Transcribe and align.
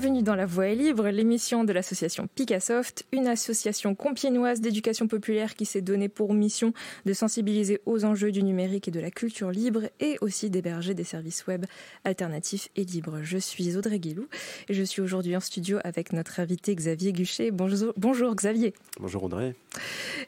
bienvenue 0.00 0.22
dans 0.22 0.34
La 0.34 0.46
Voix 0.46 0.68
est 0.68 0.76
libre, 0.76 1.10
l'émission 1.10 1.62
de 1.62 1.74
l'association 1.74 2.26
Picassoft, 2.34 3.04
une 3.12 3.28
association 3.28 3.94
compiénoise 3.94 4.62
d'éducation 4.62 5.08
populaire 5.08 5.54
qui 5.54 5.66
s'est 5.66 5.82
donnée 5.82 6.08
pour 6.08 6.32
mission 6.32 6.72
de 7.04 7.12
sensibiliser 7.12 7.82
aux 7.84 8.06
enjeux 8.06 8.32
du 8.32 8.42
numérique 8.42 8.88
et 8.88 8.90
de 8.90 8.98
la 8.98 9.10
culture 9.10 9.50
libre 9.50 9.90
et 10.00 10.16
aussi 10.22 10.48
d'héberger 10.48 10.94
des 10.94 11.04
services 11.04 11.46
web 11.46 11.66
alternatifs 12.04 12.70
et 12.76 12.84
libres. 12.84 13.18
Je 13.22 13.36
suis 13.36 13.76
Audrey 13.76 13.98
Guélou 13.98 14.26
et 14.70 14.72
je 14.72 14.82
suis 14.82 15.02
aujourd'hui 15.02 15.36
en 15.36 15.40
studio 15.40 15.78
avec 15.84 16.14
notre 16.14 16.40
invité 16.40 16.74
Xavier 16.74 17.12
Guchet. 17.12 17.50
Bonjour, 17.50 17.92
bonjour 17.98 18.34
Xavier. 18.34 18.72
Bonjour 18.98 19.24
Audrey. 19.24 19.54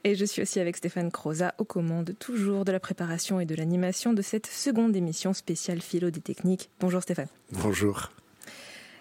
Et 0.04 0.16
je 0.16 0.26
suis 0.26 0.42
aussi 0.42 0.60
avec 0.60 0.76
Stéphane 0.76 1.10
Croza 1.10 1.54
aux 1.56 1.64
commandes 1.64 2.12
toujours 2.18 2.66
de 2.66 2.72
la 2.72 2.80
préparation 2.80 3.40
et 3.40 3.46
de 3.46 3.54
l'animation 3.54 4.12
de 4.12 4.20
cette 4.20 4.48
seconde 4.48 4.94
émission 4.96 5.32
spéciale 5.32 5.80
philo 5.80 6.10
des 6.10 6.20
techniques. 6.20 6.68
Bonjour 6.78 7.00
Stéphane. 7.00 7.28
Bonjour. 7.52 8.10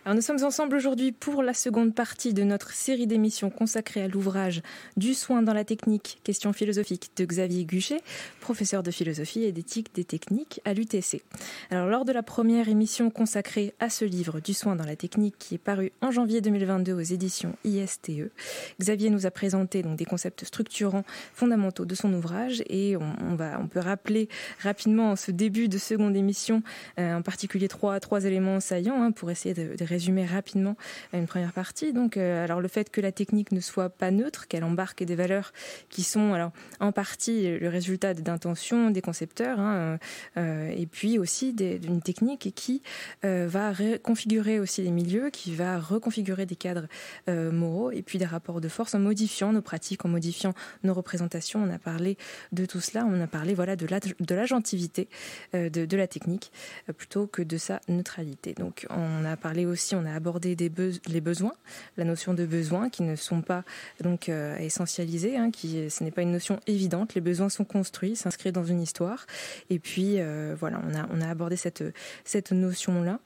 Alors 0.03 0.15
nous 0.15 0.23
sommes 0.23 0.43
ensemble 0.43 0.75
aujourd'hui 0.75 1.11
pour 1.11 1.43
la 1.43 1.53
seconde 1.53 1.93
partie 1.93 2.33
de 2.33 2.41
notre 2.41 2.71
série 2.71 3.05
d'émissions 3.05 3.51
consacrée 3.51 4.01
à 4.01 4.07
l'ouvrage 4.07 4.63
Du 4.97 5.13
soin 5.13 5.43
dans 5.43 5.53
la 5.53 5.63
technique, 5.63 6.19
questions 6.23 6.53
philosophiques 6.53 7.11
de 7.17 7.23
Xavier 7.23 7.65
Guchet, 7.65 8.01
professeur 8.39 8.81
de 8.81 8.89
philosophie 8.89 9.43
et 9.43 9.51
d'éthique 9.51 9.93
des 9.93 10.03
techniques 10.03 10.59
à 10.65 10.73
l'UTC. 10.73 11.21
Alors 11.69 11.87
lors 11.87 12.03
de 12.03 12.11
la 12.11 12.23
première 12.23 12.67
émission 12.67 13.11
consacrée 13.11 13.75
à 13.79 13.91
ce 13.91 14.03
livre 14.03 14.39
Du 14.39 14.55
soin 14.55 14.75
dans 14.75 14.87
la 14.87 14.95
technique 14.95 15.35
qui 15.37 15.53
est 15.53 15.59
paru 15.59 15.91
en 16.01 16.09
janvier 16.09 16.41
2022 16.41 16.93
aux 16.93 16.99
éditions 17.01 17.55
ISTE, 17.63 18.31
Xavier 18.79 19.11
nous 19.11 19.27
a 19.27 19.31
présenté 19.31 19.83
donc 19.83 19.97
des 19.97 20.05
concepts 20.05 20.45
structurants 20.45 21.03
fondamentaux 21.35 21.85
de 21.85 21.93
son 21.93 22.11
ouvrage 22.11 22.63
et 22.67 22.97
on, 22.97 23.35
va 23.35 23.59
on 23.61 23.67
peut 23.67 23.79
rappeler 23.79 24.29
rapidement 24.63 25.11
en 25.11 25.15
ce 25.15 25.29
début 25.29 25.67
de 25.67 25.77
seconde 25.77 26.15
émission 26.15 26.63
euh, 26.97 27.13
en 27.13 27.21
particulier 27.21 27.67
trois 27.67 27.99
trois 27.99 28.25
éléments 28.25 28.59
saillants 28.59 29.03
hein, 29.03 29.11
pour 29.11 29.29
essayer 29.29 29.53
de, 29.53 29.75
de 29.75 29.90
résumer 29.91 30.25
rapidement 30.25 30.75
une 31.13 31.27
première 31.27 31.53
partie. 31.53 31.93
Donc, 31.93 32.17
euh, 32.17 32.43
alors 32.43 32.61
le 32.61 32.67
fait 32.67 32.89
que 32.89 33.01
la 33.01 33.11
technique 33.11 33.51
ne 33.51 33.59
soit 33.59 33.89
pas 33.89 34.11
neutre, 34.11 34.47
qu'elle 34.47 34.63
embarque 34.63 35.03
des 35.03 35.15
valeurs 35.15 35.53
qui 35.89 36.03
sont 36.03 36.33
alors 36.33 36.51
en 36.79 36.91
partie 36.91 37.57
le 37.59 37.69
résultat 37.69 38.13
d'intentions 38.13 38.89
des 38.89 39.01
concepteurs, 39.01 39.59
hein, 39.59 39.99
euh, 40.37 40.69
et 40.75 40.85
puis 40.85 41.19
aussi 41.19 41.53
d'une 41.53 42.01
technique 42.01 42.53
qui 42.55 42.81
euh, 43.25 43.47
va 43.49 43.71
reconfigurer 43.71 44.59
aussi 44.59 44.81
les 44.81 44.91
milieux, 44.91 45.29
qui 45.29 45.53
va 45.53 45.79
reconfigurer 45.79 46.45
des 46.45 46.55
cadres 46.55 46.87
moraux 47.27 47.91
et 47.91 48.01
puis 48.01 48.17
des 48.17 48.25
rapports 48.25 48.61
de 48.61 48.69
force 48.69 48.95
en 48.95 48.99
modifiant 48.99 49.51
nos 49.53 49.61
pratiques, 49.61 50.05
en 50.05 50.09
modifiant 50.09 50.53
nos 50.83 50.93
représentations. 50.93 51.61
On 51.63 51.69
a 51.73 51.79
parlé 51.79 52.17
de 52.51 52.65
tout 52.65 52.79
cela, 52.79 53.05
on 53.05 53.19
a 53.21 53.27
parlé 53.27 53.53
voilà 53.53 53.75
de 53.75 54.35
l'agentivité 54.35 55.07
de, 55.53 55.69
de 55.69 55.97
la 55.97 56.07
technique 56.07 56.51
plutôt 56.97 57.27
que 57.27 57.41
de 57.41 57.57
sa 57.57 57.81
neutralité. 57.87 58.53
Donc 58.53 58.85
on 58.89 59.25
a 59.25 59.35
parlé 59.37 59.65
aussi 59.65 59.80
on 59.93 60.05
a 60.05 60.13
abordé 60.13 60.55
des 60.55 60.71
les 61.07 61.21
besoins, 61.21 61.53
la 61.97 62.03
notion 62.03 62.33
de 62.33 62.45
besoins 62.45 62.89
qui 62.89 63.03
ne 63.03 63.15
sont 63.15 63.41
pas 63.41 63.63
donc 64.01 64.29
euh, 64.29 64.57
essentialisés, 64.57 65.37
hein, 65.37 65.51
qui 65.51 65.89
ce 65.89 66.03
n'est 66.03 66.11
pas 66.11 66.21
une 66.21 66.31
notion 66.31 66.59
évidente. 66.67 67.15
Les 67.15 67.21
besoins 67.21 67.49
sont 67.49 67.65
construits, 67.65 68.15
s'inscrivent 68.15 68.53
dans 68.53 68.65
une 68.65 68.81
histoire. 68.81 69.25
Et 69.69 69.79
puis 69.79 70.15
euh, 70.17 70.55
voilà, 70.59 70.81
on 70.87 70.95
a 70.95 71.07
on 71.11 71.21
a 71.21 71.29
abordé 71.29 71.55
cette 71.55 71.83
cette 72.23 72.51
notion 72.51 73.03
là. 73.03 73.19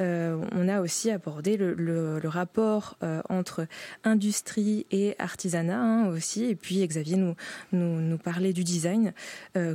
Euh, 0.00 0.42
on 0.52 0.68
a 0.68 0.80
aussi 0.80 1.10
abordé 1.10 1.56
le, 1.56 1.74
le, 1.74 2.20
rapport 2.32 2.96
entre 3.28 3.66
industrie 4.04 4.86
et 4.90 5.14
artisanat 5.18 5.78
hein, 5.78 6.06
aussi. 6.06 6.44
Et 6.44 6.54
puis 6.54 6.86
Xavier 6.86 7.16
nous 7.16 7.34
nous, 7.72 8.00
nous 8.00 8.18
parlait 8.18 8.52
du 8.52 8.64
design 8.64 9.12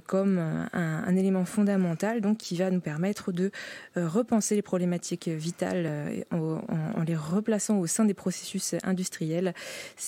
comme 0.05 0.39
un, 0.39 0.69
un, 0.73 1.15
élément 1.15 1.45
fondamental, 1.45 2.21
donc 2.21 2.37
qui 2.37 2.57
va 2.57 2.71
nous 2.71 2.79
permettre 2.79 3.31
de 3.31 3.51
repenser 3.95 4.55
les 4.55 4.61
problématiques 4.61 5.27
vitales 5.27 6.25
en, 6.31 7.03
les 7.05 7.15
replaçant 7.15 7.79
au 7.79 7.87
sein 7.87 8.05
des 8.05 8.13
processus 8.13 8.75
industriels. 8.83 9.53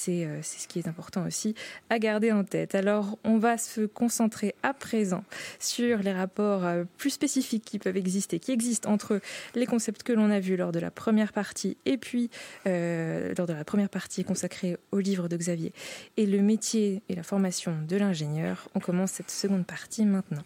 Euh, 0.10 0.40
c'est 0.42 0.60
ce 0.60 0.68
qui 0.68 0.80
est 0.80 0.88
important 0.88 1.26
aussi 1.26 1.56
à 1.90 2.00
garder 2.00 2.32
en 2.32 2.44
tête. 2.44 2.76
Alors, 2.76 3.18
on 3.24 3.38
va 3.38 3.58
se 3.58 3.86
concentrer 3.86 4.56
à 4.64 4.74
présent 4.74 5.24
sur 5.60 6.00
les 6.00 6.12
rapports 6.12 6.66
euh, 6.66 6.84
plus 6.98 7.12
spécifiques 7.12 7.66
qui 7.66 7.80
peuvent 7.80 7.98
exister, 7.98 8.40
qui 8.40 8.52
existent 8.52 8.92
entre 8.92 9.22
les 9.56 9.66
concepts 9.66 10.04
que 10.04 10.14
l'on 10.14 10.30
a 10.32 10.40
vus 10.40 10.58
lors 10.58 10.72
de 10.72 10.80
la 10.80 10.92
première 10.92 11.34
partie 11.34 11.78
et 11.86 11.98
puis 11.98 12.30
euh, 12.68 13.34
lors 13.38 13.48
de 13.48 13.54
la 13.54 13.64
première 13.64 13.90
partie 13.90 14.24
consacrée 14.24 14.78
au 14.92 15.00
livre 15.00 15.28
de 15.28 15.38
Xavier 15.38 15.74
et 16.18 16.26
le 16.26 16.42
métier 16.42 17.02
et 17.10 17.16
la 17.16 17.24
formation 17.24 17.76
de 17.88 17.98
l'ingénieur. 17.98 18.70
On 18.76 18.80
commence 18.80 19.12
cette 19.12 19.32
seconde 19.32 19.66
partie 19.66 20.06
maintenant. 20.06 20.44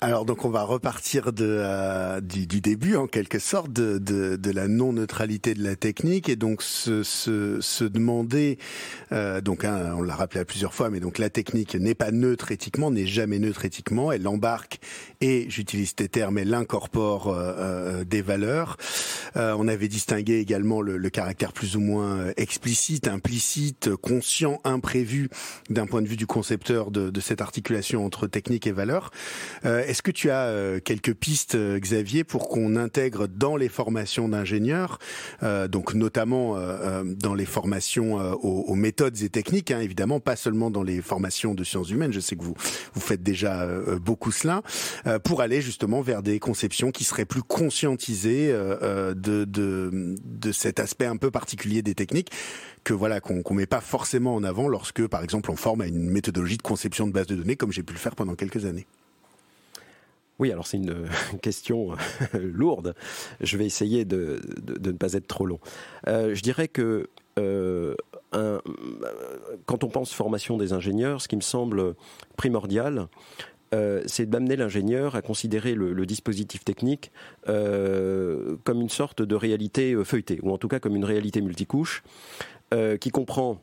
Alors 0.00 0.24
donc 0.24 0.44
on 0.44 0.50
va 0.50 0.62
repartir 0.62 1.32
de, 1.32 1.46
euh, 1.46 2.20
du, 2.20 2.60
début 2.60 2.96
en 2.96 3.06
quelque 3.06 3.38
sorte 3.38 3.72
de, 3.72 3.98
de, 3.98 4.50
la 4.50 4.68
non 4.68 4.92
neutralité 4.92 5.54
de 5.54 5.62
la 5.62 5.76
technique 5.76 6.28
et 6.28 6.36
donc 6.36 6.62
se, 6.62 7.02
se, 7.02 7.60
se 7.60 7.84
demander 7.84 8.58
euh, 9.12 9.40
donc 9.40 9.64
hein, 9.64 9.94
on 9.96 10.02
l'a 10.02 10.14
rappelé 10.14 10.40
à 10.40 10.44
plusieurs 10.44 10.74
fois 10.74 10.90
mais 10.90 11.00
donc 11.00 11.18
la 11.18 11.30
technique 11.30 11.74
n'est 11.74 11.94
pas 11.94 12.10
neutre 12.10 12.52
éthiquement 12.52 12.90
n'est 12.90 13.06
jamais 13.06 13.38
neutre 13.38 13.64
éthiquement. 13.64 14.12
Elle 14.12 14.26
embarque 14.26 14.78
et 15.20 15.46
j'utilise 15.48 15.94
tes 15.94 16.08
termes 16.08 16.38
elle 16.38 16.54
incorpore 16.54 17.28
euh, 17.28 18.04
des 18.04 18.22
valeurs. 18.22 18.76
On 19.36 19.66
avait 19.66 19.88
distingué 19.88 20.38
également 20.38 20.80
le, 20.80 20.96
le, 20.96 21.10
caractère 21.10 21.52
plus 21.52 21.76
ou 21.76 21.80
moins 21.80 22.26
explicite 22.36 23.08
implicite 23.08 23.94
conscient 23.96 24.60
imprévu 24.64 25.28
d'un 25.70 25.86
point 25.86 26.02
de 26.02 26.08
vue 26.08 26.16
du 26.16 26.26
concepteur 26.26 26.90
de, 26.90 27.10
de 27.10 27.20
cette 27.20 27.40
articulation 27.40 28.04
entre 28.04 28.26
technique 28.26 28.66
et 28.66 28.72
valeur 28.72 29.10
est-ce 29.86 30.02
que 30.02 30.10
tu 30.10 30.30
as 30.30 30.44
euh, 30.46 30.80
quelques 30.80 31.14
pistes, 31.14 31.54
euh, 31.54 31.78
Xavier, 31.78 32.24
pour 32.24 32.48
qu'on 32.48 32.76
intègre 32.76 33.26
dans 33.26 33.56
les 33.56 33.68
formations 33.68 34.28
d'ingénieurs, 34.28 34.98
euh, 35.42 35.68
donc 35.68 35.94
notamment 35.94 36.54
dans 37.04 37.34
les 37.34 37.44
formations 37.44 38.16
aux, 38.42 38.74
méthodes 38.74 39.22
et 39.22 39.28
techniques, 39.28 39.70
hein, 39.70 39.80
évidemment, 39.80 40.20
pas 40.20 40.36
seulement 40.36 40.70
dans 40.70 40.82
les 40.82 41.00
formations 41.00 41.54
de 41.54 41.64
sciences 41.64 41.90
humaines. 41.90 42.12
Je 42.12 42.20
sais 42.20 42.36
que 42.36 42.42
vous 42.42 42.54
vous 42.94 43.00
faites 43.00 43.22
déjà 43.22 43.66
beaucoup 44.00 44.32
cela, 44.32 44.62
pour 45.24 45.40
aller 45.40 45.60
justement 45.60 46.00
vers 46.00 46.22
des 46.22 46.38
conceptions 46.38 46.90
qui 46.90 47.04
seraient 47.04 47.24
plus 47.24 47.42
conscientisées 47.42 48.52
de, 48.52 49.14
de, 49.14 50.14
de 50.24 50.52
cet 50.52 50.80
aspect 50.80 51.06
un 51.06 51.16
peu 51.16 51.30
particulier 51.30 51.82
des 51.82 51.94
techniques 51.94 52.30
que 52.84 52.94
voilà 52.94 53.20
qu'on 53.20 53.42
qu'on 53.42 53.54
met 53.54 53.66
pas 53.66 53.80
forcément 53.80 54.34
en 54.34 54.44
avant 54.44 54.68
lorsque, 54.68 55.06
par 55.06 55.22
exemple, 55.22 55.50
on 55.50 55.56
forme 55.56 55.80
à 55.80 55.86
une 55.86 56.10
méthodologie 56.10 56.58
de 56.58 56.62
conception 56.62 57.06
de 57.06 57.12
base 57.12 57.26
de 57.26 57.36
données, 57.36 57.56
comme 57.56 57.72
j'ai 57.72 57.82
pu 57.82 57.92
le 57.92 57.98
faire 57.98 58.14
pendant 58.14 58.34
quelques 58.34 58.64
années. 58.64 58.86
Oui, 60.38 60.50
alors 60.50 60.66
c'est 60.66 60.78
une 60.78 61.08
question 61.42 61.92
euh, 61.92 62.38
lourde. 62.42 62.94
Je 63.40 63.56
vais 63.56 63.66
essayer 63.66 64.04
de, 64.04 64.40
ne 64.82 64.92
pas 64.92 65.12
être 65.14 65.26
trop 65.26 65.46
long. 65.46 65.60
Euh, 66.08 66.34
je 66.34 66.42
dirais 66.42 66.68
que 66.68 67.08
euh, 67.38 67.94
quand 69.66 69.84
on 69.84 69.88
pense 69.88 70.12
formation 70.12 70.56
des 70.56 70.72
ingénieurs, 70.72 71.20
ce 71.20 71.28
qui 71.28 71.36
me 71.36 71.40
semble 71.40 71.94
primordial, 72.36 73.08
c'est 74.06 74.30
d'amener 74.30 74.54
l'ingénieur 74.54 75.16
à 75.16 75.22
considérer 75.22 75.74
le, 75.74 76.06
dispositif 76.06 76.64
technique 76.64 77.10
comme 77.46 78.80
une 78.80 78.88
sorte 78.88 79.22
de 79.22 79.34
réalité 79.34 79.96
feuilletée, 80.04 80.38
ou 80.42 80.52
en 80.52 80.58
tout 80.58 80.68
cas 80.68 80.78
comme 80.78 80.94
une 80.94 81.04
réalité 81.04 81.40
multicouche, 81.40 82.04
qui 83.00 83.10
comprend 83.10 83.60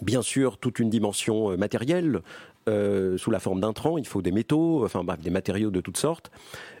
bien 0.00 0.22
sûr 0.22 0.56
toute 0.56 0.78
une 0.78 0.88
dimension 0.88 1.56
matérielle, 1.58 2.22
euh, 2.68 3.16
sous 3.16 3.30
la 3.30 3.40
forme 3.40 3.60
d'intrants, 3.60 3.96
il 3.98 4.06
faut 4.06 4.20
des 4.20 4.32
métaux, 4.32 4.84
enfin 4.84 5.02
bref, 5.02 5.20
des 5.20 5.30
matériaux 5.30 5.70
de 5.70 5.80
toutes 5.80 5.96
sortes, 5.96 6.30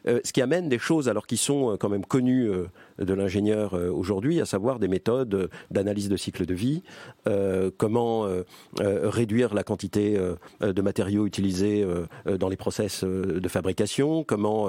euh, 0.06 0.20
ce 0.22 0.32
qui 0.32 0.42
amène 0.42 0.68
des 0.68 0.78
choses 0.78 1.08
alors 1.08 1.26
qui 1.26 1.36
sont 1.36 1.72
euh, 1.72 1.76
quand 1.76 1.88
même 1.88 2.04
connues 2.04 2.50
de 2.98 3.14
l'ingénieur 3.14 3.74
aujourd'hui, 3.74 4.40
à 4.40 4.44
savoir 4.44 4.78
des 4.78 4.88
méthodes 4.88 5.50
d'analyse 5.70 6.08
de 6.08 6.16
cycle 6.16 6.46
de 6.46 6.54
vie, 6.54 6.82
comment 7.76 8.26
réduire 8.80 9.54
la 9.54 9.62
quantité 9.62 10.18
de 10.60 10.82
matériaux 10.82 11.26
utilisés 11.26 11.86
dans 12.26 12.48
les 12.48 12.56
process 12.56 13.04
de 13.04 13.48
fabrication, 13.48 14.24
comment 14.24 14.68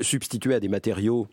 substituer 0.00 0.54
à 0.54 0.60
des 0.60 0.68
matériaux 0.68 1.26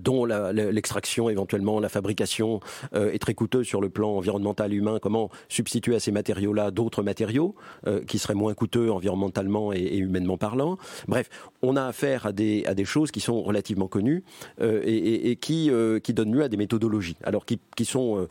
dont 0.00 0.24
l'extraction, 0.24 1.28
éventuellement 1.28 1.80
la 1.80 1.88
fabrication 1.88 2.60
euh, 2.94 3.12
est 3.12 3.18
très 3.18 3.34
coûteuse 3.34 3.66
sur 3.66 3.80
le 3.80 3.88
plan 3.88 4.16
environnemental 4.16 4.72
humain, 4.72 4.98
comment 5.00 5.30
substituer 5.48 5.94
à 5.94 6.00
ces 6.00 6.12
matériaux-là 6.12 6.70
d'autres 6.70 7.02
matériaux 7.02 7.54
euh, 7.86 8.02
qui 8.04 8.18
seraient 8.18 8.34
moins 8.34 8.54
coûteux 8.54 8.90
environnementalement 8.90 9.72
et, 9.72 9.96
humainement 9.96 10.36
parlant? 10.36 10.78
Bref, 11.08 11.28
on 11.62 11.76
a 11.76 11.84
affaire 11.84 12.26
à 12.26 12.32
des, 12.32 12.64
à 12.66 12.74
des 12.74 12.84
choses 12.84 13.10
qui 13.10 13.20
sont 13.20 13.42
relativement 13.42 13.88
connues 13.88 14.22
et, 14.60 15.36
qui, 15.40 15.70
qui 16.02 16.14
donnent 16.14 16.34
lieu 16.34 16.42
à 16.42 16.48
des 16.48 16.56
méthodologies, 16.56 17.16
alors 17.24 17.44
qui, 17.46 17.58
qui 17.76 17.84
sont 17.84 18.28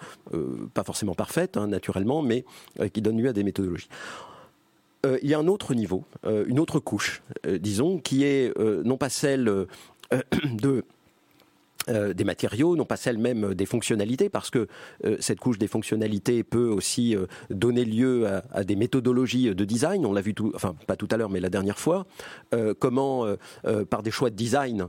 pas 0.74 0.84
forcément 0.84 1.16
parfaites, 1.16 1.57
hein, 1.57 1.68
naturellement, 1.68 2.22
mais 2.22 2.45
qui 2.94 3.01
donnent 3.01 3.22
lieu 3.22 3.30
à 3.30 3.34
des 3.34 3.44
méthodologies. 3.44 3.90
il 5.06 5.30
y 5.30 5.34
a 5.34 5.40
un 5.40 5.48
autre 5.48 5.74
niveau, 5.74 6.04
une 6.25 6.60
autre 6.60 6.80
couche, 6.80 7.22
disons, 7.48 8.00
qui 8.00 8.24
est 8.24 8.54
non 8.60 8.98
pas 8.98 9.10
celle 9.10 9.68
de 10.44 10.84
euh, 11.89 12.13
des 12.13 12.24
matériaux, 12.24 12.77
non 12.77 12.85
pas 12.85 12.95
celles 12.95 13.18
même 13.18 13.53
des 13.53 13.65
fonctionnalités, 13.65 14.30
parce 14.30 14.50
que 14.50 14.68
euh, 15.06 15.18
cette 15.19 15.39
couche 15.39 15.57
des 15.57 15.68
fonctionnalités 15.68 16.44
peut 16.44 16.69
aussi 16.69 17.15
euh, 17.15 17.25
donner 17.50 17.83
lieu 17.83 18.25
à, 18.53 18.63
des 18.63 18.77
méthodologies 18.77 19.53
de 19.53 19.65
design. 19.65 20.06
On 20.06 20.13
l'a 20.13 20.21
vu, 20.21 20.33
tout, 20.33 20.51
enfin 20.56 20.75
pas 20.88 20.95
tout 20.95 21.07
à 21.12 21.18
l'heure, 21.18 21.30
mais 21.30 21.39
la 21.39 21.50
dernière 21.50 21.80
fois. 21.80 22.06
comment, 22.80 23.25
par 23.89 24.03
des 24.03 24.12
choix 24.12 24.30
de 24.30 24.35
design, 24.35 24.88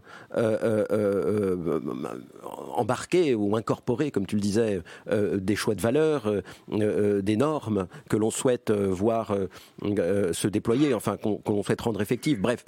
embarquer 2.75 3.35
ou 3.35 3.57
incorporer, 3.57 4.11
comme 4.11 4.27
tu 4.27 4.37
le 4.37 4.41
disais, 4.41 4.81
des 5.11 5.57
choix 5.57 5.75
de 5.75 5.81
valeur, 5.81 6.31
des 6.69 7.37
normes 7.37 7.87
que 8.09 8.17
l'on 8.17 8.31
souhaite 8.31 8.71
voir 8.71 9.37
se 9.83 10.47
déployer, 10.49 10.95
enfin 10.95 11.17
qu'on 11.17 11.41
l'on 11.47 11.63
souhaite 11.63 11.81
rendre 11.81 12.03
effectives. 12.03 12.41
Bref, 12.41 12.65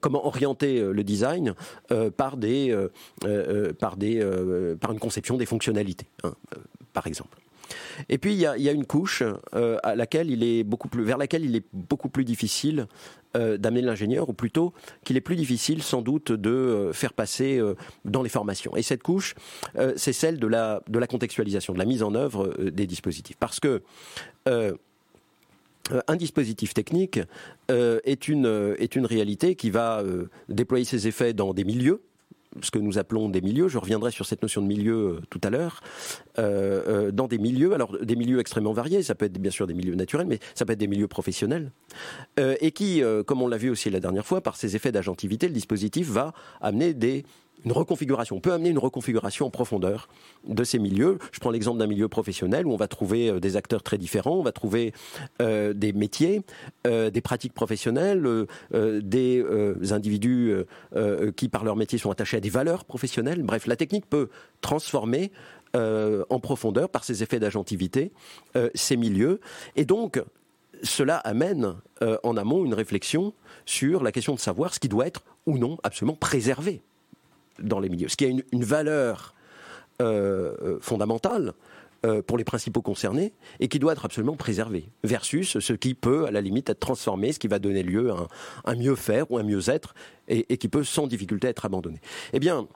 comment 0.00 0.26
orienter 0.26 0.80
le 0.80 1.04
design 1.04 1.54
par 2.16 2.36
des 2.36 2.74
par, 3.72 3.96
des, 3.96 4.20
euh, 4.20 4.76
par 4.76 4.92
une 4.92 4.98
conception 4.98 5.36
des 5.36 5.46
fonctionnalités, 5.46 6.06
hein, 6.24 6.34
euh, 6.54 6.60
par 6.92 7.06
exemple. 7.06 7.38
Et 8.08 8.16
puis 8.16 8.32
il 8.32 8.38
y 8.38 8.46
a, 8.46 8.72
une 8.72 8.86
couche 8.86 9.22
euh, 9.54 9.76
à 9.82 9.94
laquelle 9.94 10.30
il 10.30 10.42
est 10.42 10.64
beaucoup 10.64 10.88
plus, 10.88 11.04
vers 11.04 11.18
laquelle 11.18 11.44
il 11.44 11.54
est 11.54 11.64
beaucoup 11.72 12.08
plus 12.08 12.24
difficile 12.24 12.86
d'amener 13.34 13.82
l'ingénieur, 13.82 14.28
ou 14.30 14.32
plutôt 14.32 14.72
qu'il 15.04 15.16
est 15.16 15.20
plus 15.20 15.36
difficile 15.36 15.82
sans 15.82 16.00
doute 16.00 16.32
de 16.32 16.90
faire 16.94 17.12
passer 17.12 17.60
dans 18.04 18.22
les 18.22 18.30
formations. 18.30 18.74
Et 18.74 18.82
cette 18.82 19.02
couche, 19.02 19.34
c'est 19.96 20.14
celle 20.14 20.40
de 20.40 20.46
la, 20.46 20.82
de 20.88 20.98
la 20.98 21.06
contextualisation, 21.06 21.74
de 21.74 21.78
la 21.78 21.84
mise 21.84 22.02
en 22.02 22.14
œuvre 22.14 22.52
des 22.58 22.86
dispositifs. 22.86 23.36
Parce 23.38 23.60
que 23.60 23.82
un 24.46 26.16
dispositif 26.16 26.74
technique 26.74 27.20
est, 27.68 28.28
une, 28.28 28.74
est 28.78 28.96
une 28.96 29.06
réalité 29.06 29.54
qui 29.54 29.70
va 29.70 30.02
déployer 30.48 30.86
ses 30.86 31.06
effets 31.06 31.34
dans 31.34 31.52
des 31.52 31.64
milieux 31.64 32.00
ce 32.62 32.70
que 32.70 32.78
nous 32.78 32.98
appelons 32.98 33.28
des 33.28 33.40
milieux, 33.40 33.68
je 33.68 33.78
reviendrai 33.78 34.10
sur 34.10 34.26
cette 34.26 34.42
notion 34.42 34.62
de 34.62 34.66
milieu 34.66 34.94
euh, 34.94 35.20
tout 35.30 35.40
à 35.42 35.50
l'heure, 35.50 35.80
euh, 36.38 36.82
euh, 37.08 37.10
dans 37.12 37.26
des 37.26 37.38
milieux, 37.38 37.74
alors 37.74 37.96
des 37.98 38.16
milieux 38.16 38.40
extrêmement 38.40 38.72
variés, 38.72 39.02
ça 39.02 39.14
peut 39.14 39.26
être 39.26 39.38
bien 39.38 39.50
sûr 39.50 39.66
des 39.66 39.74
milieux 39.74 39.94
naturels, 39.94 40.26
mais 40.26 40.38
ça 40.54 40.64
peut 40.64 40.72
être 40.72 40.78
des 40.78 40.86
milieux 40.86 41.08
professionnels, 41.08 41.70
et 42.38 42.72
qui, 42.72 43.02
comme 43.26 43.42
on 43.42 43.48
l'a 43.48 43.56
vu 43.56 43.70
aussi 43.70 43.90
la 43.90 44.00
dernière 44.00 44.26
fois, 44.26 44.40
par 44.40 44.56
ses 44.56 44.76
effets 44.76 44.92
d'agentivité, 44.92 45.46
le 45.48 45.52
dispositif 45.52 46.08
va 46.08 46.32
amener 46.60 46.94
des 46.94 47.24
une 47.64 47.72
reconfiguration. 47.72 48.36
On 48.36 48.40
peut 48.40 48.52
amener 48.52 48.70
une 48.70 48.78
reconfiguration 48.78 49.46
en 49.46 49.50
profondeur 49.50 50.08
de 50.46 50.64
ces 50.64 50.78
milieux. 50.78 51.18
Je 51.32 51.40
prends 51.40 51.50
l'exemple 51.50 51.78
d'un 51.78 51.86
milieu 51.86 52.08
professionnel 52.08 52.66
où 52.66 52.72
on 52.72 52.76
va 52.76 52.88
trouver 52.88 53.30
euh, 53.30 53.40
des 53.40 53.56
acteurs 53.56 53.82
très 53.82 53.98
différents, 53.98 54.36
on 54.36 54.42
va 54.42 54.52
trouver 54.52 54.92
euh, 55.42 55.72
des 55.72 55.92
métiers, 55.92 56.42
euh, 56.86 57.10
des 57.10 57.20
pratiques 57.20 57.52
professionnelles, 57.52 58.26
des 58.72 59.44
individus 59.90 60.52
qui 61.36 61.48
par 61.48 61.64
leur 61.64 61.76
métier 61.76 61.98
sont 61.98 62.10
attachés 62.10 62.36
à 62.36 62.40
des 62.40 62.50
valeurs 62.50 62.84
professionnelles. 62.84 63.42
Bref, 63.42 63.66
la 63.66 63.76
technique 63.76 64.08
peut 64.08 64.28
transformer 64.60 65.32
en 65.74 66.40
profondeur 66.40 66.88
par 66.88 67.04
ses 67.04 67.22
effets 67.22 67.38
d'agentivité 67.38 68.12
ces 68.74 68.96
milieux. 68.96 69.40
Et 69.76 69.84
donc, 69.84 70.22
cela 70.82 71.16
amène 71.18 71.74
en 72.22 72.36
amont 72.36 72.64
une 72.64 72.74
réflexion 72.74 73.32
sur 73.66 74.02
la 74.02 74.12
question 74.12 74.34
de 74.34 74.40
savoir 74.40 74.74
ce 74.74 74.80
qui 74.80 74.88
doit 74.88 75.06
être 75.06 75.22
ou 75.46 75.58
non 75.58 75.78
absolument 75.82 76.16
préservé 76.16 76.82
dans 77.60 77.80
les 77.80 77.88
milieux. 77.88 78.08
Ce 78.08 78.16
qui 78.16 78.24
a 78.24 78.28
une, 78.28 78.64
valeur 78.64 79.34
euh, 80.00 80.54
euh, 80.62 80.78
fondamentale 80.80 81.52
euh, 82.06 82.22
pour 82.22 82.38
les 82.38 82.44
principaux 82.44 82.82
concernés 82.82 83.32
et 83.60 83.68
qui 83.68 83.78
doit 83.78 83.92
être 83.92 84.04
absolument 84.04 84.36
préservé, 84.36 84.88
versus 85.04 85.58
ce 85.58 85.72
qui 85.72 85.94
peut, 85.94 86.26
à 86.26 86.30
la 86.30 86.40
limite, 86.40 86.70
être 86.70 86.80
transformé, 86.80 87.32
ce 87.32 87.38
qui 87.38 87.48
va 87.48 87.58
donner 87.58 87.82
lieu 87.82 88.10
à 88.12 88.28
un, 88.64 88.76
mieux 88.76 88.94
faire 88.94 89.30
ou 89.30 89.38
un 89.38 89.42
mieux 89.42 89.68
être 89.68 89.94
et, 90.28 90.56
qui 90.58 90.68
peut 90.68 90.84
sans 90.84 91.06
difficulté 91.06 91.48
être 91.48 91.64
abandonné. 91.64 92.00
Eh 92.32 92.38
bien, 92.38 92.68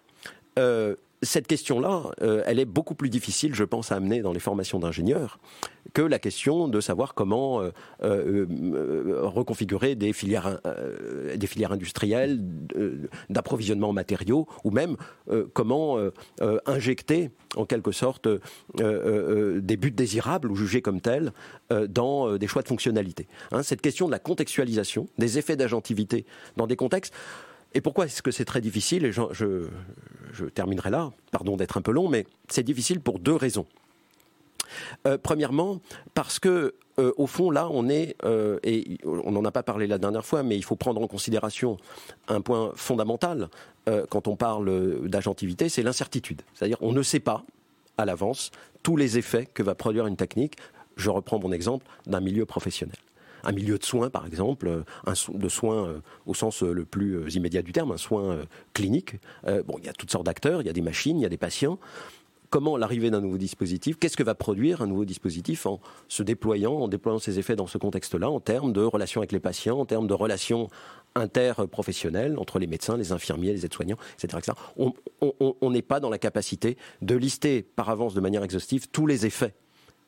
cette 1.22 1.46
question-là, 1.46 2.10
euh, 2.20 2.42
elle 2.46 2.58
est 2.58 2.64
beaucoup 2.64 2.94
plus 2.94 3.08
difficile, 3.08 3.54
je 3.54 3.64
pense, 3.64 3.92
à 3.92 3.96
amener 3.96 4.22
dans 4.22 4.32
les 4.32 4.40
formations 4.40 4.80
d'ingénieurs 4.80 5.38
que 5.94 6.02
la 6.02 6.18
question 6.18 6.68
de 6.68 6.80
savoir 6.80 7.14
comment 7.14 7.60
euh, 7.60 7.70
euh, 8.02 8.46
reconfigurer 9.22 9.94
des 9.94 10.12
filières, 10.12 10.60
industrielles 11.70 12.40
d'approvisionnement 13.30 13.90
en 13.90 13.92
matériaux, 13.92 14.46
ou 14.64 14.70
même 14.70 14.96
comment 15.52 15.98
injecter, 16.66 17.30
en 17.56 17.66
quelque 17.66 17.92
sorte, 17.92 18.28
des 18.76 19.76
buts 19.76 19.90
désirables 19.90 20.50
ou 20.50 20.56
jugés 20.56 20.82
comme 20.82 21.00
tels 21.00 21.32
dans 21.88 22.36
des 22.36 22.46
choix 22.46 22.62
de 22.62 22.68
fonctionnalité. 22.68 23.26
Hein, 23.50 23.62
cette 23.62 23.82
question 23.82 24.06
de 24.06 24.12
la 24.12 24.18
contextualisation, 24.18 25.08
des 25.18 25.38
effets 25.38 25.56
d'agentivité 25.56 26.24
dans 26.56 26.66
des 26.66 26.76
contextes 26.76 27.12
et 27.74 27.80
pourquoi 27.80 28.06
est-ce 28.06 28.22
que 28.22 28.30
c'est 28.30 28.44
très 28.44 28.60
difficile 28.60 29.04
Et 29.04 29.12
je, 29.12 29.68
terminerai 30.54 30.90
là, 30.90 31.12
pardon 31.30 31.56
d'être 31.56 31.76
un 31.76 31.82
peu 31.82 31.92
long, 31.92 32.08
mais 32.08 32.26
c'est 32.48 32.62
difficile 32.62 33.00
pour 33.00 33.18
deux 33.18 33.34
raisons. 33.34 33.66
Euh, 35.06 35.18
premièrement, 35.22 35.80
parce 36.14 36.38
que 36.38 36.74
euh, 36.98 37.12
au 37.16 37.26
fond, 37.26 37.50
là, 37.50 37.68
on 37.70 37.88
est, 37.88 38.16
euh, 38.24 38.58
et 38.62 38.98
on 39.04 39.32
n'en 39.32 39.44
a 39.44 39.50
pas 39.50 39.62
parlé 39.62 39.86
la 39.86 39.98
dernière 39.98 40.24
fois, 40.24 40.42
mais 40.42 40.56
il 40.56 40.64
faut 40.64 40.76
prendre 40.76 41.00
en 41.00 41.06
considération 41.06 41.76
un 42.28 42.40
point 42.40 42.72
fondamental 42.74 43.48
quand 44.10 44.28
on 44.28 44.36
parle 44.36 45.08
d'agentivité, 45.08 45.68
c'est 45.68 45.82
l'incertitude. 45.82 46.42
C'est-à-dire, 46.54 46.76
on 46.82 46.92
ne 46.92 47.02
sait 47.02 47.18
pas 47.18 47.42
à 47.98 48.04
l'avance 48.04 48.52
tous 48.84 48.96
les 48.96 49.18
effets 49.18 49.44
que 49.44 49.64
va 49.64 49.74
produire 49.74 50.06
une 50.06 50.14
technique. 50.14 50.54
Je 50.94 51.10
reprends 51.10 51.40
mon 51.40 51.50
exemple 51.50 51.84
d'un 52.06 52.20
milieu 52.20 52.46
professionnel 52.46 52.94
un 53.44 53.52
milieu 53.52 53.78
de 53.78 53.84
soins, 53.84 54.10
par 54.10 54.26
exemple, 54.26 54.68
euh, 54.68 55.14
de 55.32 55.48
soins 55.48 55.86
euh, 55.86 56.00
au 56.26 56.34
sens 56.34 56.62
euh, 56.62 56.72
le 56.72 56.84
plus 56.84 57.34
immédiat 57.34 57.62
du 57.62 57.72
terme, 57.72 57.92
un 57.92 57.96
soin 57.96 58.38
clinique. 58.72 59.16
il 59.46 59.84
y 59.84 59.88
a 59.88 59.92
toutes 59.92 60.10
sortes 60.10 60.26
d'acteurs, 60.26 60.62
il 60.62 60.66
y 60.66 60.70
a 60.70 60.72
des 60.72 60.82
machines, 60.82 61.18
il 61.18 61.22
y 61.22 61.26
a 61.26 61.30
des 61.30 61.36
patients 61.36 61.78
comment 62.50 62.76
l'arrivée 62.76 63.08
d'un 63.08 63.22
nouveau 63.22 63.38
dispositif, 63.38 63.98
qu'est-ce 63.98 64.16
que 64.16 64.22
va 64.22 64.34
produire 64.34 64.82
un 64.82 64.86
nouveau 64.86 65.06
dispositif 65.06 65.64
en 65.64 65.80
se 66.06 66.22
déployant, 66.22 66.74
en 66.74 66.86
déployant 66.86 67.18
ses 67.18 67.38
effets 67.38 67.56
dans 67.56 67.66
ce 67.66 67.78
contexte-là, 67.78 68.28
en 68.28 68.40
termes 68.40 68.74
de 68.74 68.82
relations 68.82 69.22
avec 69.22 69.32
les 69.32 69.40
patients, 69.40 69.78
en 69.78 69.86
termes 69.86 70.06
de 70.06 70.12
relations 70.12 70.68
interprofessionnelles 71.14 72.38
entre 72.38 72.58
les 72.58 72.66
médecins, 72.66 72.98
les 72.98 73.12
infirmiers, 73.12 73.54
les 73.54 73.64
aides-soignants, 73.64 73.96
etc. 74.22 74.52
On 74.76 75.70
n'est 75.70 75.82
pas 75.82 75.98
dans 75.98 76.10
la 76.10 76.18
capacité 76.18 76.76
de 77.00 77.14
lister 77.14 77.62
par 77.62 77.88
avance 77.88 78.12
de 78.12 78.20
manière 78.20 78.44
exhaustive 78.44 78.86
tous 78.88 79.06
les 79.06 79.24
effets 79.24 79.54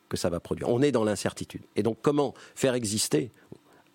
que 0.09 0.17
ça 0.17 0.29
va 0.29 0.39
produire. 0.39 0.69
On 0.69 0.81
est 0.81 0.91
dans 0.91 1.03
l'incertitude. 1.03 1.61
Et 1.75 1.83
donc 1.83 1.97
comment 2.01 2.33
faire 2.55 2.73
exister, 2.73 3.31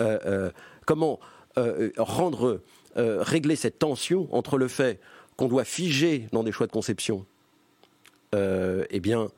euh, 0.00 0.18
euh, 0.26 0.50
comment 0.86 1.20
euh, 1.58 1.90
rendre, 1.98 2.62
régler 2.96 3.54
cette 3.54 3.78
tension 3.78 4.28
entre 4.32 4.58
le 4.58 4.66
fait 4.66 5.00
qu'on 5.36 5.46
doit 5.46 5.64
figer 5.64 6.26
dans 6.32 6.42
des 6.42 6.52
choix 6.52 6.66
de 6.66 6.72
conception, 6.72 7.24
eh 8.34 9.00
bien, 9.00 9.28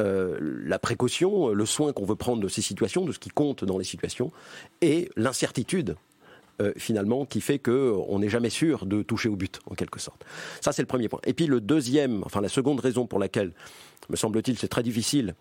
la 0.00 0.78
précaution, 0.78 1.50
le 1.50 1.66
soin 1.66 1.92
qu'on 1.92 2.06
veut 2.06 2.16
prendre 2.16 2.42
de 2.42 2.48
ces 2.48 2.62
situations, 2.62 3.04
de 3.04 3.12
ce 3.12 3.18
qui 3.18 3.28
compte 3.28 3.64
dans 3.64 3.76
les 3.76 3.84
situations, 3.84 4.32
et 4.80 5.10
l'incertitude 5.16 5.96
finalement, 6.76 7.26
qui 7.26 7.40
fait 7.40 7.58
qu'on 7.58 8.18
n'est 8.18 8.30
jamais 8.30 8.50
sûr 8.50 8.86
de 8.86 9.02
toucher 9.02 9.28
au 9.28 9.36
but, 9.36 9.60
en 9.66 9.74
quelque 9.74 10.00
sorte. 10.00 10.24
Ça, 10.62 10.72
c'est 10.72 10.82
le 10.82 10.86
premier 10.86 11.08
point. 11.08 11.20
Et 11.24 11.34
puis 11.34 11.46
le 11.46 11.60
deuxième, 11.60 12.22
enfin 12.24 12.40
la 12.40 12.48
seconde 12.48 12.80
raison 12.80 13.06
pour 13.06 13.18
laquelle, 13.18 13.52
me 14.08 14.16
semble-t-il, 14.16 14.58
c'est 14.58 14.68
très 14.68 14.82
difficile 14.82 15.34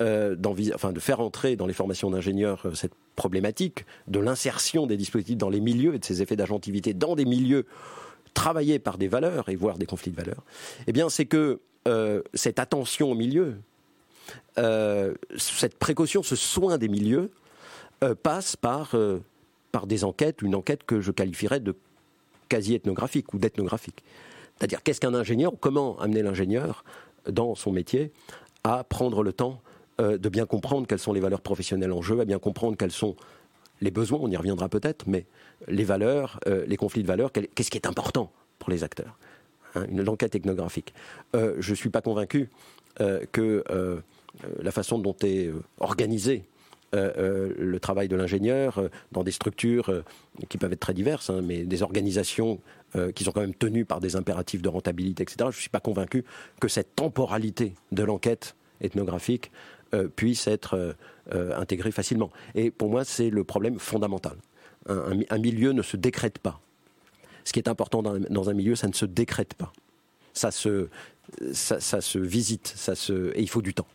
euh, 0.00 0.36
enfin, 0.74 0.92
de 0.92 1.00
faire 1.00 1.20
entrer 1.20 1.54
dans 1.56 1.66
les 1.66 1.74
formations 1.74 2.10
d'ingénieurs 2.10 2.62
euh, 2.64 2.74
cette 2.74 2.94
problématique 3.14 3.84
de 4.08 4.18
l'insertion 4.18 4.86
des 4.86 4.96
dispositifs 4.96 5.36
dans 5.36 5.50
les 5.50 5.60
milieux 5.60 5.94
et 5.94 5.98
de 5.98 6.04
ces 6.04 6.22
effets 6.22 6.34
d'agentivité 6.34 6.94
dans 6.94 7.14
des 7.14 7.26
milieux 7.26 7.66
travaillés 8.32 8.78
par 8.78 8.96
des 8.96 9.08
valeurs 9.08 9.50
et 9.50 9.56
voire 9.56 9.76
des 9.76 9.84
conflits 9.84 10.10
de 10.10 10.16
valeurs, 10.16 10.42
eh 10.86 10.92
bien, 10.92 11.10
c'est 11.10 11.26
que 11.26 11.60
euh, 11.86 12.22
cette 12.32 12.58
attention 12.58 13.10
au 13.10 13.14
milieu, 13.14 13.56
cette 15.36 15.74
précaution, 15.78 16.22
ce 16.22 16.36
soin 16.36 16.78
des 16.78 16.88
milieux, 16.88 17.30
passe 18.22 18.56
par, 18.56 18.94
par 19.72 19.86
des 19.86 20.04
enquêtes, 20.04 20.42
une 20.42 20.54
enquête 20.54 20.84
que 20.84 21.00
je 21.00 21.10
qualifierais 21.10 21.60
de 21.60 21.74
quasi-ethnographique 22.48 23.34
ou 23.34 23.38
d'ethnographique. 23.38 24.02
C'est-à-dire, 24.56 24.82
qu'est-ce 24.82 25.00
qu'un 25.00 25.14
ingénieur 25.14 25.52
Comment 25.60 25.98
amener 25.98 26.22
l'ingénieur 26.22 26.84
dans 27.28 27.54
son 27.54 27.72
métier 27.72 28.12
à 28.64 28.84
prendre 28.84 29.22
le 29.22 29.32
temps 29.32 29.60
euh, 30.02 30.18
de 30.18 30.28
bien 30.28 30.46
comprendre 30.46 30.86
quelles 30.86 30.98
sont 30.98 31.12
les 31.12 31.20
valeurs 31.20 31.40
professionnelles 31.40 31.92
en 31.92 32.02
jeu, 32.02 32.20
à 32.20 32.24
bien 32.24 32.38
comprendre 32.38 32.76
quels 32.76 32.92
sont 32.92 33.14
les 33.80 33.90
besoins, 33.90 34.18
on 34.20 34.30
y 34.30 34.36
reviendra 34.36 34.68
peut-être, 34.68 35.06
mais 35.06 35.26
les 35.68 35.84
valeurs, 35.84 36.40
euh, 36.46 36.64
les 36.66 36.76
conflits 36.76 37.02
de 37.02 37.06
valeurs, 37.06 37.30
qu'est-ce 37.32 37.70
qui 37.70 37.78
est 37.78 37.86
important 37.86 38.32
pour 38.58 38.70
les 38.70 38.84
acteurs 38.84 39.16
hein, 39.74 39.84
Une 39.88 40.08
enquête 40.08 40.34
ethnographique. 40.34 40.92
Euh, 41.36 41.54
je 41.58 41.70
ne 41.70 41.76
suis 41.76 41.90
pas 41.90 42.00
convaincu 42.00 42.50
que 43.32 43.64
la 44.60 44.70
façon 44.70 44.98
dont 44.98 45.16
est 45.22 45.50
organisé 45.80 46.44
le 46.92 47.78
travail 47.80 48.06
de 48.06 48.16
l'ingénieur 48.16 48.82
dans 49.12 49.24
des 49.24 49.30
structures 49.30 50.02
qui 50.50 50.58
peuvent 50.58 50.74
être 50.74 50.80
très 50.80 50.92
diverses, 50.92 51.30
hein, 51.30 51.40
mais 51.42 51.64
des 51.64 51.82
organisations 51.82 52.60
qui 53.14 53.24
sont 53.24 53.32
quand 53.32 53.40
même 53.40 53.54
tenues 53.54 53.86
par 53.86 54.00
des 54.00 54.14
impératifs 54.14 54.60
de 54.60 54.68
rentabilité, 54.68 55.22
etc. 55.22 55.36
Je 55.44 55.56
ne 55.56 55.60
suis 55.62 55.70
pas 55.70 55.80
convaincu 55.80 56.26
que 56.60 56.68
cette 56.68 56.94
temporalité 56.94 57.72
de 57.92 58.02
l'enquête 58.02 58.56
ethnographique 58.82 59.50
euh, 59.94 60.08
puisse 60.08 60.46
être 60.46 60.74
euh, 60.74 60.92
euh, 61.34 61.54
intégré 61.58 61.90
facilement. 61.92 62.30
Et 62.54 62.70
pour 62.70 62.88
moi, 62.88 63.04
c'est 63.04 63.28
le 63.28 63.44
problème 63.44 63.78
fondamental. 63.78 64.36
Un, 64.88 65.38
milieu 65.38 65.72
ne 65.72 65.82
se 65.82 65.96
décrète 65.96 66.38
pas. 66.38 66.60
Ce 67.44 67.52
qui 67.52 67.60
est 67.60 67.68
important 67.68 68.02
dans, 68.02 68.50
un 68.50 68.52
milieu, 68.52 68.74
ça 68.74 68.88
ne 68.88 68.94
se 68.94 69.04
décrète 69.04 69.54
pas. 69.54 69.72
ça 70.32 70.50
se, 70.50 70.88
ça, 71.52 72.00
se 72.00 72.18
visite, 72.18 72.72
ça 72.74 72.96
se, 72.96 73.30
et 73.36 73.42
il 73.42 73.48
faut 73.48 73.62
du 73.62 73.74
temps. 73.74 73.86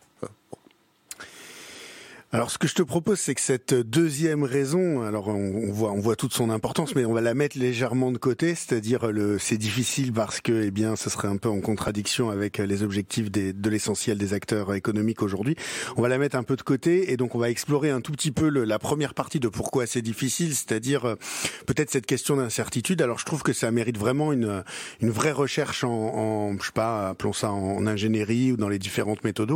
Alors, 2.30 2.50
ce 2.50 2.58
que 2.58 2.68
je 2.68 2.74
te 2.74 2.82
propose, 2.82 3.18
c'est 3.18 3.34
que 3.34 3.40
cette 3.40 3.72
deuxième 3.72 4.44
raison, 4.44 5.00
alors 5.00 5.28
on, 5.28 5.72
voit, 5.72 5.92
on 5.92 6.00
voit 6.00 6.14
toute 6.14 6.34
son 6.34 6.50
importance, 6.50 6.94
mais 6.94 7.06
on 7.06 7.14
va 7.14 7.22
la 7.22 7.32
mettre 7.32 7.58
légèrement 7.58 8.12
de 8.12 8.18
côté, 8.18 8.54
c'est-à-dire 8.54 9.10
le, 9.10 9.38
c'est 9.38 9.56
difficile 9.56 10.12
parce 10.12 10.42
que, 10.42 10.64
eh 10.64 10.70
bien, 10.70 10.94
ce 10.94 11.08
serait 11.08 11.28
un 11.28 11.38
peu 11.38 11.48
en 11.48 11.62
contradiction 11.62 12.28
avec 12.28 12.58
les 12.58 12.82
objectifs 12.82 13.30
des, 13.30 13.54
de 13.54 13.70
l'essentiel 13.70 14.18
des 14.18 14.34
acteurs 14.34 14.74
économiques 14.74 15.22
aujourd'hui. 15.22 15.56
On 15.96 16.02
va 16.02 16.08
la 16.08 16.18
mettre 16.18 16.36
un 16.36 16.42
peu 16.42 16.56
de 16.56 16.60
côté 16.60 17.10
et 17.10 17.16
donc 17.16 17.34
on 17.34 17.38
va 17.38 17.48
explorer 17.48 17.88
un 17.88 18.02
tout 18.02 18.12
petit 18.12 18.30
peu 18.30 18.50
le, 18.50 18.64
la 18.64 18.78
première 18.78 19.14
partie 19.14 19.40
de 19.40 19.48
pourquoi 19.48 19.86
c'est 19.86 20.02
difficile, 20.02 20.54
c'est-à-dire 20.54 21.06
euh, 21.06 21.14
peut-être 21.64 21.90
cette 21.90 22.04
question 22.04 22.36
d'incertitude. 22.36 23.00
Alors, 23.00 23.18
je 23.18 23.24
trouve 23.24 23.42
que 23.42 23.54
ça 23.54 23.70
mérite 23.70 23.96
vraiment 23.96 24.34
une, 24.34 24.62
une 25.00 25.10
vraie 25.10 25.32
recherche 25.32 25.82
en, 25.82 25.88
en 25.88 26.58
je 26.58 26.66
sais 26.66 26.72
pas, 26.74 27.08
appelons 27.08 27.32
ça 27.32 27.52
en, 27.52 27.86
ingénierie 27.86 28.52
ou 28.52 28.58
dans 28.58 28.68
les 28.68 28.78
différentes 28.78 29.24
méthodes. 29.24 29.52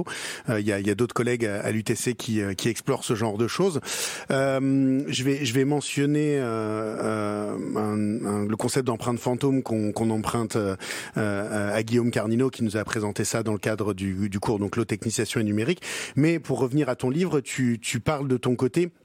Euh, 0.49 0.59
il 0.59 0.67
y 0.67 0.73
a, 0.73 0.81
y 0.81 0.89
a 0.89 0.95
d'autres 0.95 1.13
collègues 1.13 1.45
à, 1.45 1.71
l'UTC 1.71 2.15
qui 2.17 2.41
euh, 2.41 2.55
qui 2.63 2.69
explore 2.69 3.03
ce 3.03 3.17
genre 3.17 3.39
de 3.39 3.49
choses. 3.49 3.81
Euh, 4.31 5.03
je 5.09 5.25
vais 5.25 5.45
je 5.45 5.53
vais 5.53 5.65
mentionner 5.65 6.39
euh, 6.39 7.57
euh, 7.77 8.47
le 8.49 8.57
concept 8.57 8.87
d'empreinte 8.87 9.19
fantôme 9.19 9.65
qu'on 9.65 10.11
emprunte 10.11 10.57
à 11.17 11.83
Guillaume 11.83 12.13
Carnino 12.13 12.51
qui 12.51 12.63
nous 12.63 12.77
a 12.77 12.85
présenté 12.85 13.25
ça 13.25 13.43
dans 13.43 13.53
le 13.53 13.59
cadre 13.59 13.95
du, 13.95 14.29
du 14.29 14.39
cours 14.39 14.61
donc 14.61 14.77
l'eau 14.77 14.85
et 14.85 15.43
numérique. 15.43 15.83
Mais 16.15 16.39
pour 16.39 16.61
revenir 16.61 16.89
à 16.89 16.95
ton 16.95 17.11
livre, 17.11 17.41
tu 17.41 17.81
tu 17.81 17.99
parles 17.99 18.29
de 18.29 18.37
ton 18.37 18.55
côté 18.55 18.83
euh, 18.85 19.02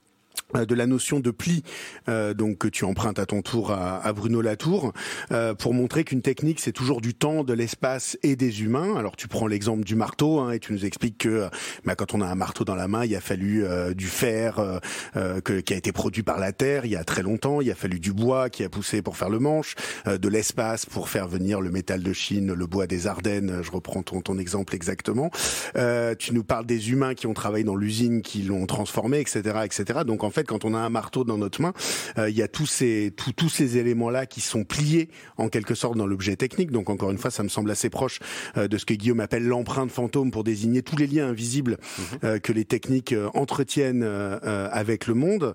de 0.53 0.75
la 0.75 0.87
notion 0.87 1.19
de 1.19 1.29
pli 1.29 1.63
euh, 2.07 2.33
donc 2.33 2.59
que 2.59 2.67
tu 2.69 2.85
empruntes 2.85 3.19
à 3.19 3.25
ton 3.25 3.41
tour 3.41 3.71
à, 3.71 4.13
Bruno 4.13 4.41
Latour 4.41 4.93
euh, 5.31 5.53
pour 5.53 5.73
montrer 5.73 6.05
qu'une 6.05 6.21
technique 6.21 6.61
c'est 6.61 6.71
toujours 6.71 7.01
du 7.01 7.13
temps, 7.13 7.43
de 7.43 7.53
l'espace 7.53 8.17
et 8.23 8.37
des 8.37 8.63
humains. 8.63 8.95
Alors 8.95 9.17
tu 9.17 9.27
prends 9.27 9.47
l'exemple 9.47 9.83
du 9.83 9.95
marteau 9.95 10.39
hein, 10.39 10.51
et 10.51 10.59
tu 10.59 10.71
nous 10.71 10.85
expliques 10.85 11.17
que 11.17 11.49
bah, 11.83 11.95
quand 11.95 12.13
on 12.13 12.21
a 12.21 12.25
un 12.25 12.35
marteau 12.35 12.63
dans 12.63 12.75
la 12.75 12.87
main, 12.87 13.03
il 13.03 13.13
a 13.15 13.19
fallu 13.19 13.65
du 13.93 14.07
fer 14.07 14.79
que, 15.13 15.59
qui 15.59 15.73
a 15.73 15.77
été 15.77 15.91
produit 15.91 16.23
par 16.23 16.39
la 16.39 16.53
terre 16.53 16.85
il 16.85 16.91
y 16.91 16.95
a 16.95 17.03
très 17.03 17.23
longtemps, 17.23 17.59
il 17.59 17.69
a 17.69 17.75
fallu 17.75 17.99
du 17.99 18.13
bois 18.13 18.49
qui 18.49 18.63
a 18.63 18.69
poussé 18.69 19.01
pour 19.01 19.17
faire 19.17 19.29
le 19.29 19.39
manche, 19.39 19.75
de 20.05 20.29
l'espace 20.29 20.85
pour 20.85 21.09
faire 21.09 21.27
venir 21.27 21.59
le 21.59 21.69
métal 21.69 22.01
de 22.01 22.13
Chine, 22.13 22.53
le 22.53 22.67
bois 22.67 22.87
des 22.87 23.07
Ardennes. 23.07 23.61
Je 23.61 23.71
reprends 23.71 24.03
ton, 24.03 24.21
ton 24.21 24.37
exemple 24.37 24.75
exactement. 24.75 25.29
tu 25.73 26.33
nous 26.33 26.43
parles 26.43 26.65
des 26.65 26.91
humains 26.91 27.15
qui 27.15 27.27
ont 27.27 27.33
travaillé 27.33 27.65
dans 27.65 27.75
l'usine, 27.75 28.21
qui 28.21 28.43
l'ont 28.43 28.65
transformé, 28.65 29.19
etc., 29.19 29.59
etc. 29.65 29.99
Donc 30.05 30.23
fait, 30.37 30.47
quand 30.47 30.65
on 30.65 30.73
a 30.73 30.79
un 30.79 30.89
marteau 30.89 31.23
dans 31.23 31.37
notre 31.37 31.61
main, 31.61 31.73
euh, 32.17 32.29
il 32.29 32.35
y 32.35 32.41
a 32.41 32.47
tous 32.47 32.65
ces 32.65 33.13
tous 33.35 33.49
ces 33.49 33.77
éléments-là 33.77 34.25
qui 34.25 34.41
sont 34.41 34.63
pliés 34.63 35.09
en 35.37 35.49
quelque 35.49 35.75
sorte 35.75 35.97
dans 35.97 36.05
l'objet 36.05 36.35
technique. 36.35 36.71
Donc 36.71 36.89
encore 36.89 37.11
une 37.11 37.17
fois, 37.17 37.31
ça 37.31 37.43
me 37.43 37.49
semble 37.49 37.71
assez 37.71 37.89
proche 37.89 38.19
euh, 38.57 38.67
de 38.67 38.77
ce 38.77 38.85
que 38.85 38.93
Guillaume 38.93 39.19
appelle 39.19 39.45
l'empreinte 39.45 39.91
fantôme 39.91 40.31
pour 40.31 40.43
désigner 40.43 40.83
tous 40.83 40.95
les 40.95 41.07
liens 41.07 41.27
invisibles 41.27 41.77
mhm. 41.97 42.05
euh, 42.23 42.39
que 42.39 42.51
les 42.51 42.65
techniques 42.65 43.15
entretiennent 43.33 44.03
avec 44.03 45.07
le 45.07 45.13
monde. 45.13 45.53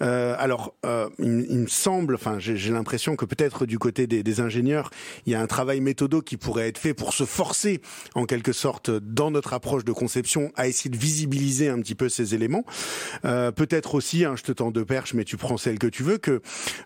alors, 0.00 0.74
il, 1.18 1.58
me 1.58 1.66
semble, 1.66 2.14
enfin, 2.14 2.38
j'ai 2.38 2.70
l'impression 2.70 3.16
que 3.16 3.24
peut-être 3.24 3.66
du 3.66 3.78
côté 3.78 4.06
des, 4.06 4.22
des, 4.22 4.40
ingénieurs, 4.40 4.90
il 5.26 5.32
y 5.32 5.36
a 5.36 5.40
un 5.40 5.46
travail 5.46 5.80
méthodo 5.80 6.22
qui 6.22 6.36
pourrait 6.36 6.68
être 6.68 6.78
fait 6.78 6.94
pour 6.94 7.12
se 7.12 7.24
forcer, 7.24 7.80
en 8.14 8.24
quelque 8.24 8.52
sorte, 8.52 8.90
dans 8.90 9.30
notre 9.30 9.52
approche 9.52 9.84
de 9.84 9.92
conception, 9.92 10.52
à 10.56 10.66
essayer 10.68 10.90
de 10.90 10.96
visibiliser 10.96 11.68
un 11.68 11.80
petit 11.80 11.94
peu 11.94 12.08
ces 12.08 12.34
éléments. 12.34 12.64
peut-être 13.22 13.94
aussi 13.94 14.23
Hein, 14.24 14.34
je 14.36 14.42
te 14.42 14.52
tends 14.52 14.70
deux 14.70 14.84
perches, 14.84 15.14
mais 15.14 15.24
tu 15.24 15.36
prends 15.36 15.56
celle 15.56 15.78
que 15.78 15.86
tu 15.86 16.02
veux, 16.02 16.18
que 16.18 16.40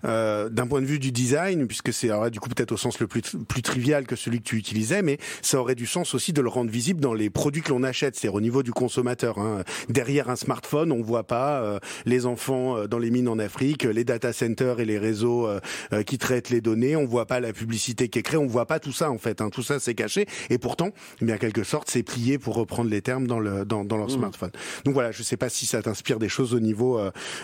euh, 0.04 0.48
d'un 0.48 0.66
point 0.66 0.80
de 0.80 0.86
vue 0.86 0.98
du 0.98 1.12
design, 1.12 1.66
puisque 1.66 1.92
c'est 1.92 2.10
du 2.30 2.40
coup 2.40 2.48
peut-être 2.48 2.72
au 2.72 2.76
sens 2.76 3.00
le 3.00 3.06
plus, 3.06 3.22
plus 3.22 3.62
trivial 3.62 4.06
que 4.06 4.16
celui 4.16 4.38
que 4.38 4.44
tu 4.44 4.56
utilisais, 4.56 5.02
mais 5.02 5.18
ça 5.42 5.60
aurait 5.60 5.74
du 5.74 5.86
sens 5.86 6.14
aussi 6.14 6.32
de 6.32 6.40
le 6.40 6.48
rendre 6.48 6.70
visible 6.70 7.00
dans 7.00 7.14
les 7.14 7.30
produits 7.30 7.62
que 7.62 7.70
l'on 7.70 7.82
achète, 7.82 8.16
c'est-à-dire 8.16 8.34
au 8.34 8.40
niveau 8.40 8.62
du 8.62 8.72
consommateur. 8.72 9.38
Hein. 9.38 9.62
Derrière 9.88 10.30
un 10.30 10.36
smartphone, 10.36 10.92
on 10.92 11.02
voit 11.02 11.24
pas 11.24 11.62
euh, 11.62 11.78
les 12.06 12.26
enfants 12.26 12.76
euh, 12.76 12.86
dans 12.86 12.98
les 12.98 13.10
mines 13.10 13.28
en 13.28 13.38
Afrique, 13.38 13.84
les 13.84 14.04
data 14.04 14.32
centers 14.32 14.80
et 14.80 14.84
les 14.84 14.98
réseaux 14.98 15.46
euh, 15.46 16.02
qui 16.06 16.18
traitent 16.18 16.50
les 16.50 16.60
données, 16.60 16.96
on 16.96 17.04
voit 17.04 17.26
pas 17.26 17.40
la 17.40 17.52
publicité 17.52 18.08
qui 18.08 18.18
est 18.18 18.22
créée, 18.22 18.38
on 18.38 18.46
voit 18.46 18.66
pas 18.66 18.80
tout 18.80 18.92
ça 18.92 19.10
en 19.10 19.18
fait. 19.18 19.40
Hein. 19.40 19.50
Tout 19.50 19.62
ça 19.62 19.78
c'est 19.78 19.94
caché, 19.94 20.26
et 20.50 20.58
pourtant, 20.58 20.90
eh 21.20 21.24
bien 21.24 21.36
quelque 21.38 21.64
sorte, 21.64 21.90
c'est 21.90 22.02
plié 22.02 22.38
pour 22.38 22.54
reprendre 22.54 22.90
les 22.90 23.02
termes 23.02 23.26
dans 23.26 23.40
le 23.40 23.64
dans, 23.64 23.84
dans 23.84 23.96
leur 23.96 24.08
mmh. 24.08 24.10
smartphone. 24.10 24.50
Donc 24.84 24.94
voilà, 24.94 25.12
je 25.12 25.22
sais 25.22 25.36
pas 25.36 25.48
si 25.48 25.66
ça 25.66 25.82
t'inspire 25.82 26.18
des 26.18 26.28
choses 26.28 26.54
au 26.54 26.60
niveau 26.60 27.00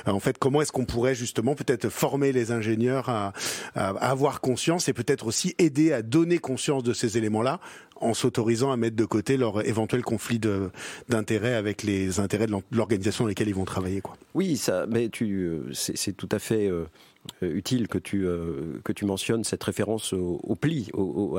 en 0.07 0.21
fait, 0.21 0.39
comment 0.39 0.63
est-ce 0.63 0.73
qu'on 0.73 0.85
pourrait 0.85 1.15
justement 1.15 1.55
peut-être 1.55 1.89
former 1.89 2.33
les 2.33 2.53
ingénieurs 2.53 3.09
à, 3.09 3.33
avoir 3.75 4.41
conscience 4.41 4.89
et 4.89 4.93
peut-être 4.93 5.27
aussi 5.27 5.55
aider 5.59 5.93
à 5.93 6.03
donner 6.03 6.39
conscience 6.39 6.83
de 6.83 6.93
ces 6.93 7.19
éléments-là 7.19 7.61
en 7.97 8.13
s'autorisant 8.13 8.73
à 8.73 8.77
mettre 8.77 8.97
de 8.97 9.05
côté 9.05 9.37
leur 9.37 9.67
éventuel 9.67 10.03
conflit 10.03 10.41
d'intérêts 11.09 11.55
avec 11.55 11.83
les 11.83 12.21
intérêts 12.21 12.47
de 12.47 12.55
l'organisation 12.73 13.25
dans 13.25 13.29
laquelle 13.29 13.49
ils 13.49 13.55
vont 13.55 13.65
travailler. 13.65 14.01
Quoi. 14.01 14.17
Oui, 14.35 14.57
ça, 14.57 14.87
mais 14.89 15.09
tu, 15.09 15.45
euh, 15.45 15.73
c'est 15.73 16.17
tout 16.17 16.29
à 16.33 16.39
fait 16.39 16.69
euh, 16.69 16.75
euh, 16.75 16.87
utile 17.43 17.89
que 17.89 17.99
tu, 17.99 18.27
euh, 18.27 18.81
que 18.85 18.93
tu 18.93 19.05
mentionnes 19.05 19.45
cette 19.45 19.63
référence 19.63 20.13
au, 20.13 20.55
pli. 20.55 20.91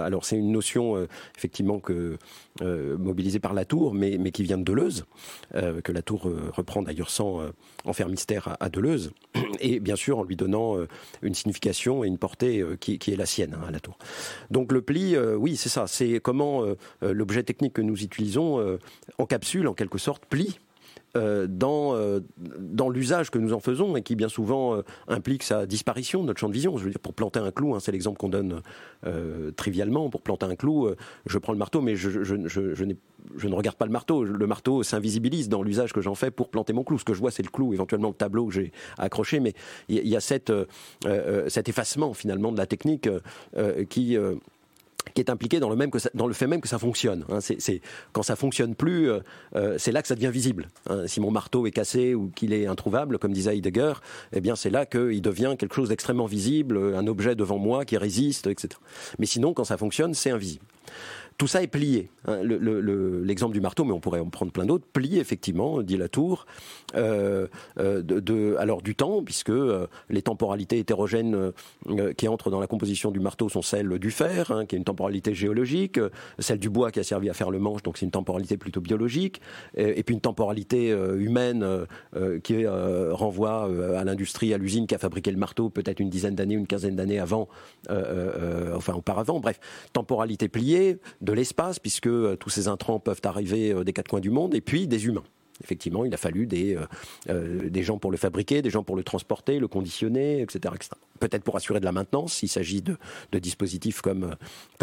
alors 0.01 0.25
c'est 0.25 0.37
une 0.37 0.51
notion 0.51 0.97
euh, 0.97 1.07
effectivement 1.37 1.79
que, 1.79 2.17
mobilisée 2.61 3.39
par 3.39 3.53
Latour, 3.53 3.93
mais, 3.93 4.17
mais 4.17 4.31
qui 4.31 4.43
vient 4.43 4.57
de 4.57 4.63
Deleuze, 4.63 5.05
que 5.53 5.91
Latour 5.91 6.29
reprend 6.53 6.81
d'ailleurs 6.81 7.09
sans 7.09 7.41
en 7.83 7.93
faire 7.93 8.07
mystère 8.07 8.55
à, 8.61 8.69
Deleuze, 8.69 9.11
et 9.59 9.81
bien 9.81 9.97
sûr 9.97 10.19
en 10.19 10.23
lui 10.23 10.37
donnant 10.37 10.77
une 11.21 11.33
signification 11.33 12.05
et 12.05 12.07
une 12.07 12.17
portée 12.17 12.63
qui, 12.79 12.93
est 12.93 13.17
la 13.17 13.25
sienne 13.25 13.57
hein, 13.59 13.65
à 13.67 13.71
Latour. 13.71 13.97
Donc 14.51 14.71
le 14.71 14.81
pli, 14.81 15.17
oui 15.17 15.57
c'est 15.57 15.69
ça, 15.69 15.85
c'est 15.87 16.21
comment 16.21 16.63
l'objet 17.01 17.43
technique 17.43 17.73
que 17.73 17.81
nous 17.81 18.01
utilisons 18.03 18.77
encapsule 19.17 19.67
en 19.67 19.73
quelque 19.73 19.97
sorte, 19.97 20.25
plie 20.25 20.57
euh, 21.15 21.48
dans, 21.50 21.95
euh, 21.95 22.19
dans 22.60 22.89
l'usage 22.89 23.29
que 23.29 23.38
nous 23.38 23.53
en 23.53 23.60
faisons 23.60 23.95
et 23.95 24.01
qui 24.01 24.15
bien 24.15 24.27
souvent 24.27 24.75
euh, 24.75 24.81
implique 25.07 25.43
sa 25.43 25.65
disparition 25.65 26.22
de 26.22 26.27
notre 26.27 26.39
champ 26.39 26.50
de 26.50 26.53
vision. 26.53 26.77
Je 26.77 26.84
veux 26.84 26.89
dire, 26.89 27.00
pour 27.00 27.13
planter 27.13 27.39
un 27.39 27.51
clou, 27.51 27.74
hein, 27.74 27.79
c'est 27.79 27.91
l'exemple 27.91 28.17
qu'on 28.17 28.29
donne 28.29 28.62
trivialement, 29.55 30.10
pour 30.10 30.22
planter 30.22 30.48
un 30.48 30.55
clou, 30.55 30.89
je 31.27 31.38
prends 31.38 31.53
le 31.53 31.60
marteau, 31.60 31.79
mais 31.79 31.95
je, 31.95 32.10
ne 32.10 33.55
regarde 33.55 33.77
pas 33.77 33.86
le 33.86 33.91
marteau. 33.91 34.24
Le 34.24 34.48
marteau 34.48 34.81
s'invisibilise 34.81 35.48
dans 35.48 35.62
l'usage 35.62 35.93
que 35.93 36.01
j'en 36.01 36.15
fais 36.15 36.31
pour 36.31 36.50
planter 36.50 36.74
mon 36.74 36.84
clou. 36.84 36.98
Ce 36.98 37.05
que 37.05 37.13
je 37.13 37.19
vois, 37.19 37.29
c'est 37.29 37.43
le 37.43 37.50
clou, 37.50 37.74
éventuellement 37.74 38.07
le 38.07 38.15
tableau 38.15 38.48
que 38.48 38.53
j'ai 38.53 38.72
accroché, 38.98 39.39
mais 39.39 39.53
il 39.89 40.07
y, 40.07 40.15
a 40.15 40.19
cette, 40.19 40.51
cet 41.48 41.69
effacement 41.69 42.13
finalement 42.15 42.51
de 42.51 42.57
la 42.57 42.65
technique 42.65 43.07
qui 43.89 44.17
qui 45.13 45.21
est 45.21 45.29
impliqué 45.29 45.59
dans 45.59 45.69
le, 45.69 45.75
même 45.75 45.91
que 45.91 45.99
dans 46.13 46.27
le 46.27 46.33
fait 46.33 46.47
même 46.47 46.61
que 46.61 46.67
ça 46.67 46.79
fonctionne. 46.79 47.25
Hein. 47.29 47.39
quand 48.11 48.23
ça 48.23 48.35
fonctionne 48.35 48.75
plus, 48.75 49.09
euh, 49.09 49.19
euh, 49.55 49.75
c'est 49.77 49.91
là 49.91 50.01
que 50.01 50.07
ça 50.07 50.15
devient 50.15 50.31
visible. 50.31 50.67
Hein. 50.89 51.07
Si 51.07 51.19
mon 51.19 51.31
marteau 51.31 51.67
est 51.67 51.71
cassé 51.71 52.15
ou 52.15 52.29
qu'il 52.35 52.53
est 52.53 52.65
introuvable, 52.65 53.19
comme 53.19 53.31
disait 53.31 53.57
Heidegger, 53.57 53.93
eh 54.33 54.41
bien 54.41 54.55
c'est 54.55 54.69
là 54.69 54.85
qu'il 54.85 55.21
devient 55.21 55.55
quelque 55.57 55.75
chose 55.75 55.89
d'extrêmement 55.89 56.25
visible, 56.25 56.95
un 56.95 57.07
objet 57.07 57.35
devant 57.35 57.57
moi 57.57 57.85
qui 57.85 57.97
résiste, 57.97 58.47
etc. 58.47 58.69
Mais 59.19 59.25
sinon, 59.25 59.53
quand 59.53 59.63
ça 59.63 59.77
fonctionne, 59.77 60.13
c'est 60.13 60.31
invisible. 60.31 60.65
Tout 61.37 61.47
ça 61.47 61.61
est 61.61 61.67
plié. 61.67 62.09
Hein. 62.27 62.39
L'exemple 62.43 63.53
du 63.53 63.59
marteau, 63.59 63.83
mais 63.83 63.91
on 63.91 63.99
pourrait 63.99 64.21
en 64.21 64.29
prendre 64.29 64.53
plein 64.53 64.65
d'autres, 64.65 64.85
plié 64.93 65.19
effectivement, 65.19 65.81
dit 65.81 65.97
Latour, 65.97 66.45
euh, 66.95 67.47
euh, 67.77 68.01
de, 68.01 68.55
alors 68.57 68.81
du 68.81 68.95
temps, 68.95 69.21
puisque 69.21 69.49
euh, 69.49 69.87
les 70.09 70.21
temporalités 70.21 70.79
hétérogènes 70.79 71.51
qui 72.17 72.27
entrent 72.27 72.49
dans 72.49 72.61
la 72.61 72.67
composition 72.67 73.11
du 73.11 73.19
marteau 73.19 73.49
sont 73.49 73.61
celles 73.61 73.99
du 73.99 74.11
fer, 74.11 74.51
hein, 74.51 74.65
qui 74.65 74.75
est 74.75 74.77
une 74.77 74.85
temporalité 74.85 75.33
géologique, 75.33 75.99
celle 76.39 76.59
du 76.59 76.69
bois 76.69 76.91
qui 76.91 76.99
a 76.99 77.03
servi 77.03 77.29
à 77.29 77.33
faire 77.33 77.51
le 77.51 77.59
manche, 77.59 77.83
donc 77.83 77.97
c'est 77.97 78.05
une 78.05 78.11
temporalité 78.11 78.55
plutôt 78.55 78.79
biologique, 78.79 79.41
et, 79.75 80.03
puis 80.03 80.15
une 80.15 80.21
temporalité 80.21 80.89
humaine 81.17 81.65
qui 82.43 82.65
renvoie 82.67 83.69
à 83.97 84.03
l'industrie, 84.03 84.53
à 84.53 84.57
l'usine 84.57 84.87
qui 84.87 84.95
a 84.95 84.97
fabriqué 84.97 85.31
le 85.31 85.37
marteau 85.37 85.69
peut-être 85.69 85.99
une 85.99 86.09
dizaine 86.09 86.35
d'années, 86.35 86.55
une 86.55 86.67
quinzaine 86.67 86.95
d'années 86.95 87.19
avant, 87.19 87.47
enfin 87.89 88.93
auparavant, 88.93 89.39
bref, 89.39 89.59
temporalité 89.93 90.47
pliée, 90.47 90.75
de 91.22 91.34
l'espace, 91.34 91.79
puisque 91.79 92.08
euh, 92.08 92.36
tous 92.36 92.50
ces 92.50 92.67
intrants 92.67 93.00
peuvent 93.00 93.22
arriver 93.24 93.72
euh, 93.72 93.84
des 93.84 93.94
quatre 93.94 94.10
coins 94.10 94.20
du 94.20 94.29
monde, 94.29 94.53
et 94.55 94.62
puis 94.62 94.88
des 94.88 95.05
humains. 95.05 95.24
Effectivement, 95.63 96.03
il 96.03 96.13
a 96.13 96.17
fallu 96.17 96.48
des, 96.48 96.77
euh, 97.29 97.82
gens 97.82 97.98
pour 97.98 98.12
le 98.12 98.17
fabriquer, 98.17 98.62
des 98.62 98.70
gens 98.70 98.84
pour 98.84 98.98
le 98.98 99.03
transporter, 99.03 99.58
le 99.58 99.70
conditionner, 99.70 100.41
etc. 100.41 100.74
Peut-être 101.20 101.44
pour 101.44 101.55
assurer 101.55 101.79
de 101.79 101.86
la 101.86 101.94
maintenance, 101.94 102.34
s'il 102.34 102.50
s'agit 102.50 102.82
de, 102.82 102.98
dispositifs 103.39 104.01
comme, 104.01 104.36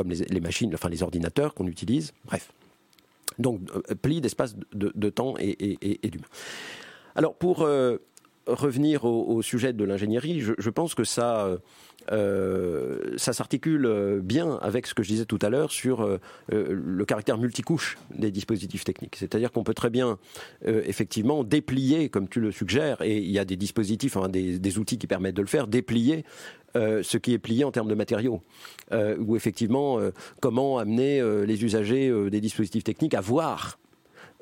les, 0.07 0.41
machines, 0.41 0.73
enfin 0.73 0.89
les 0.89 1.03
ordinateurs 1.03 1.53
qu'on 1.53 1.67
utilise. 1.67 2.13
Bref. 2.25 2.53
Donc, 3.39 3.61
pli 4.01 4.23
d'espace 4.23 4.57
de, 4.73 5.11
temps 5.11 5.35
et, 5.39 5.77
et. 5.83 6.11
Alors, 7.17 7.35
pour 7.35 7.67
revenir 8.47 9.05
au, 9.05 9.43
sujet 9.43 9.73
de 9.73 9.85
l'ingénierie, 9.85 10.41
je, 10.41 10.71
pense 10.71 10.95
que 10.95 11.05
ça, 11.05 11.59
euh, 12.11 13.15
ça 13.17 13.33
s'articule 13.33 14.21
bien 14.23 14.59
avec 14.63 14.87
ce 14.87 14.95
que 14.95 15.03
je 15.03 15.09
disais 15.09 15.25
tout 15.25 15.39
à 15.43 15.49
l'heure 15.49 15.73
sur 15.73 16.19
le 16.51 17.05
caractère 17.05 17.39
multicouche 17.39 17.99
des 18.15 18.31
dispositifs 18.31 18.85
techniques. 18.85 19.17
C'est-à-dire 19.17 19.53
qu'on 19.53 19.65
peut 19.65 19.75
très 19.75 19.91
bien, 19.91 20.19
effectivement, 20.65 21.45
déplier, 21.45 22.09
comme 22.09 22.29
tu 22.29 22.41
le 22.41 22.53
suggères, 22.53 23.03
et 23.03 23.19
il 23.19 23.31
y 23.31 23.39
a 23.39 23.45
des 23.45 23.57
dispositifs, 23.57 24.17
des, 24.29 24.79
outils 24.79 24.99
qui 24.99 25.07
permettent 25.07 25.37
de 25.37 25.43
le 25.43 25.49
faire, 25.49 25.67
déplier 25.67 26.25
ce 26.75 27.17
qui 27.19 27.33
est 27.33 27.39
plié 27.39 27.65
en 27.65 27.71
termes 27.71 27.89
de 27.89 27.95
matériaux, 27.95 28.43
ou 28.93 29.37
effectivement 29.37 29.99
comment 30.41 30.79
amener 30.79 31.23
les 31.47 31.65
usagers 31.65 32.13
des 32.31 32.41
dispositifs 32.41 32.85
techniques 32.85 33.15
à 33.15 33.21
voir 33.21 33.79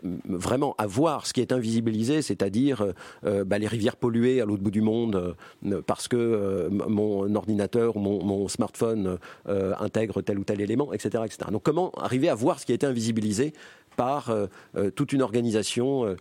vraiment 0.02 0.74
à 0.78 0.86
voir 0.86 1.26
ce 1.26 1.32
qui 1.32 1.40
est 1.40 1.52
invisibilisé, 1.52 2.22
c'est-à-dire 2.22 2.82
euh, 2.82 2.92
euh, 3.24 3.44
bah, 3.44 3.58
les 3.58 3.66
rivières 3.66 3.96
polluées 3.96 4.40
à 4.40 4.44
l'autre 4.44 4.62
bout 4.62 4.70
du 4.70 4.80
monde 4.80 5.34
euh, 5.66 5.82
parce 5.82 6.08
que 6.08 6.68
mon 6.70 7.34
ordinateur 7.34 7.96
ou 7.96 8.00
mon, 8.00 8.48
smartphone 8.48 9.18
intègre 9.46 10.22
tel 10.22 10.38
ou 10.38 10.44
tel 10.44 10.60
élément, 10.60 10.92
etc., 10.92 11.24
etc. 11.24 11.50
Donc 11.52 11.62
comment 11.62 11.90
arriver 11.92 12.28
à 12.28 12.34
voir 12.34 12.58
ce 12.58 12.66
qui 12.66 12.72
a 12.72 12.74
été 12.74 12.86
invisibilisé 12.86 13.52
par 13.96 14.34
toute 14.96 15.12
une 15.12 15.22
organisation 15.22 16.16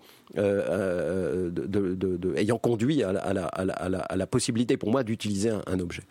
ayant 2.36 2.58
conduit 2.58 3.04
à 3.04 3.34
la, 3.34 4.28
possibilité 4.28 4.78
pour 4.78 4.92
moi 4.92 5.04
d'utiliser 5.04 5.50
un, 5.50 5.80
objet. 5.80 6.04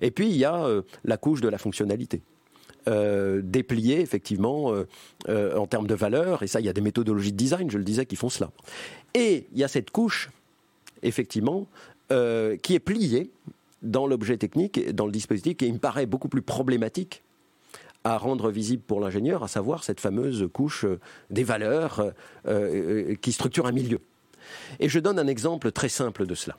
Et 0.00 0.10
puis 0.10 0.28
il 0.28 0.36
y 0.36 0.44
a 0.44 0.66
la 1.04 1.16
couche 1.16 1.40
de 1.40 1.48
la 1.48 1.58
fonctionnalité. 1.58 2.22
Euh, 2.88 3.42
déplier 3.44 4.00
effectivement 4.00 4.72
euh, 4.74 4.88
euh, 5.28 5.56
en 5.56 5.68
termes 5.68 5.86
de 5.86 5.94
valeur. 5.94 6.42
Et 6.42 6.48
ça, 6.48 6.58
il 6.58 6.66
y 6.66 6.68
a 6.68 6.72
des 6.72 6.80
méthodologies 6.80 7.30
de 7.30 7.36
design, 7.36 7.70
je 7.70 7.78
le 7.78 7.84
disais, 7.84 8.06
qui 8.06 8.16
font 8.16 8.28
cela. 8.28 8.50
Et 9.14 9.46
il 9.52 9.58
y 9.58 9.62
a 9.62 9.68
cette 9.68 9.90
couche, 9.90 10.30
effectivement, 11.02 11.66
qui 12.10 12.74
est 12.74 12.80
pliée 12.84 13.30
dans 13.80 14.06
l'objet 14.06 14.36
technique, 14.36 14.90
dans 14.90 15.06
le 15.06 15.12
dispositif, 15.12 15.56
et 15.62 15.66
il 15.66 15.72
me 15.72 15.78
paraît 15.78 16.04
beaucoup 16.04 16.28
plus 16.28 16.42
problématique 16.42 17.22
à 18.04 18.18
rendre 18.18 18.50
visible 18.50 18.82
pour 18.82 19.00
l'ingénieur, 19.00 19.42
à 19.42 19.48
savoir 19.48 19.82
cette 19.82 19.98
fameuse 19.98 20.46
couche 20.52 20.84
des 21.30 21.42
valeurs 21.42 22.12
qui 23.22 23.32
structure 23.32 23.66
un 23.66 23.72
milieu. 23.72 24.00
Et 24.78 24.90
je 24.90 24.98
donne 24.98 25.18
un 25.18 25.26
exemple 25.26 25.72
très 25.72 25.88
simple 25.88 26.26
de 26.26 26.34
cela 26.34 26.58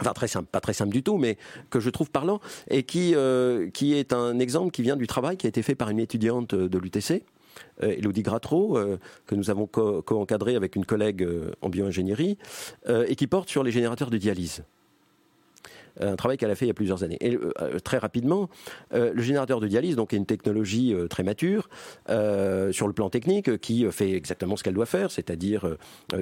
enfin 0.00 0.12
très 0.12 0.28
simple, 0.28 0.48
pas 0.50 0.60
très 0.60 0.72
simple 0.72 0.92
du 0.92 1.02
tout, 1.02 1.18
mais 1.18 1.36
que 1.70 1.80
je 1.80 1.90
trouve 1.90 2.10
parlant, 2.10 2.40
et 2.68 2.82
qui, 2.82 3.14
euh, 3.14 3.70
qui 3.70 3.94
est 3.94 4.12
un 4.12 4.38
exemple 4.38 4.70
qui 4.70 4.82
vient 4.82 4.96
du 4.96 5.06
travail 5.06 5.36
qui 5.36 5.46
a 5.46 5.48
été 5.48 5.62
fait 5.62 5.74
par 5.74 5.90
une 5.90 6.00
étudiante 6.00 6.54
de 6.54 6.78
l'UTC, 6.78 7.24
euh, 7.82 7.94
Elodie 7.96 8.22
Gratreau, 8.22 8.76
euh, 8.76 8.98
que 9.26 9.34
nous 9.34 9.50
avons 9.50 9.66
co-encadré 9.66 10.56
avec 10.56 10.76
une 10.76 10.84
collègue 10.84 11.26
en 11.60 11.68
bioingénierie, 11.68 12.38
et 12.88 13.16
qui 13.16 13.26
porte 13.26 13.48
sur 13.48 13.62
les 13.62 13.70
générateurs 13.70 14.10
de 14.10 14.18
dialyse. 14.18 14.64
Euh, 16.00 16.12
un 16.12 16.16
travail 16.16 16.36
qu'elle 16.36 16.50
a 16.50 16.54
fait 16.54 16.64
il 16.64 16.68
y 16.68 16.70
a 16.70 16.74
plusieurs 16.74 17.04
années. 17.04 17.18
Et 17.20 17.36
euh, 17.36 17.78
très 17.80 17.98
rapidement, 17.98 18.48
euh, 18.92 19.12
le 19.14 19.22
générateur 19.22 19.60
de 19.60 19.68
dialyse 19.68 19.96
donc 19.96 20.12
est 20.12 20.16
une 20.16 20.26
technologie 20.26 20.94
très 21.10 21.22
mature 21.22 21.68
sur 22.08 22.86
le 22.86 22.92
plan 22.92 23.10
technique 23.10 23.58
qui 23.58 23.90
fait 23.90 24.12
exactement 24.12 24.56
ce 24.56 24.62
qu'elle 24.62 24.74
doit 24.74 24.86
faire, 24.86 25.10
c'est-à-dire 25.10 25.76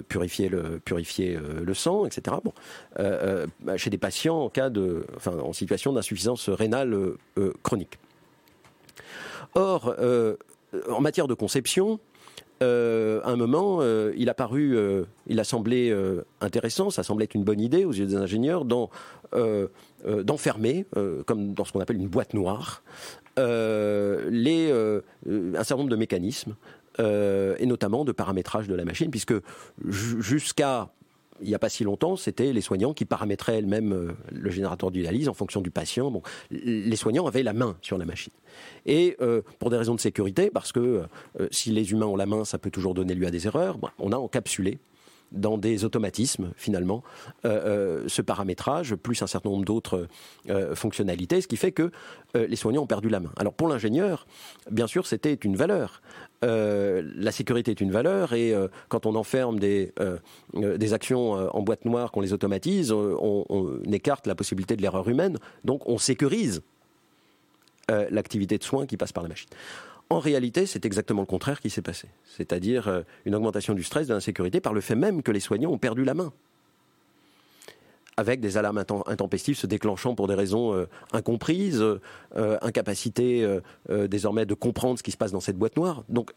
purifier 0.09 0.49
le 0.49 0.79
purifier 0.79 1.39
le 1.39 1.75
sang, 1.75 2.07
etc. 2.07 2.37
Bon, 2.45 2.53
bah, 2.97 3.77
chez 3.77 3.91
des 3.91 3.99
patients 3.99 4.41
en 4.45 4.49
cas 4.49 4.71
de, 4.71 5.05
enfin, 5.17 5.39
en 5.39 5.53
situation 5.53 5.93
d'insuffisance 5.93 6.49
rénale 6.49 6.97
chronique. 7.63 7.99
Or, 9.55 9.95
en 10.91 11.01
matière 11.01 11.29
de 11.29 11.35
conception, 11.35 11.99
euh, 12.63 13.21
à 13.25 13.31
un 13.31 13.37
moment, 13.37 13.79
euh, 13.81 14.13
il 14.17 14.29
a 14.29 14.35
paru, 14.35 14.77
euh, 14.77 15.05
il 15.27 15.41
a 15.41 15.45
semblé 15.45 15.95
intéressant, 16.41 16.91
ça 16.91 17.03
semblait 17.03 17.25
être 17.25 17.35
une 17.35 17.43
bonne 17.45 17.61
idée 17.61 17.85
aux 17.85 17.93
yeux 17.93 18.07
des 18.07 18.17
ingénieurs 18.17 18.65
d'enfermer, 18.65 20.87
comme 21.27 21.55
dans 21.55 21.65
ce 21.65 21.73
qu'on 21.73 21.81
appelle 21.81 21.97
une 21.97 22.09
boîte 22.09 22.35
noire, 22.35 22.83
les, 23.37 24.71
un 24.71 25.65
certain 25.65 25.77
nombre 25.77 25.91
de 25.91 25.97
mécanismes, 25.97 26.55
et 26.99 27.67
notamment 27.67 28.05
de 28.05 28.13
paramétrage 28.13 28.69
de 28.69 28.75
la 28.75 28.85
machine, 28.85 29.11
puisque 29.11 29.35
jusqu'à 29.89 30.91
il 31.43 31.49
n'y 31.49 31.55
a 31.55 31.59
pas 31.59 31.69
si 31.69 31.85
longtemps, 31.85 32.17
c'était 32.17 32.53
les 32.53 32.61
soignants 32.61 32.95
qui 32.95 33.05
paramétraient 33.05 33.59
elles-mêmes 33.59 33.93
euh, 33.93 34.13
le 34.31 34.51
générateur 34.51 34.91
du 34.91 35.03
dialyse 35.03 35.29
en 35.29 35.35
fonction 35.35 35.61
du 35.61 35.71
patient. 35.71 36.13
Les 36.51 36.97
soignants 36.97 37.27
avaient 37.27 37.43
la 37.43 37.53
main 37.53 37.77
sur 37.83 37.99
la 37.99 38.05
machine. 38.05 38.33
Et 38.87 39.17
euh, 39.21 39.43
pour 39.59 39.71
des 39.71 39.77
raisons 39.77 39.95
de 39.95 40.01
sécurité, 40.01 40.51
parce 40.51 40.73
que 40.73 41.05
euh, 41.41 41.49
si 41.51 41.71
les 41.71 41.93
humains 41.93 42.07
ont 42.07 42.17
la 42.17 42.27
main, 42.27 42.45
ça 42.45 42.59
peut 42.59 42.71
toujours 42.71 42.95
donner 42.95 43.15
lieu 43.15 43.27
à 43.27 43.31
des 43.31 43.47
erreurs, 43.47 43.79
on 43.99 44.13
a 44.13 44.17
encapsulé 44.17 44.79
dans 45.33 45.59
des 45.59 45.85
automatismes 45.85 46.53
finalement 46.57 47.03
ce 47.45 48.23
paramétrage 48.23 48.95
plus 48.95 49.23
un 49.23 49.27
certain 49.27 49.51
nombre 49.51 49.65
d'autres 49.65 50.07
fonctionnalités, 50.75 51.41
ce 51.41 51.49
qui 51.49 51.57
fait 51.57 51.73
que 51.73 51.91
les 52.35 52.57
soignants 52.57 52.83
ont 52.83 52.87
perdu 52.87 53.09
la 53.09 53.21
main. 53.21 53.33
Alors 53.37 53.53
pour 53.53 53.69
l'ingénieur, 53.69 54.27
bien 54.71 54.87
sûr, 54.87 55.07
c'était 55.07 55.35
une 55.35 55.57
valeur. 55.57 56.03
Euh, 56.45 57.03
la 57.15 57.31
sécurité 57.31 57.71
est 57.71 57.81
une 57.81 57.93
valeur 57.93 58.33
et 58.33 58.53
euh, 58.53 58.67
quand 58.89 59.07
on 59.07 59.15
enferme 59.15 59.61
des, 59.61 59.93
euh, 60.01 60.19
des 60.55 60.93
actions 60.93 61.33
en 61.33 61.63
boîte 61.63 61.85
noire, 61.85 62.11
qu'on 62.11 62.21
les 62.21 62.33
automatise, 62.33 62.93
on, 62.93 63.45
écarte 63.93 64.27
la 64.27 64.35
possibilité 64.35 64.77
de 64.77 64.83
l'erreur 64.83 65.09
humaine. 65.09 65.39
Donc 65.65 65.89
on 65.89 65.99
sécurise 65.99 66.63
l'activité 67.89 68.57
de 68.57 68.65
soins 68.65 68.87
qui 68.87 68.97
passe 68.97 69.13
par 69.13 69.23
la 69.23 69.29
machine. 69.29 69.51
En 70.13 70.19
réalité, 70.19 70.67
c'est 70.67 70.85
exactement 70.85 71.23
le 71.23 71.27
contraire 71.27 71.59
qui 71.59 71.71
s'est 71.71 71.81
passé. 71.81 72.07
C'est-à-dire 72.37 73.03
une 73.25 73.35
augmentation 73.35 73.73
du 73.73 73.83
stress, 73.83 74.07
de 74.09 74.13
l'insécurité, 74.13 74.61
par 74.61 74.75
le 74.75 74.83
fait 74.83 74.95
même 74.95 75.23
que 75.23 75.33
les 75.33 75.41
soignants 75.41 75.71
ont 75.71 75.79
perdu 75.79 76.05
la 76.05 76.13
main 76.13 76.33
avec 78.17 78.41
des 78.41 78.59
alarmes 78.59 78.85
intempestives 79.07 79.57
se 79.57 79.67
déclenchant 79.67 80.15
pour 80.15 80.29
des 80.29 80.35
raisons 80.35 80.75
euh, 80.75 80.87
incomprises, 81.13 81.83
euh, 81.83 82.59
incapacité 82.61 83.43
euh, 83.89 84.07
désormais 84.07 84.45
de 84.45 84.53
comprendre 84.55 84.99
ce 84.99 85.03
qui 85.03 85.13
se 85.13 85.17
passe 85.17 85.33
dans 85.33 85.41
cette 85.41 85.57
boîte 85.57 85.77
noire. 85.77 86.05
Donc 86.09 86.33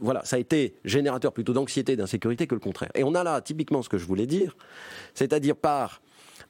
voilà, 0.00 0.24
ça 0.24 0.36
a 0.36 0.38
été 0.38 0.74
générateur 0.84 1.32
plutôt 1.32 1.52
d'anxiété, 1.52 1.96
d'insécurité 1.96 2.46
que 2.46 2.54
le 2.54 2.60
contraire. 2.60 2.90
Et 2.94 3.04
on 3.04 3.14
a 3.14 3.22
là 3.24 3.40
typiquement 3.40 3.82
ce 3.82 3.88
que 3.88 3.98
je 3.98 4.06
voulais 4.06 4.26
dire, 4.26 4.56
c'est-à-dire 5.14 5.56
par 5.56 6.00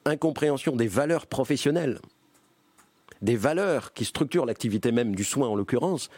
incompréhension 0.05 0.77
des 0.77 0.88
valeurs 0.88 1.27
professionnelles, 1.27 1.99
des 3.21 3.37
valeurs 3.37 3.93
qui 3.95 4.05
structurent 4.05 4.47
l'activité 4.47 4.93
même 4.93 5.17
du 5.17 5.25
soin 5.25 5.49
en 5.49 5.57
l'occurrence, 5.57 6.09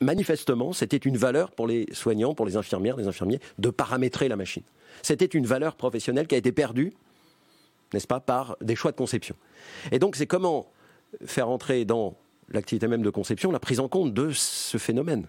manifestement, 0.00 0.72
c'était 0.72 0.96
une 0.96 1.16
valeur 1.16 1.52
pour 1.52 1.66
les 1.66 1.86
soignants, 1.92 2.34
pour 2.34 2.46
les 2.46 2.56
infirmières, 2.56 2.96
les 2.96 3.06
infirmiers, 3.06 3.38
de 3.58 3.70
paramétrer 3.70 4.28
la 4.28 4.36
machine. 4.36 4.64
C'était 5.02 5.26
une 5.26 5.46
valeur 5.46 5.76
professionnelle 5.76 6.26
qui 6.26 6.34
a 6.34 6.38
été 6.38 6.52
perdue 6.52 6.94
n'est-ce 7.92 8.06
pas, 8.06 8.20
par 8.20 8.56
des 8.60 8.76
choix 8.76 8.92
de 8.92 8.96
conception. 8.96 9.36
Et 9.92 9.98
donc 9.98 10.16
c'est 10.16 10.26
comment 10.26 10.70
faire 11.24 11.48
entrer 11.48 11.84
dans 11.84 12.16
l'activité 12.50 12.88
même 12.88 13.02
de 13.02 13.10
conception 13.10 13.50
la 13.50 13.58
prise 13.58 13.80
en 13.80 13.88
compte 13.88 14.14
de 14.14 14.30
ce 14.30 14.78
phénomène. 14.78 15.26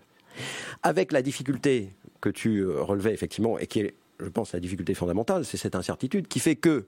Avec 0.84 1.12
la 1.12 1.22
difficulté 1.22 1.94
que 2.22 2.30
tu 2.30 2.60
euh, 2.60 2.82
relevais 2.82 3.14
effectivement, 3.14 3.58
et 3.58 3.68
qui 3.68 3.80
est, 3.80 3.96
je 4.20 4.30
pense, 4.30 4.54
la 4.54 4.60
difficulté 4.60 4.94
fondamentale, 4.94 5.46
c'est 5.46 5.58
cette 5.58 5.76
incertitude 5.76 6.28
qui 6.28 6.40
fait 6.40 6.56
que 6.56 6.86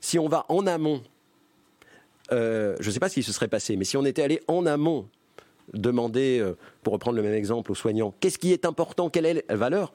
si 0.00 0.18
on 0.18 0.28
va 0.28 0.44
en 0.48 0.66
amont, 0.66 1.02
euh, 2.32 2.76
je 2.80 2.88
ne 2.88 2.92
sais 2.92 3.00
pas 3.00 3.08
ce 3.08 3.14
qui 3.14 3.22
se 3.22 3.32
serait 3.32 3.48
passé, 3.48 3.76
mais 3.76 3.84
si 3.84 3.96
on 3.96 4.04
était 4.04 4.22
allé 4.22 4.42
en 4.48 4.66
amont 4.66 5.08
demander, 5.72 6.38
euh, 6.40 6.56
pour 6.82 6.92
reprendre 6.92 7.16
le 7.16 7.22
même 7.22 7.34
exemple 7.34 7.72
aux 7.72 7.74
soignants, 7.74 8.14
qu'est-ce 8.20 8.38
qui 8.38 8.52
est 8.52 8.64
important, 8.64 9.10
quelle 9.10 9.26
est 9.26 9.44
la 9.48 9.56
valeur, 9.56 9.92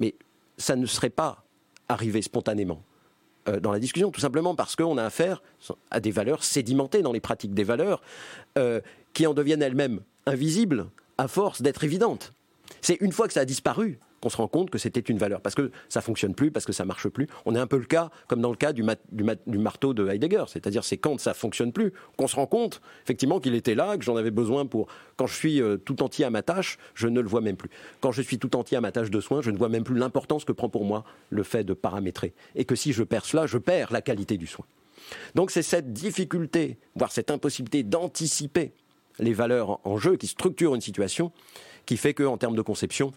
mais 0.00 0.14
ça 0.56 0.76
ne 0.76 0.86
serait 0.86 1.10
pas 1.10 1.44
arrivé 1.88 2.22
spontanément. 2.22 2.82
Euh, 3.48 3.60
dans 3.60 3.72
la 3.72 3.80
discussion, 3.80 4.10
tout 4.10 4.20
simplement 4.20 4.54
parce 4.54 4.76
qu'on 4.76 4.96
a 4.98 5.04
affaire 5.04 5.42
à 5.90 6.00
des 6.00 6.12
valeurs 6.12 6.44
sédimentées 6.44 7.02
dans 7.02 7.12
les 7.12 7.20
pratiques, 7.20 7.54
des 7.54 7.64
valeurs 7.64 8.00
euh, 8.56 8.80
qui 9.12 9.26
en 9.26 9.34
deviennent 9.34 9.62
elles-mêmes 9.62 10.00
invisibles 10.26 10.86
à 11.18 11.28
force 11.28 11.60
d'être 11.60 11.82
évidentes. 11.82 12.32
C'est 12.80 12.96
une 13.00 13.12
fois 13.12 13.26
que 13.26 13.34
ça 13.34 13.40
a 13.40 13.44
disparu 13.44 13.98
qu'on 14.22 14.28
se 14.28 14.36
rend 14.36 14.48
compte 14.48 14.70
que 14.70 14.78
c'était 14.78 15.00
une 15.00 15.18
valeur, 15.18 15.40
parce 15.40 15.56
que 15.56 15.72
ça 15.88 16.00
fonctionne 16.00 16.34
plus, 16.34 16.52
parce 16.52 16.64
que 16.64 16.72
ça 16.72 16.84
marche 16.84 17.08
plus. 17.08 17.26
On 17.44 17.56
est 17.56 17.58
un 17.58 17.66
peu 17.66 17.76
le 17.76 17.84
cas, 17.84 18.10
comme 18.28 18.40
dans 18.40 18.50
le 18.50 18.56
cas 18.56 18.72
du, 18.72 18.84
marteau 19.58 19.94
de 19.94 20.08
Heidegger, 20.08 20.44
c'est-à-dire 20.46 20.84
c'est 20.84 20.96
quand 20.96 21.18
ça 21.18 21.34
fonctionne 21.34 21.72
plus 21.72 21.92
qu'on 22.16 22.28
se 22.28 22.36
rend 22.36 22.46
compte 22.46 22.80
effectivement 23.02 23.40
qu'il 23.40 23.54
était 23.56 23.74
là, 23.74 23.98
que 23.98 24.04
j'en 24.04 24.16
avais 24.16 24.30
besoin 24.30 24.64
pour. 24.64 24.86
Quand 25.16 25.26
je 25.26 25.34
suis 25.34 25.60
euh, 25.60 25.76
tout 25.76 26.02
entier 26.02 26.24
à 26.24 26.30
ma 26.30 26.42
tâche, 26.42 26.78
je 26.94 27.08
ne 27.08 27.20
le 27.20 27.28
vois 27.28 27.40
même 27.40 27.56
plus. 27.56 27.68
Quand 28.00 28.12
je 28.12 28.22
suis 28.22 28.38
tout 28.38 28.56
entier 28.56 28.76
à 28.76 28.80
ma 28.80 28.92
tâche 28.92 29.10
de 29.10 29.20
soins, 29.20 29.42
je 29.42 29.50
ne 29.50 29.58
vois 29.58 29.68
même 29.68 29.84
plus 29.84 29.98
l'importance 29.98 30.44
que 30.44 30.52
prend 30.52 30.68
pour 30.68 30.84
moi 30.84 31.04
le 31.30 31.42
fait 31.42 31.64
de 31.64 31.74
paramétrer, 31.74 32.32
et 32.54 32.64
que 32.64 32.76
si 32.76 32.92
je 32.92 33.02
perds 33.02 33.24
cela, 33.24 33.46
je 33.46 33.58
perds 33.58 33.92
la 33.92 34.02
qualité 34.02 34.38
du 34.38 34.46
soin. 34.46 34.64
Donc 35.34 35.50
c'est 35.50 35.62
cette 35.62 35.92
difficulté, 35.92 36.78
voire 36.94 37.10
cette 37.10 37.32
impossibilité 37.32 37.82
d'anticiper 37.82 38.72
les 39.18 39.32
valeurs 39.32 39.80
en 39.84 39.96
jeu 39.96 40.16
qui 40.16 40.28
structurent 40.28 40.76
une 40.76 40.80
situation, 40.80 41.32
qui 41.86 41.96
fait 41.96 42.14
qu'en 42.14 42.38
termes 42.38 42.56
de 42.56 42.62
conception, 42.62 43.12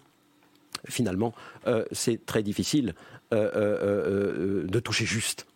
finalement, 0.87 1.33
euh, 1.67 1.85
c'est 1.91 2.25
très 2.25 2.43
difficile 2.43 2.93
euh, 3.33 3.49
euh, 3.55 4.63
de 4.67 4.79
toucher 4.79 5.05
juste. 5.05 5.47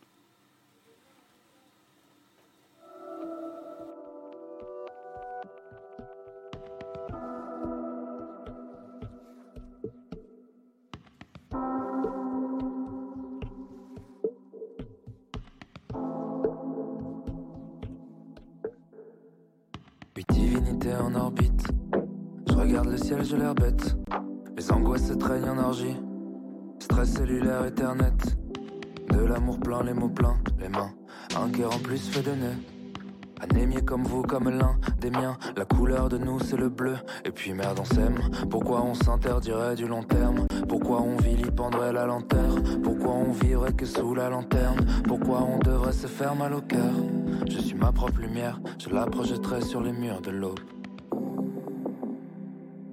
divinité 20.29 20.93
en 20.93 21.15
orbite. 21.15 21.67
Je 22.47 22.53
regarde 22.53 22.89
le 22.89 22.97
ciel, 22.97 23.23
je 23.23 23.35
l'air 23.35 23.55
bête. 23.55 23.95
Les 24.59 24.73
angoisses 24.73 25.07
se 25.07 25.13
traînent 25.13 25.47
en 25.47 25.57
orgie. 25.57 25.95
Stress 26.79 27.13
cellulaire, 27.13 27.63
Ethernet. 27.63 28.11
De 29.09 29.23
l'amour 29.23 29.57
plein, 29.57 29.83
les 29.83 29.93
mots 29.93 30.09
pleins, 30.09 30.35
les 30.59 30.67
mains. 30.67 30.91
Un 31.41 31.47
cœur 31.47 31.73
en 31.73 31.79
plus 31.79 32.09
fait 32.09 32.23
de 32.23 32.35
nœuds. 32.35 32.57
Anémié 33.39 33.81
comme 33.81 34.03
vous, 34.03 34.21
comme 34.21 34.49
l'un 34.49 34.75
des 34.99 35.11
miens. 35.11 35.37
La 35.55 35.63
couleur 35.63 36.09
de 36.09 36.17
nous, 36.17 36.41
c'est 36.41 36.57
le 36.57 36.67
bleu. 36.67 36.97
Et 37.23 37.31
puis 37.31 37.53
merde, 37.53 37.79
on 37.79 37.85
s'aime. 37.85 38.19
Pourquoi 38.49 38.81
on 38.81 38.95
s'interdirait 38.95 39.77
du 39.77 39.87
long 39.87 40.03
terme? 40.03 40.45
Pourquoi 40.67 41.03
on 41.03 41.15
vilipendrait 41.15 41.93
la 41.93 42.05
lanterne 42.05 42.81
Pourquoi 42.83 43.13
on 43.13 43.31
vivrait 43.31 43.71
que 43.71 43.85
sous 43.85 44.13
la 44.13 44.29
lanterne? 44.29 44.85
Pourquoi 45.07 45.41
on 45.41 45.59
devrait 45.59 45.93
se 45.93 46.07
faire 46.07 46.35
mal 46.35 46.53
au 46.53 46.61
cœur? 46.61 46.91
Je 47.47 47.59
suis 47.59 47.77
ma 47.77 47.93
propre 47.93 48.19
lumière, 48.19 48.59
je 48.77 48.89
la 48.89 49.05
projetterai 49.05 49.61
sur 49.61 49.79
les 49.79 49.93
murs 49.93 50.19
de 50.19 50.31
l'aube. 50.31 50.59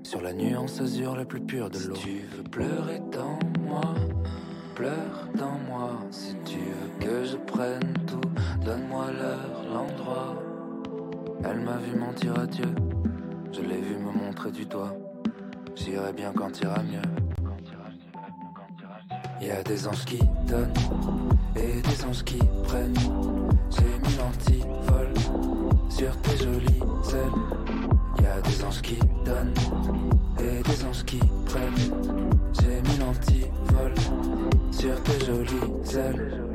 Sur 0.06 0.20
la 0.20 0.32
nuance 0.32 0.80
azur 0.80 1.16
la 1.16 1.24
plus 1.24 1.40
pure 1.40 1.68
de 1.68 1.80
l'eau. 1.80 1.96
Si 1.96 2.02
tu 2.02 2.20
veux 2.36 2.44
pleurer 2.44 3.00
dans 3.10 3.40
moi, 3.60 3.92
pleure 4.76 5.26
dans 5.34 5.58
moi. 5.68 5.98
Si 6.12 6.36
tu 6.44 6.58
veux 6.58 7.04
que 7.04 7.24
je 7.24 7.36
prenne 7.36 7.92
tout, 8.06 8.20
donne-moi 8.64 9.06
l'heure, 9.10 9.64
l'endroit. 9.68 10.40
Elle 11.42 11.58
m'a 11.58 11.78
vu 11.78 11.98
mentir 11.98 12.38
à 12.38 12.46
Dieu, 12.46 12.72
je 13.50 13.62
l'ai 13.62 13.80
vu 13.80 13.96
me 13.96 14.12
montrer 14.12 14.52
du 14.52 14.64
doigt. 14.64 14.94
J'irai 15.74 16.12
bien 16.12 16.32
quand 16.32 16.56
ira 16.60 16.80
mieux. 16.84 17.02
Y 19.40 19.50
a 19.50 19.62
des 19.64 19.88
anges 19.88 20.04
qui 20.04 20.20
donnent 20.46 20.72
et 21.56 21.82
des 21.82 22.04
anges 22.04 22.22
qui 22.22 22.38
prennent. 22.62 22.94
J'ai 23.70 23.82
mis 23.82 24.16
l'antivol 24.18 25.08
sur 25.88 26.16
tes 26.22 26.36
jolies 26.44 26.80
ailes. 27.12 27.65
Y 28.20 28.26
a 28.26 28.40
des 28.40 28.64
anges 28.64 28.82
qui 28.82 28.98
donnent 29.24 29.54
et 30.40 30.62
des 30.62 30.84
anges 30.84 31.04
qui 31.04 31.20
prennent. 31.46 31.72
J'ai 32.60 32.80
mis 32.82 32.98
l'antivol 32.98 33.94
sur 34.70 35.02
tes 35.02 35.24
jolies 35.24 35.96
ailes. 35.98 36.45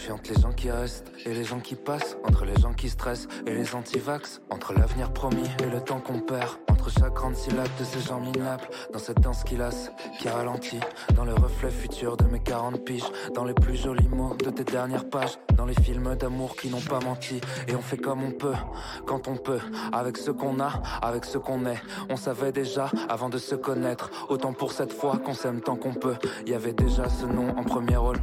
Je 0.00 0.04
suis 0.04 0.12
entre 0.12 0.32
les 0.32 0.40
gens 0.40 0.52
qui 0.52 0.70
restent 0.70 1.12
et 1.26 1.34
les 1.34 1.44
gens 1.44 1.60
qui 1.60 1.74
passent, 1.74 2.16
entre 2.26 2.46
les 2.46 2.58
gens 2.58 2.72
qui 2.72 2.88
stressent 2.88 3.28
et 3.46 3.52
les 3.52 3.74
antivax, 3.74 4.40
entre 4.48 4.72
l'avenir 4.72 5.12
promis 5.12 5.46
et 5.62 5.66
le 5.66 5.78
temps 5.78 6.00
qu'on 6.00 6.20
perd, 6.20 6.48
entre 6.70 6.88
chaque 6.88 7.12
grande 7.12 7.36
syllabe 7.36 7.68
de 7.78 7.84
ces 7.84 8.00
gens 8.00 8.18
minables, 8.18 8.66
dans 8.94 8.98
cette 8.98 9.20
danse 9.20 9.44
qui 9.44 9.58
lasse, 9.58 9.92
qui 10.18 10.30
ralentit, 10.30 10.80
dans 11.14 11.26
le 11.26 11.34
reflet 11.34 11.70
futur 11.70 12.16
de 12.16 12.24
mes 12.24 12.40
40 12.40 12.82
piges, 12.82 13.04
dans 13.34 13.44
les 13.44 13.52
plus 13.52 13.76
jolis 13.76 14.08
mots 14.08 14.34
de 14.42 14.48
tes 14.48 14.64
dernières 14.64 15.06
pages, 15.06 15.38
dans 15.54 15.66
les 15.66 15.74
films 15.74 16.16
d'amour 16.16 16.56
qui 16.56 16.70
n'ont 16.70 16.80
pas 16.80 17.00
menti, 17.00 17.38
et 17.68 17.76
on 17.76 17.82
fait 17.82 17.98
comme 17.98 18.24
on 18.24 18.30
peut, 18.30 18.56
quand 19.04 19.28
on 19.28 19.36
peut, 19.36 19.60
avec 19.92 20.16
ce 20.16 20.30
qu'on 20.30 20.60
a, 20.60 20.80
avec 21.02 21.26
ce 21.26 21.36
qu'on 21.36 21.66
est. 21.66 21.82
On 22.08 22.16
savait 22.16 22.52
déjà 22.52 22.90
avant 23.10 23.28
de 23.28 23.36
se 23.36 23.54
connaître, 23.54 24.10
autant 24.30 24.54
pour 24.54 24.72
cette 24.72 24.94
fois 24.94 25.18
qu'on 25.18 25.34
s'aime 25.34 25.60
tant 25.60 25.76
qu'on 25.76 25.92
peut. 25.92 26.16
Y 26.46 26.54
avait 26.54 26.72
déjà 26.72 27.06
ce 27.10 27.26
nom 27.26 27.50
en 27.58 27.64
premier 27.64 27.98
rôle 27.98 28.16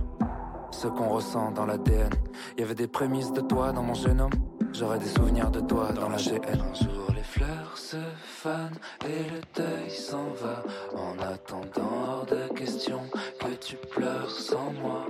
ce 0.71 0.88
qu'on 0.88 1.10
ressent 1.10 1.51
dans 1.51 1.65
l'ADN. 1.65 2.12
Y 2.58 2.63
avait 2.63 2.75
des 2.75 2.88
prémices 2.88 3.32
de 3.32 3.41
toi 3.41 3.71
dans 3.71 3.84
mon 3.84 3.93
génome. 3.93 4.32
J'aurais 4.73 4.99
des 4.99 5.08
souvenirs 5.08 5.49
de 5.49 5.60
toi 5.62 5.91
dans 5.91 6.10
la 6.10 6.17
GN. 6.17 6.62
Un 6.62 6.73
jour 6.73 7.08
les 7.15 7.23
fleurs 7.23 7.77
se 7.77 7.97
fanent 8.23 8.77
et 9.06 9.23
le 9.30 9.41
deuil 9.56 9.89
s'en 9.89 10.30
va. 10.41 10.63
En 10.95 11.17
attendant 11.19 11.89
hors 12.08 12.25
de 12.25 12.53
question 12.53 12.99
que 13.39 13.53
tu 13.56 13.75
pleures 13.75 14.30
sans 14.30 14.71
moi. 14.82 15.06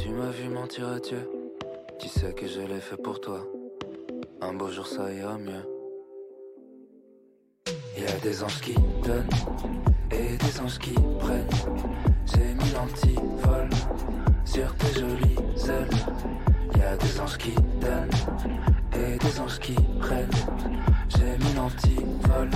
Tu 0.00 0.08
m'as 0.10 0.30
vu 0.30 0.48
mentir 0.48 0.88
à 0.88 0.98
Dieu. 1.00 1.28
Tu 1.98 2.08
sais 2.08 2.32
que 2.32 2.46
je 2.46 2.60
l'ai 2.60 2.80
fait 2.80 2.96
pour 2.96 3.20
toi. 3.20 3.40
Un 4.40 4.54
beau 4.54 4.70
jour 4.70 4.86
ça 4.86 5.12
ira 5.12 5.36
mieux. 5.38 5.64
Y 7.98 8.04
a 8.04 8.18
des 8.22 8.42
anges 8.42 8.60
qui 8.60 8.74
donnent 9.04 9.28
et 10.10 10.36
des 10.36 10.60
anges 10.60 10.78
qui 10.78 10.94
prennent. 11.18 11.48
J'ai 12.26 12.54
mis 12.54 12.70
l'antivol 12.72 13.68
sur 14.56 14.74
tes 14.76 15.00
jolies 15.00 15.36
ailes. 15.68 16.78
Y 16.78 16.82
a 16.82 16.96
des 16.96 17.20
anges 17.20 17.36
qui 17.36 17.54
donnent 17.78 18.08
et 18.94 19.18
des 19.18 19.40
anges 19.40 19.58
qui 19.58 19.74
prennent. 20.00 20.30
J'ai 21.10 21.36
mis 21.44 21.52
l'antivol 21.54 22.48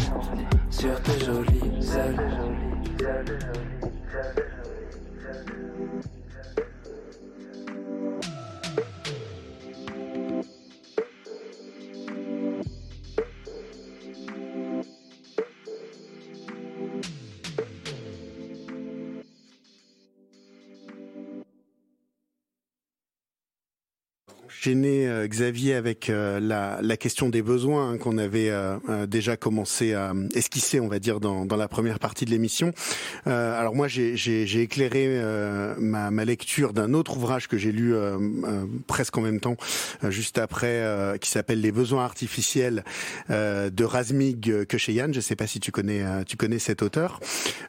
sur 0.71 0.99
tes 1.03 1.21
jolies 1.27 1.91
ailes. 1.95 2.21
Gêné 24.61 25.09
euh, 25.09 25.27
Xavier 25.27 25.73
avec 25.75 26.11
euh, 26.11 26.39
la, 26.39 26.81
la, 26.83 26.97
question 26.99 27.31
des 27.31 27.41
besoins 27.41 27.93
hein, 27.93 27.97
qu'on 27.97 28.19
avait 28.19 28.51
euh, 28.51 29.07
déjà 29.07 29.39
commencé 29.39 29.95
à 29.95 30.13
esquisser, 30.35 30.81
on 30.81 30.89
va 30.89 30.99
dire, 30.99 31.19
dans, 31.19 31.47
dans 31.47 31.57
la 31.57 31.67
première 31.67 31.99
partie 31.99 32.27
de 32.27 32.31
l'émission. 32.31 32.73
alors 33.25 33.75
moi, 33.75 33.89
j'ai 33.89 34.61
éclairé 34.61 35.23
ma, 35.79 36.11
ma, 36.11 36.25
lecture 36.25 36.75
d'un 36.75 36.93
autre 36.93 37.17
ouvrage 37.17 37.49
que 37.49 37.57
j'ai 37.57 37.73
lu 37.73 37.95
presque 38.87 39.17
en 39.17 39.23
même 39.23 39.41
temps, 39.41 39.57
juste 40.09 40.39
après, 40.39 41.17
qui 41.21 41.31
s'appelle 41.31 41.61
Les 41.61 41.73
besoins 41.73 42.05
artificiels 42.05 42.85
de 43.29 43.85
Razmig 43.85 44.67
Köcheyan. 44.67 45.09
Je 45.13 45.17
ne 45.17 45.21
sais 45.21 45.37
pas 45.37 45.47
si 45.47 45.61
tu 45.61 45.73
connais, 45.73 46.03
tu 46.27 46.37
connais 46.37 46.59
cet 46.59 46.83
auteur. 46.83 47.21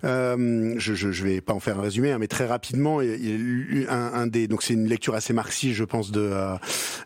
je, 0.04 0.75
je, 0.77 1.12
je 1.12 1.23
vais 1.23 1.41
pas 1.41 1.54
en 1.54 1.60
faire 1.60 1.80
un 1.80 1.84
résumé, 1.84 2.12
hein, 2.12 2.17
mais 2.19 2.27
très 2.27 2.45
rapidement, 2.45 3.01
il, 3.01 3.88
un, 3.89 4.13
un 4.13 4.27
des, 4.27 4.47
donc 4.47 4.63
c'est 4.63 4.73
une 4.73 4.88
lecture 4.88 5.15
assez 5.15 5.34
marxiste, 5.34 5.75
je 5.75 5.84
pense, 5.84 6.12
de 6.12 6.21
euh, 6.21 6.56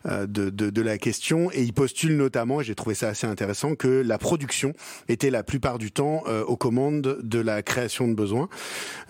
de, 0.04 0.26
de, 0.26 0.70
de, 0.70 0.82
la 0.82 0.98
question 0.98 1.50
et 1.52 1.62
il 1.62 1.72
postule 1.72 2.16
notamment, 2.16 2.60
et 2.60 2.64
j'ai 2.64 2.74
trouvé 2.74 2.94
ça 2.94 3.08
assez 3.08 3.26
intéressant, 3.26 3.74
que 3.74 3.88
la 3.88 4.18
production 4.18 4.72
était 5.08 5.30
la 5.30 5.42
plupart 5.42 5.78
du 5.78 5.90
temps 5.90 6.22
euh, 6.26 6.44
aux 6.44 6.56
commandes 6.56 7.18
de 7.22 7.38
la 7.38 7.62
création 7.62 8.08
de 8.08 8.14
besoins 8.14 8.48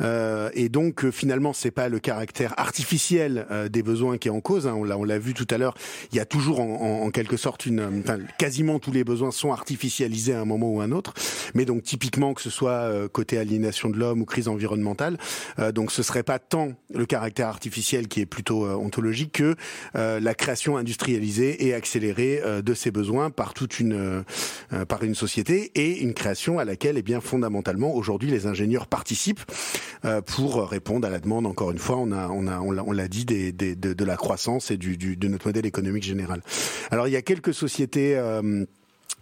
euh, 0.00 0.50
et 0.54 0.68
donc 0.68 1.04
euh, 1.04 1.10
finalement 1.10 1.52
c'est 1.52 1.70
pas 1.70 1.88
le 1.88 1.98
caractère 1.98 2.54
artificiel 2.58 3.46
des 3.70 3.82
besoins 3.82 4.18
qui 4.18 4.28
est 4.28 4.30
en 4.30 4.40
cause. 4.40 4.66
Hein, 4.66 4.74
on 4.76 4.84
l'a 4.84 4.96
on 4.98 5.04
l'a 5.04 5.18
vu 5.18 5.34
tout 5.34 5.46
à 5.50 5.58
l'heure. 5.58 5.74
Il 6.12 6.16
y 6.16 6.20
a 6.20 6.24
toujours 6.24 6.60
en, 6.60 7.02
en, 7.02 7.10
quelque 7.10 7.36
sorte 7.36 7.66
une, 7.66 8.00
enfin 8.00 8.18
quasiment 8.38 8.78
tous 8.78 8.92
les 8.92 9.04
besoins 9.04 9.30
sont 9.30 9.52
artificialisés 9.52 10.34
à 10.34 10.40
un 10.40 10.44
moment 10.44 10.70
ou 10.70 10.80
à 10.80 10.84
un 10.84 10.92
autre. 10.92 11.14
Mais 11.54 11.64
donc 11.64 11.82
typiquement 11.82 12.34
que 12.34 12.42
ce 12.42 12.50
soit 12.50 12.90
côté 13.12 13.38
aliénation 13.38 13.90
de 13.90 13.98
l'homme 13.98 14.22
ou 14.22 14.24
crise 14.24 14.48
environnementale, 14.48 15.18
donc 15.74 15.92
ce 15.92 16.02
serait 16.02 16.22
pas 16.22 16.38
tant 16.38 16.72
le 16.92 17.06
caractère 17.06 17.48
artificiel 17.48 18.08
qui 18.08 18.20
est 18.20 18.26
plutôt 18.26 18.66
ontologique 18.66 19.32
que 19.32 19.56
la 19.94 20.34
création 20.34 20.55
industrialisée 20.76 21.66
et 21.66 21.74
accélérée 21.74 22.40
euh, 22.42 22.62
de 22.62 22.74
ces 22.74 22.90
besoins 22.90 23.30
par 23.30 23.52
toute 23.52 23.78
une 23.78 23.92
euh, 24.72 24.84
par 24.88 25.02
une 25.02 25.14
société 25.14 25.70
et 25.74 26.00
une 26.00 26.14
création 26.14 26.58
à 26.58 26.64
laquelle, 26.64 26.96
eh 26.96 27.02
bien, 27.02 27.20
fondamentalement, 27.20 27.94
aujourd'hui, 27.94 28.30
les 28.30 28.46
ingénieurs 28.46 28.86
participent 28.86 29.44
euh, 30.04 30.22
pour 30.22 30.68
répondre 30.68 31.06
à 31.06 31.10
la 31.10 31.18
demande. 31.18 31.46
Encore 31.46 31.70
une 31.70 31.78
fois, 31.78 31.98
on 31.98 32.10
a 32.12 32.28
on 32.28 32.46
a 32.46 32.60
on 32.60 32.92
l'a 32.92 33.08
dit 33.08 33.24
des, 33.24 33.52
des, 33.52 33.76
de, 33.76 33.92
de, 33.92 34.04
la 34.04 34.16
croissance 34.16 34.70
et 34.70 34.76
du, 34.76 34.96
du, 34.96 35.16
de 35.16 35.28
notre 35.28 35.46
modèle 35.46 35.66
économique 35.66 36.04
général. 36.04 36.42
Alors, 36.90 37.08
il 37.08 37.12
y 37.12 37.16
a 37.16 37.22
quelques 37.22 37.54
sociétés 37.54 38.16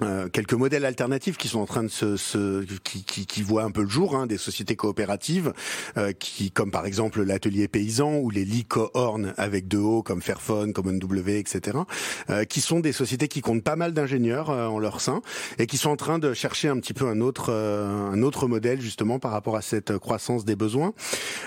euh, 0.02 0.28
quelques 0.28 0.54
modèles 0.54 0.84
alternatifs 0.84 1.36
qui 1.36 1.48
sont 1.48 1.60
en 1.60 1.66
train 1.66 1.82
de 1.82 1.88
se, 1.88 2.16
se 2.16 2.64
qui, 2.82 3.04
qui, 3.04 3.26
qui, 3.26 3.42
voient 3.42 3.64
un 3.64 3.70
peu 3.70 3.82
le 3.82 3.88
jour, 3.88 4.16
hein, 4.16 4.26
des 4.26 4.38
sociétés 4.38 4.76
coopératives, 4.76 5.52
euh, 5.96 6.12
qui 6.12 6.50
comme 6.50 6.70
par 6.70 6.86
exemple 6.86 7.22
l'atelier 7.22 7.68
paysan 7.68 8.16
ou 8.16 8.30
les 8.30 8.44
lits 8.44 8.64
avec 9.36 9.68
deux 9.68 9.78
O 9.78 10.02
comme 10.02 10.22
Fairphone, 10.22 10.72
comme 10.72 10.98
W, 10.98 11.38
etc., 11.38 11.78
euh, 12.30 12.44
qui 12.44 12.60
sont 12.60 12.80
des 12.80 12.92
sociétés 12.92 13.28
qui 13.28 13.40
comptent 13.40 13.62
pas 13.62 13.76
mal 13.76 13.92
d'ingénieurs 13.92 14.50
euh, 14.50 14.66
en 14.66 14.78
leur 14.78 15.00
sein 15.00 15.22
et 15.58 15.66
qui 15.66 15.76
sont 15.76 15.90
en 15.90 15.96
train 15.96 16.18
de 16.18 16.34
chercher 16.34 16.68
un 16.68 16.78
petit 16.78 16.94
peu 16.94 17.06
un 17.06 17.20
autre 17.20 17.46
euh, 17.50 18.10
un 18.10 18.22
autre 18.22 18.46
modèle 18.46 18.80
justement 18.80 19.18
par 19.18 19.30
rapport 19.30 19.56
à 19.56 19.62
cette 19.62 19.98
croissance 19.98 20.44
des 20.44 20.56
besoins. 20.56 20.92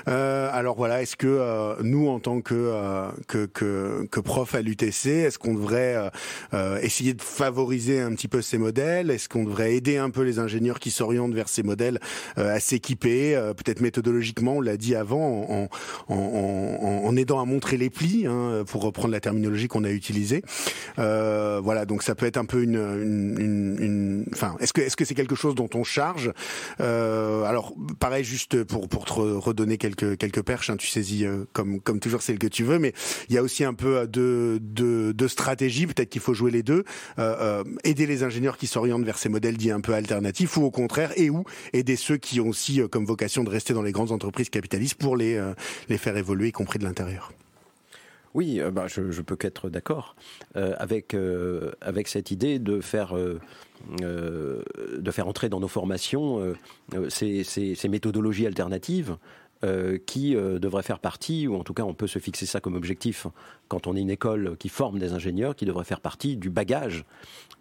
alors 0.05 0.75
voilà, 0.75 1.01
est-ce 1.01 1.15
que 1.15 1.81
nous 1.81 2.07
en 2.07 2.19
tant 2.19 2.41
que 2.41 2.73
que, 3.27 3.45
que, 3.45 4.07
que 4.09 4.19
prof 4.19 4.55
à 4.55 4.61
l'UTC, 4.61 5.07
est-ce 5.07 5.37
qu'on 5.39 5.53
devrait 5.53 6.11
essayer 6.81 7.13
de 7.13 7.21
favoriser 7.21 8.01
un 8.01 8.13
petit 8.13 8.27
peu 8.27 8.36
ces 8.41 8.57
modèles? 8.57 9.11
Est-ce 9.11 9.29
qu'on 9.29 9.43
devrait 9.43 9.75
aider 9.75 9.97
un 9.97 10.09
peu 10.09 10.21
les 10.21 10.39
ingénieurs 10.39 10.79
qui 10.79 10.91
s'orientent 10.91 11.33
vers 11.33 11.49
ces 11.49 11.63
modèles 11.63 11.99
à 12.35 12.59
s'équiper, 12.59 13.35
peut-être 13.57 13.81
méthodologiquement, 13.81 14.57
on 14.57 14.61
l'a 14.61 14.77
dit 14.77 14.95
avant, 14.95 15.69
en, 16.07 17.17
aidant 17.17 17.39
à 17.39 17.45
montrer 17.45 17.77
les 17.77 17.89
plis, 17.89 18.25
hein, 18.27 18.63
pour 18.67 18.83
reprendre 18.83 19.11
la 19.11 19.19
terminologie 19.19 19.67
qu'on 19.67 19.83
a 19.83 19.91
utilisée? 19.91 20.43
voilà, 20.97 21.85
donc 21.85 22.03
ça 22.03 22.15
peut 22.15 22.25
être 22.25 22.37
un 22.37 22.45
peu 22.45 22.61
une, 22.63 24.25
enfin, 24.33 24.55
est-ce 24.59 24.73
que 24.73 24.81
est-ce 24.81 24.95
que 24.95 25.05
c'est 25.05 25.15
quelque 25.15 25.35
chose 25.35 25.55
dont 25.55 25.69
on 25.73 25.83
charge? 25.83 26.31
Alors, 26.79 27.73
pareil, 27.99 28.23
juste 28.23 28.63
pour 28.63 28.87
pour 28.87 29.05
te 29.05 29.13
redonner 29.13 29.77
quelques 29.77 30.17
quelques 30.17 30.41
perches, 30.41 30.69
hein, 30.69 30.77
tu 30.77 30.87
saisis 30.87 31.25
comme 31.53 31.81
comme 31.81 31.99
toujours 31.99 32.21
celle 32.21 32.39
que 32.39 32.47
tu 32.47 32.63
veux, 32.63 32.79
mais 32.79 32.93
il 33.29 33.35
y 33.35 33.37
a 33.37 33.43
aussi 33.43 33.63
un 33.63 33.73
peu 33.73 34.07
de 34.07 34.59
de, 34.61 35.27
stratégie. 35.27 35.87
Peut-être 35.87 36.09
qu'il 36.09 36.21
faut 36.21 36.33
jouer 36.33 36.51
les 36.51 36.63
deux, 36.63 36.83
euh, 37.19 37.63
aider 37.83 38.05
les 38.05 38.23
qui 38.57 38.67
s'orientent 38.67 39.05
vers 39.05 39.17
ces 39.17 39.29
modèles 39.29 39.57
dits 39.57 39.71
un 39.71 39.81
peu 39.81 39.93
alternatifs, 39.93 40.57
ou 40.57 40.63
au 40.63 40.71
contraire, 40.71 41.11
et 41.15 41.29
ou 41.29 41.43
aider 41.73 41.95
ceux 41.95 42.17
qui 42.17 42.39
ont 42.39 42.49
aussi 42.49 42.81
comme 42.89 43.05
vocation 43.05 43.43
de 43.43 43.49
rester 43.49 43.73
dans 43.73 43.83
les 43.83 43.91
grandes 43.91 44.11
entreprises 44.11 44.49
capitalistes 44.49 44.95
pour 44.95 45.17
les 45.17 45.41
les 45.89 45.97
faire 45.97 46.17
évoluer, 46.17 46.49
y 46.49 46.51
compris 46.51 46.79
de 46.79 46.83
l'intérieur. 46.83 47.31
Oui, 48.37 48.61
bah, 48.71 48.85
je, 48.87 49.09
je 49.09 49.21
peux 49.23 49.35
qu'être 49.35 49.67
d'accord 49.67 50.15
euh, 50.55 50.75
avec 50.77 51.15
euh, 51.15 51.71
avec 51.81 52.07
cette 52.07 52.29
idée 52.29 52.59
de 52.59 52.81
faire 52.81 53.17
euh, 53.17 53.39
de 53.99 55.11
faire 55.11 55.27
entrer 55.27 55.49
dans 55.49 55.59
nos 55.59 55.67
formations 55.67 56.55
ces, 57.09 57.43
ces, 57.43 57.73
ces, 57.73 57.89
méthodologies 57.89 58.45
alternatives. 58.45 59.17
qui 60.05 60.35
devraient 60.35 60.83
faire 60.83 60.99
partie, 60.99 61.47
ou 61.47 61.55
en 61.55 61.63
tout 61.63 61.73
cas 61.73 61.83
on 61.83 61.95
peut 61.95 62.07
se 62.07 62.19
fixer 62.19 62.45
ça 62.45 62.59
comme 62.59 62.75
objectif 62.75 63.25
quand 63.67 63.87
on 63.87 63.95
est 63.95 64.01
une 64.01 64.11
école 64.11 64.55
qui 64.57 64.69
forme 64.69 64.99
des 64.99 65.13
ingénieurs, 65.13 65.55
qui 65.55 65.65
devrait 65.65 65.83
faire 65.83 66.01
partie 66.01 66.37
du 66.37 66.49
bagage, 66.51 67.05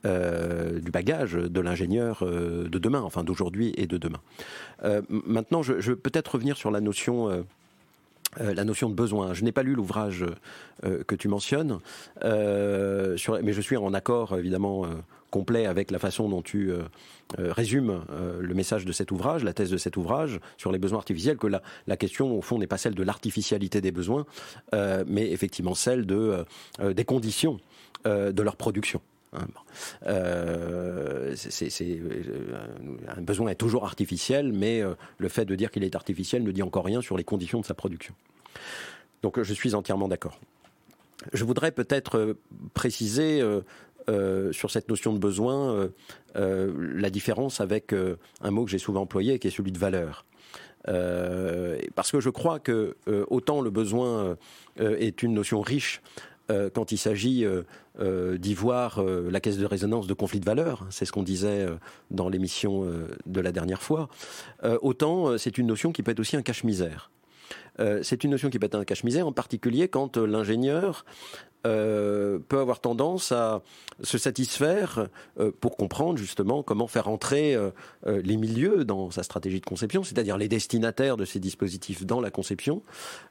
du 0.06 0.90
bagage 0.90 1.32
de 1.32 1.60
l'ingénieur 1.60 2.24
de 2.24 2.78
demain, 2.78 3.02
enfin 3.02 3.24
d'aujourd'hui 3.24 3.72
et 3.76 3.86
de 3.86 3.98
demain. 3.98 4.20
maintenant, 5.08 5.62
je, 5.62 5.80
je 5.80 5.90
veux 5.90 5.96
peut-être 5.96 6.34
revenir 6.34 6.56
sur 6.56 6.70
la 6.70 6.80
notion 6.80 7.44
euh, 8.40 8.54
la 8.54 8.64
notion 8.64 8.88
de 8.90 8.94
besoin. 8.94 9.32
Je 9.34 9.44
n'ai 9.44 9.52
pas 9.52 9.62
lu 9.62 9.74
l'ouvrage 9.74 10.24
euh, 10.84 11.02
que 11.04 11.14
tu 11.14 11.28
mentionnes, 11.28 11.78
euh, 12.22 13.16
mais 13.42 13.52
je 13.52 13.60
suis 13.60 13.76
en 13.76 13.94
accord 13.94 14.36
évidemment 14.36 14.84
complet 15.30 15.66
avec 15.66 15.90
la 15.90 15.98
façon 15.98 16.28
dont 16.28 16.42
tu 16.42 16.72
résumes 17.36 18.02
le 18.40 18.54
message 18.54 18.84
de 18.84 18.92
cet 18.92 19.10
ouvrage, 19.10 19.44
la 19.44 19.52
thèse 19.52 19.70
de 19.70 19.76
cet 19.76 19.96
ouvrage 19.96 20.40
sur 20.56 20.72
les 20.72 20.78
besoins 20.78 20.98
artificiels, 20.98 21.36
que 21.36 21.46
la, 21.46 21.96
question 21.96 22.36
au 22.36 22.40
fond 22.40 22.58
n'est 22.58 22.66
pas 22.66 22.78
celle 22.78 22.94
de 22.94 23.02
l'artificialité 23.02 23.80
des 23.80 23.90
besoins, 23.90 24.24
mais 24.72 25.30
effectivement 25.30 25.74
celle 25.74 26.06
de, 26.06 26.44
des 26.80 27.04
conditions 27.04 27.58
de 28.04 28.42
leur 28.42 28.56
production. 28.56 29.00
Hein, 29.32 29.46
euh, 30.06 31.34
un 33.08 33.20
besoin 33.22 33.50
est 33.50 33.56
toujours 33.56 33.84
artificiel, 33.84 34.52
mais 34.52 34.80
euh, 34.80 34.94
le 35.18 35.28
fait 35.28 35.44
de 35.44 35.54
dire 35.54 35.70
qu'il 35.70 35.84
est 35.84 35.94
artificiel 35.94 36.42
ne 36.42 36.50
dit 36.52 36.62
encore 36.62 36.84
rien 36.84 37.00
sur 37.00 37.16
les 37.16 37.24
conditions 37.24 37.60
de 37.60 37.66
sa 37.66 37.74
production. 37.74 38.14
Donc 39.22 39.42
je 39.42 39.54
suis 39.54 39.74
entièrement 39.74 40.08
d'accord. 40.08 40.38
Je 41.32 41.44
voudrais 41.44 41.72
peut-être 41.72 42.18
euh, 42.18 42.34
préciser 42.74 43.42
sur 44.52 44.70
cette 44.70 44.88
notion 44.88 45.12
de 45.12 45.18
besoin 45.18 45.90
la 46.36 47.10
différence 47.10 47.60
avec 47.60 47.92
un 48.40 48.50
mot 48.52 48.64
que 48.64 48.70
j'ai 48.70 48.78
souvent 48.78 49.00
employé, 49.00 49.40
qui 49.40 49.48
est 49.48 49.50
celui 49.50 49.72
de 49.72 49.78
valeur. 49.80 50.24
parce 50.84 52.12
que 52.12 52.20
je 52.20 52.30
crois 52.30 52.60
que 52.60 52.96
autant 53.26 53.60
le 53.60 53.70
besoin 53.70 54.36
est 54.78 55.24
une 55.24 55.34
notion 55.34 55.60
riche 55.60 56.02
euh, 56.50 56.70
quand 56.72 56.92
il 56.92 56.98
s'agit 56.98 57.44
euh, 57.44 57.62
euh, 58.00 58.38
d'y 58.38 58.54
voir 58.54 59.02
la 59.02 59.40
caisse 59.40 59.58
de 59.58 59.66
résonance 59.66 60.06
de 60.06 60.14
conflit 60.14 60.40
de 60.40 60.44
valeurs, 60.44 60.86
c'est 60.90 61.04
ce 61.04 61.12
qu'on 61.12 61.22
disait 61.22 61.66
dans 62.10 62.28
l'émission 62.28 62.86
de 63.26 63.40
la 63.40 63.52
dernière 63.52 63.82
fois, 63.82 64.08
autant 64.80 65.38
c'est 65.38 65.58
une 65.58 65.66
notion 65.66 65.92
qui 65.92 66.02
peut 66.02 66.10
être 66.10 66.20
aussi 66.20 66.36
un 66.36 66.42
cache-misère. 66.42 67.10
c'est 68.02 68.24
une 68.24 68.30
notion 68.30 68.50
qui 68.50 68.58
peut 68.58 68.66
être 68.66 68.74
un 68.74 68.84
cache-misère, 68.84 69.26
en 69.26 69.32
particulier 69.32 69.88
quand 69.88 70.16
l'ingénieur 70.16 71.04
euh, 71.66 72.38
peut 72.48 72.60
avoir 72.60 72.80
tendance 72.80 73.32
à 73.32 73.62
se 74.02 74.18
satisfaire 74.18 75.08
euh, 75.40 75.50
pour 75.60 75.76
comprendre 75.76 76.16
justement 76.16 76.62
comment 76.62 76.86
faire 76.86 77.08
entrer 77.08 77.54
euh, 77.54 77.70
les 78.04 78.36
milieux 78.36 78.84
dans 78.84 79.10
sa 79.10 79.24
stratégie 79.24 79.60
de 79.60 79.66
conception, 79.66 80.04
c'est-à-dire 80.04 80.36
les 80.36 80.48
destinataires 80.48 81.16
de 81.16 81.24
ces 81.24 81.40
dispositifs 81.40 82.06
dans 82.06 82.20
la 82.20 82.30
conception, 82.30 82.82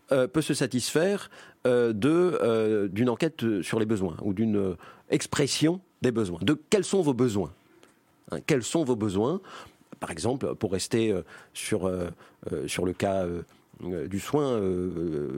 peut 0.10 0.42
se 0.42 0.54
satisfaire 0.54 1.32
de 1.66 2.88
d'une 2.92 3.10
enquête 3.10 3.62
sur 3.64 3.80
les 3.80 3.88
besoins 3.88 4.16
ou 4.22 4.34
d'une 4.34 4.76
expression 5.10 5.82
des 6.04 6.12
besoins. 6.12 6.40
De 6.44 6.60
quels 6.70 6.84
sont 6.84 7.02
vos 7.02 7.16
besoins 7.16 7.52
hein, 8.32 8.38
Quels 8.46 8.62
sont 8.62 8.84
vos 8.84 8.96
besoins 8.96 9.42
Par 10.00 10.12
exemple, 10.12 10.54
pour 10.56 10.74
rester 10.74 11.12
sur 11.54 11.92
sur 12.68 12.86
le 12.86 12.94
cas 12.94 13.26
du 13.82 14.20
soin 14.20 14.60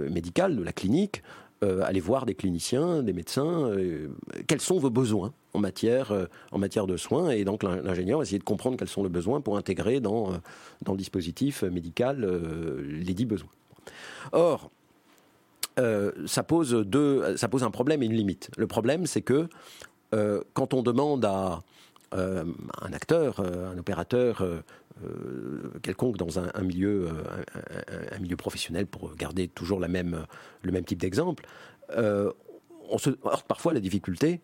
médical, 0.10 0.58
de 0.58 0.64
la 0.64 0.74
clinique, 0.74 1.24
euh, 1.64 1.82
aller 1.84 2.00
voir 2.00 2.28
des 2.28 2.36
cliniciens, 2.36 3.02
des 3.02 3.14
médecins, 3.14 3.68
euh, 3.70 4.10
quels 4.46 4.62
sont 4.62 4.78
vos 4.78 4.92
besoins 4.92 5.34
en 5.56 5.60
matière, 5.60 6.12
euh, 6.12 6.26
en 6.52 6.60
matière 6.60 6.86
de 6.86 6.98
soins, 6.98 7.32
et 7.32 7.46
donc 7.46 7.64
l'ingénieur 7.64 8.22
essayer 8.22 8.38
de 8.38 8.44
comprendre 8.44 8.78
quels 8.78 8.88
sont 8.88 9.02
les 9.02 9.10
besoins 9.10 9.42
pour 9.42 9.58
intégrer 9.58 10.00
dans, 10.00 10.34
dans 10.84 10.92
le 10.92 11.00
dispositif 11.00 11.64
médical 11.64 12.24
les 12.86 13.14
dix 13.16 13.26
besoins. 13.26 13.50
Or, 14.34 14.70
ça, 15.78 16.44
pose 16.44 16.74
deux, 16.74 17.36
ça 17.38 17.48
pose 17.48 17.64
un 17.64 17.72
problème 17.72 18.04
et 18.04 18.06
une 18.06 18.14
limite. 18.14 18.52
Le 18.56 18.68
problème, 18.68 19.08
c'est 19.08 19.22
que 19.22 19.48
quand 20.54 20.76
on 20.76 20.84
demande 20.84 21.26
à 21.26 21.62
un 22.12 22.94
acteur, 22.94 23.40
un 23.40 23.78
opérateur 23.78 24.44
euh, 25.06 25.70
quelconque 25.84 26.18
dans 26.18 26.40
un, 26.40 26.62
milieu, 26.64 27.08
euh, 27.08 27.24
un, 28.12 28.20
milieu 28.20 28.36
professionnel, 28.36 28.88
pour 28.88 29.14
garder 29.16 29.48
toujours 29.48 29.80
la 29.80 29.88
même, 29.88 30.26
le 30.64 30.72
même 30.72 30.86
type 30.86 31.00
d'exemple, 31.00 31.46
euh, 31.92 32.32
on 32.90 32.98
se 32.98 33.12
heurte 33.26 33.48
parfois 33.48 33.74
la 33.74 33.80
difficulté 33.80 34.42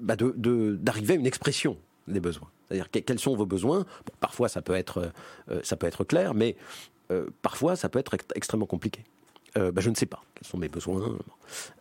bah 0.00 0.16
d'arriver 0.16 1.14
à 1.14 1.16
une 1.16 1.26
expression 1.26 1.78
des 2.08 2.18
besoins. 2.18 2.50
C'est-à-dire 2.66 2.90
quels 2.90 3.20
sont 3.20 3.36
vos 3.36 3.46
besoins? 3.46 3.86
Parfois 4.18 4.48
ça 4.48 4.60
peut 4.60 4.74
être, 4.74 5.12
ça 5.62 5.76
peut 5.76 5.86
être 5.86 6.02
clair, 6.02 6.34
mais 6.34 6.56
parfois 7.42 7.76
ça 7.76 7.88
peut 7.88 8.00
être 8.00 8.16
extrêmement 8.34 8.66
compliqué. 8.66 9.04
Euh, 9.56 9.70
bah, 9.70 9.80
je 9.80 9.90
ne 9.90 9.94
sais 9.94 10.06
pas 10.06 10.22
quels 10.34 10.48
sont 10.48 10.58
mes 10.58 10.68
besoins. 10.68 11.16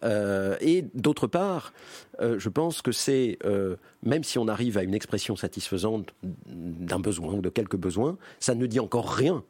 Euh, 0.04 0.56
et 0.62 0.86
d'autre 0.94 1.26
part, 1.26 1.74
euh, 2.20 2.38
je 2.38 2.50
pense 2.50 2.82
que 2.82 2.92
c'est, 2.92 3.40
même 4.04 4.24
si 4.24 4.38
on 4.38 4.48
arrive 4.48 4.78
à 4.78 4.84
une 4.84 4.94
expression 4.94 5.36
satisfaisante 5.36 6.14
d'un 6.46 7.00
besoin 7.00 7.34
ou 7.34 7.42
de 7.42 7.50
quelques 7.50 7.78
besoins, 7.78 8.18
ça 8.40 8.56
ne 8.56 8.66
dit 8.66 8.80
encore 8.80 9.10
rien 9.10 9.44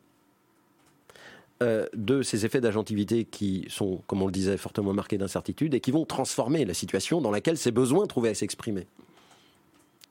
de 1.93 2.23
ces 2.23 2.45
effets 2.45 2.59
d'agentivité 2.59 3.23
qui 3.23 3.65
sont, 3.69 4.01
comme 4.07 4.21
on 4.21 4.25
le 4.25 4.33
disait, 4.33 4.57
fortement 4.57 4.91
marqués 4.91 5.17
d'incertitude 5.17 5.73
et 5.73 5.79
qui 5.79 5.91
vont 5.91 6.03
transformer 6.03 6.65
la 6.65 6.73
situation 6.73 7.21
dans 7.21 7.31
laquelle 7.31 7.57
ces 7.57 7.71
besoins 7.71 8.05
trouvaient 8.05 8.31
à 8.31 8.35
s'exprimer. 8.35 8.85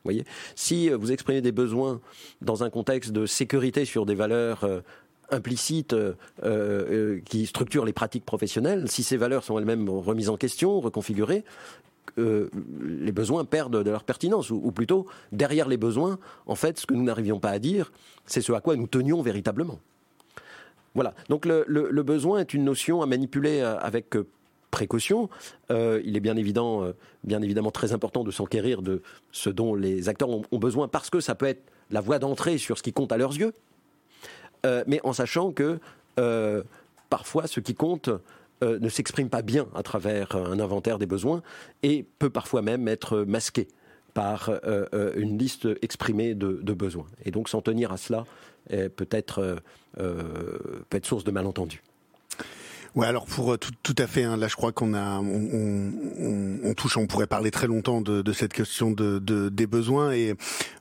Voyez? 0.03 0.25
Si 0.55 0.89
vous 0.89 1.13
exprimez 1.13 1.43
des 1.43 1.53
besoins 1.53 2.01
dans 2.41 2.65
un 2.65 2.71
contexte 2.71 3.13
de 3.13 3.27
sécurité 3.27 3.85
sur 3.85 4.07
des 4.07 4.15
valeurs 4.15 4.67
implicite 5.33 5.93
euh, 5.95 6.15
euh, 6.45 7.21
qui 7.25 7.47
structure 7.47 7.85
les 7.85 7.93
pratiques 7.93 8.25
professionnelles, 8.25 8.89
si 8.89 9.03
ces 9.03 9.17
valeurs 9.17 9.45
sont 9.45 9.59
elles-mêmes 9.59 9.89
remises 9.89 10.29
en 10.29 10.37
question, 10.37 10.81
reconfigurées, 10.81 11.45
euh, 12.19 12.51
les 12.85 13.13
besoins 13.13 13.45
perdent 13.45 13.83
de 13.83 13.91
leur 13.91 14.05
pertinence, 14.05 14.51
ou, 14.51 14.71
plutôt, 14.71 15.07
derrière 15.33 15.69
les 15.69 15.77
besoins, 15.79 16.19
en 16.47 16.55
fait, 16.55 16.79
ce 16.79 16.87
que 16.87 16.95
nous 16.95 17.05
n'arrivions 17.05 17.41
pas 17.41 17.51
à 17.51 17.59
dire, 17.59 17.91
c'est 18.27 18.43
ce 18.43 18.53
à 18.53 18.61
quoi 18.61 18.77
nous 18.77 18.87
tenions 18.87 19.23
véritablement. 19.23 19.81
Voilà. 20.95 21.15
Donc 21.31 21.47
le, 21.47 22.03
besoin 22.03 22.41
est 22.41 22.53
une 22.53 22.65
notion 22.65 23.01
à 23.01 23.07
manipuler 23.07 23.63
avec 23.63 24.15
précaution. 24.71 25.31
il 25.71 26.17
est 26.17 26.21
bien, 26.21 26.37
évident, 26.37 26.93
bien 27.25 27.41
évidemment 27.41 27.71
très 27.71 27.95
important 27.95 28.25
de 28.25 28.31
s'enquérir 28.31 28.83
de 28.83 29.01
ce 29.31 29.49
dont 29.49 29.75
les 29.75 30.11
acteurs 30.11 30.29
ont, 30.29 30.59
besoin, 30.59 30.89
parce 30.89 31.09
que 31.09 31.21
ça 31.21 31.35
peut 31.35 31.47
être 31.47 31.63
la 31.91 32.03
voie 32.03 32.19
d'entrée 32.19 32.59
sur 32.59 32.77
ce 32.77 32.83
qui 32.83 32.93
compte 32.93 33.11
à 33.13 33.17
leurs 33.17 33.35
yeux. 33.39 33.55
Euh, 34.65 34.85
mais 34.87 35.01
en 35.05 35.13
sachant 35.13 35.53
que 35.53 35.79
euh, 36.19 36.63
parfois 37.11 37.47
ce 37.47 37.61
qui 37.61 37.75
compte 37.75 38.09
euh, 38.63 38.79
ne 38.79 38.89
s'exprime 38.89 39.29
pas 39.29 39.43
bien 39.43 39.67
à 39.75 39.83
travers 39.83 40.37
un 40.37 40.61
inventaire 40.61 40.99
des 40.99 41.07
besoins 41.07 41.43
et 41.83 42.05
peut 42.19 42.31
parfois 42.31 42.63
même 42.63 42.87
être 42.89 43.19
masqué 43.19 43.69
par 44.15 44.51
une 45.17 45.39
liste 45.39 45.67
exprimée 45.81 46.35
de, 46.35 46.73
besoins. 46.75 47.07
Et 47.25 47.31
donc 47.31 47.49
s'en 47.49 47.63
tenir 47.63 47.93
à 47.93 47.97
cela 47.97 48.27
peut 48.69 49.09
être, 49.11 49.57
peut 49.97 50.97
être 50.97 51.07
source 51.07 51.25
de 51.25 51.31
malentendus. 51.31 51.83
Ouais, 52.95 53.07
alors 53.07 53.25
pour 53.25 53.59
tout, 53.59 53.71
tout 53.83 53.95
à 53.97 54.07
fait. 54.07 54.23
Hein, 54.23 54.37
là, 54.37 54.49
je 54.49 54.57
crois 54.57 54.71
qu'on 54.71 54.93
a, 54.93 55.19
on, 55.19 55.23
on, 55.23 56.59
on, 56.63 56.75
touche, 56.75 56.99
on 56.99 57.07
pourrait 57.07 57.27
parler 57.27 57.51
très 57.51 57.67
longtemps 57.67 58.03
de, 58.03 58.21
de 58.21 58.33
cette 58.35 58.53
question 58.53 58.91
de, 58.91 59.19
de, 59.19 59.49
des 59.49 59.67
besoins 59.67 60.13
et 60.13 60.35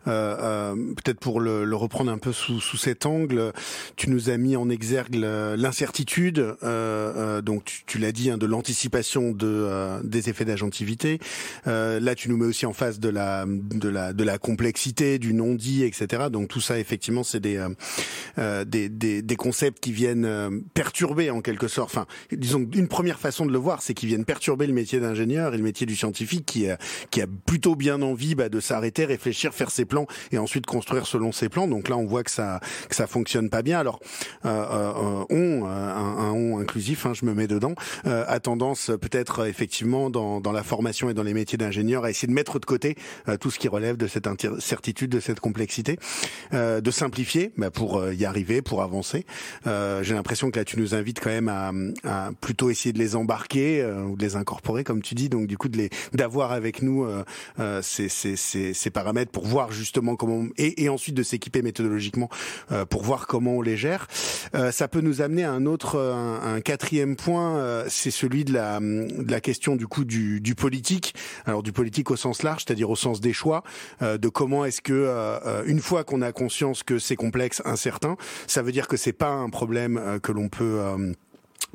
euh, 0.07 0.75
peut-être 0.75 1.19
pour 1.21 1.39
le, 1.39 1.63
le, 1.63 1.75
reprendre 1.77 2.11
un 2.11 2.17
peu 2.17 2.33
sous, 2.33 2.59
sous 2.59 2.75
cet 2.75 3.05
angle, 3.05 3.53
tu 3.95 4.09
nous 4.09 4.29
as 4.29 4.35
mis 4.35 4.57
en 4.57 4.69
exergue 4.69 5.15
l'incertitude. 5.15 6.55
donc 7.43 7.63
tu, 7.63 7.83
tu 7.85 7.97
l'as 7.97 8.11
dit, 8.11 8.29
hein, 8.29 8.37
de 8.37 8.45
l'anticipation 8.45 9.31
de 9.31 10.01
des 10.03 10.29
effets 10.29 10.45
d'agentivité. 10.45 11.19
là, 11.65 12.15
tu 12.15 12.29
nous 12.29 12.35
mets 12.35 12.45
aussi 12.45 12.65
en 12.65 12.73
face 12.73 12.99
de 12.99 13.09
la 13.09 13.45
de 13.47 13.87
la 13.87 14.11
de 14.11 14.23
la 14.23 14.37
complexité, 14.37 15.17
du 15.17 15.33
non-dit, 15.33 15.85
etc. 15.85 16.23
Donc 16.29 16.49
tout 16.49 16.61
ça, 16.61 16.77
effectivement, 16.77 17.23
c'est 17.23 17.39
des, 17.39 17.65
des, 18.37 18.89
des 18.89 19.21
des 19.21 19.35
concepts 19.35 19.79
qui 19.79 19.93
viennent 19.93 20.61
perturber 20.73 21.29
en 21.29 21.41
quelque 21.41 21.69
sorte. 21.69 22.00
Disons 22.31 22.67
une 22.73 22.87
première 22.87 23.19
façon 23.19 23.45
de 23.45 23.51
le 23.51 23.57
voir, 23.57 23.81
c'est 23.81 23.93
qu'ils 23.93 24.09
viennent 24.09 24.25
perturber 24.25 24.67
le 24.67 24.73
métier 24.73 24.99
d'ingénieur 24.99 25.53
et 25.53 25.57
le 25.57 25.63
métier 25.63 25.85
du 25.85 25.95
scientifique 25.95 26.45
qui 26.45 26.69
a, 26.69 26.77
qui 27.09 27.21
a 27.21 27.27
plutôt 27.45 27.75
bien 27.75 28.01
envie 28.01 28.35
bah, 28.35 28.49
de 28.49 28.59
s'arrêter, 28.59 29.05
réfléchir, 29.05 29.53
faire 29.53 29.71
ses 29.71 29.85
plans 29.85 30.07
et 30.31 30.37
ensuite 30.37 30.65
construire 30.65 31.05
selon 31.05 31.31
ses 31.31 31.49
plans. 31.49 31.67
Donc 31.67 31.89
là, 31.89 31.97
on 31.97 32.05
voit 32.05 32.23
que 32.23 32.31
ça 32.31 32.59
que 32.89 32.95
ça 32.95 33.07
fonctionne 33.07 33.49
pas 33.49 33.61
bien. 33.61 33.79
Alors, 33.79 33.99
euh, 34.45 34.49
euh, 34.49 35.25
on, 35.29 35.65
euh, 35.65 35.67
un, 35.67 36.17
un, 36.17 36.31
on 36.31 36.59
inclusif, 36.59 37.05
hein, 37.05 37.13
je 37.13 37.25
me 37.25 37.33
mets 37.33 37.47
dedans, 37.47 37.73
euh, 38.05 38.23
a 38.27 38.39
tendance 38.39 38.91
peut-être 39.01 39.47
effectivement 39.47 40.09
dans, 40.09 40.41
dans 40.41 40.51
la 40.51 40.63
formation 40.63 41.09
et 41.09 41.13
dans 41.13 41.23
les 41.23 41.33
métiers 41.33 41.57
d'ingénieur 41.57 42.05
à 42.05 42.09
essayer 42.09 42.27
de 42.27 42.33
mettre 42.33 42.59
de 42.59 42.65
côté 42.65 42.95
euh, 43.27 43.37
tout 43.37 43.51
ce 43.51 43.59
qui 43.59 43.67
relève 43.67 43.97
de 43.97 44.07
cette 44.07 44.27
incertitude, 44.27 45.11
de 45.11 45.19
cette 45.19 45.39
complexité, 45.39 45.97
euh, 46.53 46.81
de 46.81 46.91
simplifier 46.91 47.51
bah, 47.57 47.71
pour 47.71 48.11
y 48.11 48.25
arriver, 48.25 48.61
pour 48.61 48.81
avancer. 48.81 49.25
J'ai 49.65 50.13
l'impression 50.13 50.51
que 50.51 50.59
là, 50.59 50.65
tu 50.65 50.79
nous 50.79 50.93
invites 50.95 51.19
quand 51.19 51.29
même 51.29 51.49
à, 51.49 51.71
à 52.03 52.31
plutôt 52.39 52.69
essayer 52.69 52.93
de 52.93 52.99
les 52.99 53.15
embarquer 53.15 53.85
ou 53.85 54.15
de 54.15 54.21
les 54.21 54.35
incorporer, 54.35 54.83
comme 54.83 55.01
tu 55.01 55.15
dis. 55.15 55.29
Donc 55.29 55.47
du 55.47 55.57
coup, 55.57 55.69
de 55.69 55.77
les 55.77 55.89
d'avoir 56.13 56.51
avec 56.51 56.81
nous 56.81 57.07
ces, 57.81 58.09
ces, 58.09 58.35
ces, 58.35 58.73
ces, 58.73 58.89
paramètres 58.89 59.31
pour 59.31 59.45
voir 59.45 59.71
justement 59.71 60.15
comment 60.15 60.45
et, 60.57 60.83
et 60.83 60.89
ensuite 60.89 61.15
de 61.15 61.23
s'équiper 61.23 61.61
méthodologiquement 61.61 62.29
pour 62.89 63.03
voir 63.03 63.27
comment 63.27 63.57
on 63.57 63.61
les 63.61 63.77
gère. 63.77 64.07
ça 64.71 64.87
peut 64.87 65.01
nous 65.01 65.21
amener 65.21 65.43
à 65.43 65.51
un 65.51 65.65
autre, 65.65 65.99
un, 65.99 66.55
un 66.55 66.61
quatrième 66.61 67.15
point, 67.15 67.85
c'est 67.87 68.11
celui 68.11 68.45
de 68.45 68.53
la, 68.53 68.79
de 68.79 69.31
la 69.31 69.41
question 69.41 69.75
du 69.75 69.87
coup 69.87 70.05
du, 70.05 70.41
du 70.41 70.55
politique. 70.55 71.13
Alors 71.45 71.63
du 71.63 71.71
politique 71.71 72.11
au 72.11 72.15
sens 72.15 72.43
large, 72.43 72.63
c'est-à-dire 72.65 72.89
au 72.89 72.95
sens 72.95 73.21
des 73.21 73.33
choix, 73.33 73.63
de 74.01 74.29
comment 74.29 74.65
est-ce 74.65 74.81
que 74.81 75.61
une 75.65 75.79
fois 75.79 76.03
qu'on 76.03 76.21
a 76.21 76.31
conscience 76.31 76.83
que 76.83 76.99
c'est 76.99 77.15
complexe, 77.15 77.61
incertain, 77.65 78.17
ça 78.47 78.61
veut 78.61 78.71
dire 78.71 78.87
que 78.87 78.97
c'est 78.97 79.13
pas 79.13 79.31
un 79.31 79.49
problème 79.49 80.19
que 80.21 80.31
l'on 80.31 80.49
peut 80.49 80.79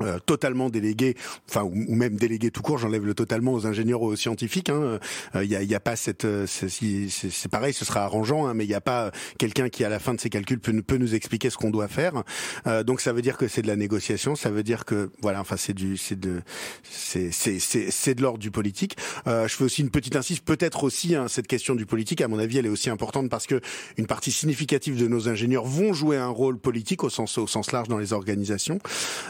euh, 0.01 0.19
totalement 0.19 0.69
délégué, 0.69 1.15
enfin 1.49 1.63
ou, 1.63 1.95
même 1.95 2.17
délégué 2.17 2.51
tout 2.51 2.61
court, 2.61 2.77
j'enlève 2.77 3.03
le 3.03 3.15
totalement 3.15 3.53
aux 3.53 3.65
ingénieurs 3.65 4.01
ou 4.03 4.05
aux 4.05 4.15
scientifiques. 4.15 4.69
Il 4.69 4.75
hein. 4.75 4.99
euh, 5.35 5.43
y, 5.43 5.55
a, 5.55 5.63
y, 5.63 5.73
a, 5.73 5.79
pas 5.79 5.95
cette, 5.95 6.25
euh, 6.25 6.45
c'est 6.47 7.49
pareil, 7.49 7.73
ce 7.73 7.83
sera 7.83 8.03
arrangeant, 8.03 8.45
hein, 8.45 8.53
mais 8.53 8.65
il 8.65 8.67
n'y 8.67 8.75
a 8.75 8.81
pas 8.81 9.11
quelqu'un 9.39 9.69
qui 9.69 9.83
à 9.83 9.89
la 9.89 9.97
fin 9.97 10.13
de 10.13 10.19
ses 10.19 10.29
calculs 10.29 10.59
peut, 10.59 10.81
peut 10.83 10.97
nous 10.97 11.15
expliquer 11.15 11.49
ce 11.49 11.57
qu'on 11.57 11.71
doit 11.71 11.87
faire. 11.87 12.23
Euh, 12.67 12.83
donc 12.83 13.01
ça 13.01 13.11
veut 13.11 13.23
dire 13.23 13.37
que 13.37 13.47
c'est 13.47 13.63
de 13.63 13.67
la 13.67 13.75
négociation, 13.75 14.35
ça 14.35 14.51
veut 14.51 14.63
dire 14.63 14.85
que 14.85 15.09
voilà, 15.21 15.41
enfin 15.41 15.57
c'est 15.57 15.73
du, 15.73 15.97
c'est 15.97 16.19
de, 16.19 16.41
c'est 16.83 17.31
c'est 17.31 18.13
de 18.13 18.21
l'ordre 18.21 18.39
du 18.39 18.51
politique. 18.51 18.97
je 19.25 19.47
fais 19.47 19.63
aussi 19.63 19.81
une 19.81 19.89
petite 19.89 20.15
insiste, 20.15 20.43
peut-être 20.43 20.83
aussi 20.83 21.15
hein, 21.15 21.27
cette 21.27 21.47
question 21.47 21.73
du 21.73 21.85
politique, 21.87 22.21
à 22.21 22.27
mon 22.27 22.37
avis, 22.37 22.59
elle 22.59 22.67
est 22.67 22.69
aussi 22.69 22.89
importante 22.91 23.29
parce 23.29 23.47
que 23.47 23.61
une 23.97 24.05
partie 24.05 24.31
significative 24.31 24.99
de 24.99 25.07
nos 25.07 25.27
ingénieurs 25.27 25.65
vont 25.65 25.93
jouer 25.93 26.17
un 26.17 26.29
rôle 26.29 26.59
politique 26.59 27.03
au 27.03 27.09
sens 27.09 27.37
au 27.37 27.47
sens 27.47 27.71
large 27.71 27.87
dans 27.87 27.97
les 27.97 28.13
organisations. 28.13 28.79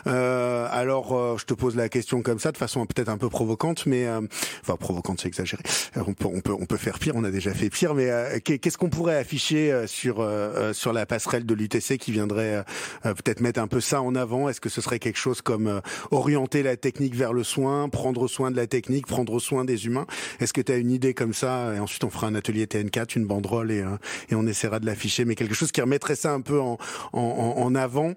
Euh, 0.07 0.46
euh, 0.47 0.67
alors, 0.71 1.13
euh, 1.13 1.37
je 1.37 1.45
te 1.45 1.53
pose 1.53 1.75
la 1.75 1.89
question 1.89 2.21
comme 2.21 2.39
ça, 2.39 2.51
de 2.51 2.57
façon 2.57 2.85
peut-être 2.85 3.09
un 3.09 3.17
peu 3.17 3.29
provocante, 3.29 3.85
mais 3.85 4.05
euh, 4.05 4.21
enfin 4.61 4.75
provocante, 4.77 5.21
c'est 5.21 5.27
exagéré. 5.27 5.63
On 5.95 6.13
peut, 6.13 6.27
on 6.31 6.41
peut, 6.41 6.53
on 6.53 6.65
peut 6.65 6.77
faire 6.77 6.99
pire. 6.99 7.15
On 7.15 7.23
a 7.23 7.31
déjà 7.31 7.53
fait 7.53 7.69
pire, 7.69 7.93
mais 7.93 8.09
qu'est-ce 8.41 8.77
qu'on 8.77 8.89
pourrait 8.89 9.17
afficher 9.17 9.85
sur 9.87 10.27
sur 10.73 10.93
la 10.93 11.05
passerelle 11.05 11.45
de 11.45 11.53
l'UTC 11.53 11.97
qui 11.97 12.11
viendrait 12.11 12.63
peut-être 13.03 13.41
mettre 13.41 13.59
un 13.59 13.67
peu 13.67 13.81
ça 13.81 14.01
en 14.01 14.15
avant? 14.15 14.49
Est-ce 14.49 14.61
que 14.61 14.69
ce 14.69 14.81
serait 14.81 14.99
quelque 14.99 15.17
chose 15.17 15.41
comme 15.41 15.81
orienter 16.11 16.63
la 16.63 16.77
technique 16.77 17.15
vers 17.15 17.33
le 17.33 17.43
soin, 17.43 17.89
prendre 17.89 18.27
soin 18.27 18.51
de 18.51 18.55
la 18.55 18.67
technique, 18.67 19.07
prendre 19.07 19.39
soin 19.39 19.65
des 19.65 19.85
humains? 19.85 20.05
Est-ce 20.39 20.53
que 20.53 20.61
tu 20.61 20.71
as 20.71 20.77
une 20.77 20.91
idée 20.91 21.13
comme 21.13 21.33
ça 21.33 21.73
Et 21.75 21.79
ensuite, 21.79 22.03
on 22.03 22.09
fera 22.09 22.27
un 22.27 22.35
atelier 22.35 22.65
TN4, 22.65 23.17
une 23.17 23.25
banderole 23.25 23.71
et 23.71 23.83
et 24.29 24.35
on 24.35 24.45
essaiera 24.45 24.79
de 24.79 24.85
l'afficher, 24.85 25.25
mais 25.25 25.35
quelque 25.35 25.55
chose 25.55 25.71
qui 25.71 25.81
remettrait 25.81 26.15
ça 26.15 26.33
un 26.33 26.41
peu 26.41 26.59
en 26.59 26.77
en, 27.13 27.19
en 27.57 27.75
avant, 27.75 28.13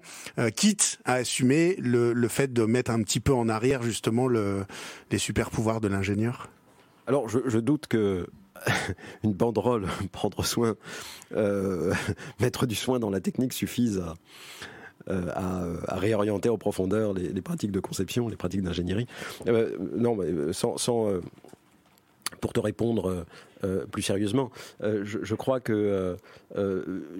quitte 0.55 0.99
à 1.05 1.15
assumer 1.15 1.75
le, 1.79 2.13
le 2.13 2.20
fait 2.27 2.51
de 2.51 2.63
mettre 2.65 2.91
un 2.91 3.01
petit 3.03 3.19
peu 3.19 3.33
en 3.33 3.49
arrière 3.49 3.83
justement 3.83 4.27
le, 4.27 4.65
les 5.11 5.17
super 5.17 5.49
pouvoirs 5.49 5.81
de 5.81 5.87
l'ingénieur? 5.87 6.49
Alors 7.07 7.27
je, 7.27 7.57
doute 7.57 7.87
que 7.87 8.27
une 9.23 9.33
banderole, 9.33 9.87
prendre 10.11 10.45
soin, 10.45 10.75
euh, 11.35 11.93
mettre 12.39 12.65
du 12.65 12.75
soin 12.75 12.99
dans 12.99 13.09
la 13.09 13.19
technique 13.19 13.53
suffise 13.53 13.99
à, 13.99 14.15
euh, 15.09 15.77
réorienter 15.87 16.49
en 16.49 16.57
profondeur 16.57 17.13
les, 17.13 17.41
pratiques 17.41 17.71
de 17.71 17.79
conception, 17.79 18.29
les 18.29 18.35
pratiques 18.35 18.61
d'ingénierie. 18.61 19.07
Euh, 19.47 19.75
non, 19.95 20.15
mais 20.15 20.53
sans, 20.53 20.77
sans 20.77 21.11
pour 22.39 22.53
te 22.53 22.59
répondre 22.59 23.25
plus 23.91 24.01
sérieusement, 24.01 24.51
je, 24.81 25.35
crois 25.35 25.59
que 25.59 26.15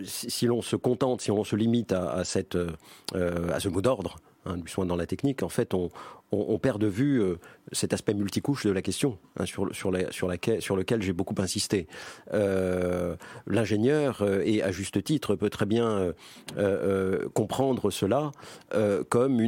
si, 0.06 0.46
l'on 0.46 0.62
se 0.62 0.76
contente, 0.76 1.22
si 1.22 1.32
on 1.32 1.44
se 1.44 1.56
limite 1.56 1.92
à, 1.92 2.24
cette, 2.24 2.58
à 3.14 3.60
ce 3.60 3.68
mot 3.68 3.82
d'ordre, 3.82 4.18
hein, 4.46 4.58
du 4.58 4.68
soin 4.68 4.86
dans 4.86 4.96
la 4.96 5.06
technique, 5.06 5.44
en 5.44 5.50
fait, 5.50 5.74
on, 5.74 5.90
perd 6.60 6.80
de 6.80 6.88
vue 6.88 7.22
euh, 7.22 7.38
cet 7.72 7.94
aspect 7.94 8.14
multicouche 8.14 8.66
de 8.66 8.72
la 8.72 8.82
question, 8.82 9.18
hein, 9.38 9.46
sur, 9.46 9.62
lequel 9.92 11.02
j'ai 11.02 11.14
beaucoup 11.14 11.36
insisté. 11.40 11.88
Euh, 12.34 13.16
L'ingénieur, 13.48 14.22
euh, 14.22 14.42
et 14.46 14.64
à 14.64 14.72
juste 14.72 15.04
titre, 15.04 15.36
peut 15.36 15.50
très 15.50 15.66
bien 15.66 16.14
comprendre 17.34 17.92
cela 17.92 18.32
comme 19.10 19.40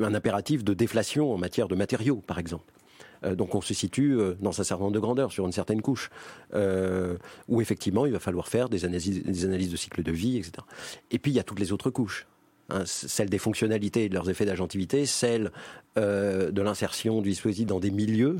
un 0.00 0.14
impératif 0.14 0.64
de 0.64 0.74
déflation 0.74 1.32
en 1.32 1.38
matière 1.38 1.68
de 1.68 1.74
matériaux, 1.74 2.22
par 2.26 2.38
exemple 2.38 2.64
donc 3.24 3.54
on 3.54 3.60
se 3.60 3.74
situe 3.74 4.18
dans 4.40 4.60
un 4.60 4.64
certain 4.64 4.84
nombre 4.84 4.94
de 4.94 5.00
grandeur, 5.00 5.32
sur 5.32 5.46
une 5.46 5.52
certaine 5.52 5.82
couche, 5.82 6.10
euh, 6.54 7.16
où 7.48 7.60
effectivement 7.60 8.06
il 8.06 8.12
va 8.12 8.18
falloir 8.18 8.48
faire 8.48 8.68
des 8.68 8.84
analyses, 8.84 9.22
des 9.22 9.44
analyses 9.44 9.70
de 9.70 9.76
cycle 9.76 10.02
de 10.02 10.12
vie, 10.12 10.36
etc. 10.38 10.52
Et 11.10 11.18
puis 11.18 11.32
il 11.32 11.34
y 11.34 11.40
a 11.40 11.44
toutes 11.44 11.60
les 11.60 11.72
autres 11.72 11.90
couches. 11.90 12.26
Hein, 12.70 12.84
celle 12.86 13.28
des 13.28 13.38
fonctionnalités 13.38 14.04
et 14.04 14.08
de 14.08 14.14
leurs 14.14 14.30
effets 14.30 14.46
d'agentivité, 14.46 15.04
celle 15.04 15.52
euh, 15.98 16.50
de 16.50 16.62
l'insertion 16.62 17.20
du 17.20 17.28
dispositif 17.28 17.66
dans 17.66 17.80
des 17.80 17.90
milieux, 17.90 18.36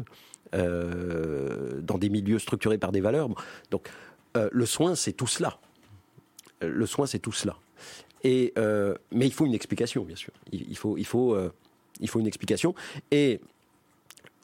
euh, 0.54 1.80
dans 1.82 1.98
des 1.98 2.08
milieux 2.08 2.38
structurés 2.38 2.78
par 2.78 2.90
des 2.90 3.02
valeurs. 3.02 3.28
Donc, 3.70 3.88
euh, 4.36 4.48
le 4.50 4.64
soin, 4.64 4.94
c'est 4.94 5.12
tout 5.12 5.26
cela. 5.26 5.58
Le 6.62 6.86
soin, 6.86 7.04
c'est 7.04 7.18
tout 7.18 7.32
cela. 7.32 7.56
Et, 8.22 8.54
euh, 8.56 8.94
mais 9.12 9.26
il 9.26 9.32
faut 9.32 9.44
une 9.44 9.54
explication, 9.54 10.04
bien 10.04 10.16
sûr. 10.16 10.32
Il, 10.52 10.70
il 10.70 10.76
faut, 10.78 10.96
il, 10.96 11.04
faut, 11.04 11.34
euh, 11.34 11.52
il 12.00 12.08
faut 12.08 12.18
une 12.18 12.26
explication. 12.26 12.74
Et 13.10 13.40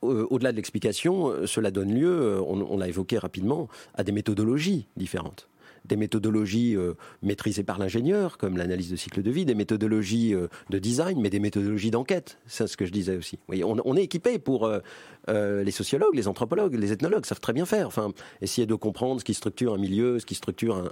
au-delà 0.03 0.53
de 0.53 0.57
l'explication, 0.57 1.47
cela 1.47 1.71
donne 1.71 1.95
lieu, 1.95 2.41
on, 2.41 2.61
on 2.61 2.79
l'a 2.79 2.89
évoqué 2.89 3.19
rapidement, 3.19 3.69
à 3.95 4.05
des 4.05 4.13
méthodologies 4.13 4.87
différentes 4.97 5.50
des 5.85 5.97
méthodologies 5.97 6.77
euh, 6.77 6.95
maîtrisées 7.23 7.63
par 7.63 7.79
l'ingénieur, 7.79 8.39
comme 8.39 8.57
l'analyse 8.57 8.91
de 8.91 8.97
cycle 8.97 9.23
de 9.23 9.31
vie, 9.31 9.45
des 9.45 9.55
méthodologies 9.55 10.35
euh, 10.35 10.49
de 10.71 10.79
design, 10.79 11.21
mais 11.21 11.31
des 11.31 11.41
méthodologies 11.41 11.91
d'enquête. 11.91 12.39
C'est 12.47 12.67
ce 12.67 12.77
que 12.77 12.87
je 12.87 12.93
disais 12.93 13.17
aussi. 13.17 13.39
Oui, 13.49 13.63
on, 13.65 13.97
est 13.97 14.05
équipé 14.05 14.39
pour 14.39 14.67
euh, 14.67 15.63
les 15.63 15.71
sociologues, 15.71 16.15
les 16.15 16.29
anthropologues, 16.29 16.75
les 16.75 16.93
ethnologues 16.93 17.27
savent 17.27 17.41
très 17.41 17.53
bien 17.53 17.67
faire. 17.67 17.87
Enfin, 17.87 18.13
essayer 18.41 18.67
de 18.67 18.75
comprendre 18.75 19.21
ce 19.21 19.25
qui 19.25 19.35
structure 19.35 19.75
un 19.75 19.79
milieu, 19.79 20.19
ce 20.19 20.27
qui 20.27 20.35
structure 20.35 20.91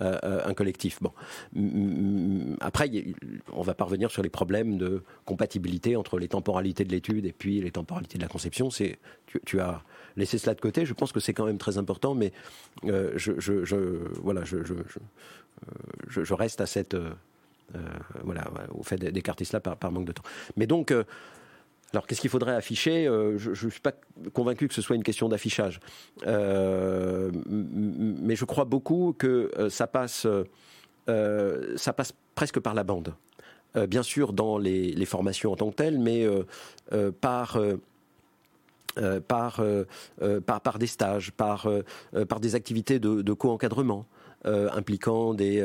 un, 0.00 0.54
collectif. 0.54 1.00
Bon, 1.00 1.12
après, 2.60 2.90
on 3.52 3.62
va 3.62 3.74
parvenir 3.74 4.10
sur 4.10 4.22
les 4.22 4.28
problèmes 4.28 4.78
de 4.78 5.02
compatibilité 5.24 5.96
entre 5.96 6.18
les 6.18 6.28
temporalités 6.28 6.84
de 6.84 6.90
l'étude 6.90 7.24
et 7.24 7.32
puis 7.32 7.60
les 7.60 7.70
temporalités 7.70 8.18
de 8.18 8.22
la 8.22 8.28
conception. 8.28 8.70
C'est 8.70 8.98
tu, 9.44 9.60
as 9.60 9.82
laisser 10.16 10.38
cela 10.38 10.54
de 10.54 10.60
côté. 10.60 10.84
Je 10.84 10.92
pense 10.92 11.12
que 11.12 11.20
c'est 11.20 11.32
quand 11.32 11.46
même 11.46 11.58
très 11.58 11.78
important, 11.78 12.14
mais 12.14 12.32
je, 12.84 14.19
voilà, 14.22 14.44
je, 14.44 14.58
je, 16.06 16.34
reste 16.34 16.60
à 16.60 16.66
cette, 16.66 16.94
euh, 16.94 17.10
voilà, 18.24 18.50
au 18.74 18.82
fait 18.82 18.96
d'écarter 18.96 19.44
cela 19.44 19.60
par, 19.60 19.92
manque 19.92 20.06
de 20.06 20.12
temps. 20.12 20.22
Mais 20.56 20.66
donc, 20.66 20.90
euh, 20.90 21.04
alors 21.92 22.06
qu'est-ce 22.06 22.20
qu'il 22.20 22.30
faudrait 22.30 22.54
afficher? 22.54 23.04
Je 23.36 23.50
ne 23.50 23.70
suis 23.70 23.80
pas 23.80 23.92
convaincu 24.32 24.68
que 24.68 24.74
ce 24.74 24.82
soit 24.82 24.96
une 24.96 25.02
question 25.02 25.28
d'affichage, 25.28 25.80
euh, 26.26 27.30
mais 27.46 28.36
je 28.36 28.44
crois 28.44 28.64
beaucoup 28.64 29.14
que 29.18 29.50
ça 29.70 29.86
passe, 29.86 30.26
euh, 31.08 31.76
ça 31.76 31.92
passe 31.92 32.12
presque 32.34 32.60
par 32.60 32.74
la 32.74 32.84
bande. 32.84 33.14
Euh, 33.76 33.86
bien 33.86 34.02
sûr 34.02 34.32
dans 34.32 34.58
les, 34.58 35.04
formations 35.04 35.52
en 35.52 35.56
tant 35.56 35.70
que 35.70 35.76
telles, 35.76 35.98
mais 35.98 36.26
par 37.20 37.58
euh, 38.98 39.20
par, 39.20 39.60
euh, 39.60 39.84
euh, 40.22 40.40
par, 40.40 40.60
par 40.60 40.78
des 40.78 40.86
stages, 40.86 41.30
par, 41.32 41.68
des 42.40 42.54
activités 42.54 42.98
de, 42.98 43.32
co-encadrement. 43.32 44.06
impliquant 44.44 45.34
des 45.34 45.62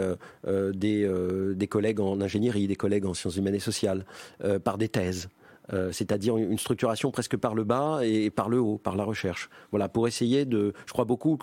collègues 1.69 1.99
en 2.01 2.21
ingénierie, 2.21 2.67
des 2.67 2.75
collègues 2.75 3.05
en 3.05 3.13
sciences 3.13 3.37
humaines 3.37 3.55
et 3.55 3.59
sociales, 3.59 4.05
par 4.63 4.77
des 4.77 4.89
thèses. 4.89 5.29
Euh, 5.73 5.91
c'est-à-dire 5.91 6.37
une 6.37 6.59
structuration 6.59 7.11
presque 7.11 7.37
par 7.37 7.55
le 7.55 7.63
bas 7.63 8.01
et 8.03 8.29
par 8.29 8.49
le 8.49 8.59
haut, 8.59 8.77
par 8.77 8.95
la 8.95 9.03
recherche. 9.03 9.49
Voilà, 9.71 9.89
pour 9.89 10.07
essayer 10.07 10.45
de, 10.45 10.73
je 10.85 10.93
crois 10.93 11.05
beaucoup 11.05 11.39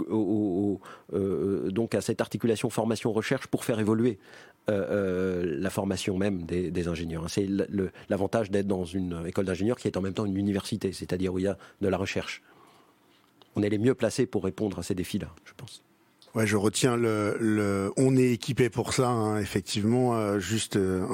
euh, 1.13 1.71
donc 1.71 1.95
à 1.95 2.01
cette 2.01 2.21
articulation 2.21 2.71
formation-recherche 2.71 3.49
pour 3.49 3.65
faire 3.65 3.81
évoluer 3.81 4.19
euh, 4.71 5.57
la 5.59 5.71
formation 5.71 6.17
même 6.17 6.43
des, 6.43 6.89
ingénieurs. 6.89 7.29
C'est 7.29 7.49
l'avantage 8.09 8.51
d'être 8.51 8.69
dans 8.69 8.85
une 8.85 9.25
école 9.27 9.45
d'ingénieurs 9.45 9.77
qui 9.77 9.89
est 9.89 9.97
en 9.97 10.03
même 10.03 10.15
temps 10.15 10.25
une 10.25 10.37
université, 10.37 10.93
c'est-à-dire 10.93 11.35
où 11.35 11.39
il 11.39 11.45
y 11.45 11.49
a 11.49 11.59
de 11.81 11.89
la 11.89 11.97
recherche. 11.97 12.43
On 13.57 13.63
est 13.63 13.69
les 13.69 13.79
mieux 13.79 13.95
placés 13.95 14.27
pour 14.27 14.45
répondre 14.45 14.79
à 14.79 14.83
ces 14.83 14.95
défis-là, 14.95 15.29
je 15.45 15.53
pense. 15.57 15.83
Ouais, 16.35 16.47
je 16.47 16.57
retiens 16.57 16.97
le, 16.97 17.37
le, 17.41 17.93
on 17.99 18.17
est 18.17 18.33
équipé 18.33 18.71
pour 18.71 18.95
ça, 18.95 19.09
hein, 19.09 19.39
effectivement. 19.39 20.17
Euh, 20.17 20.39
juste 20.39 20.77
euh, 20.77 21.05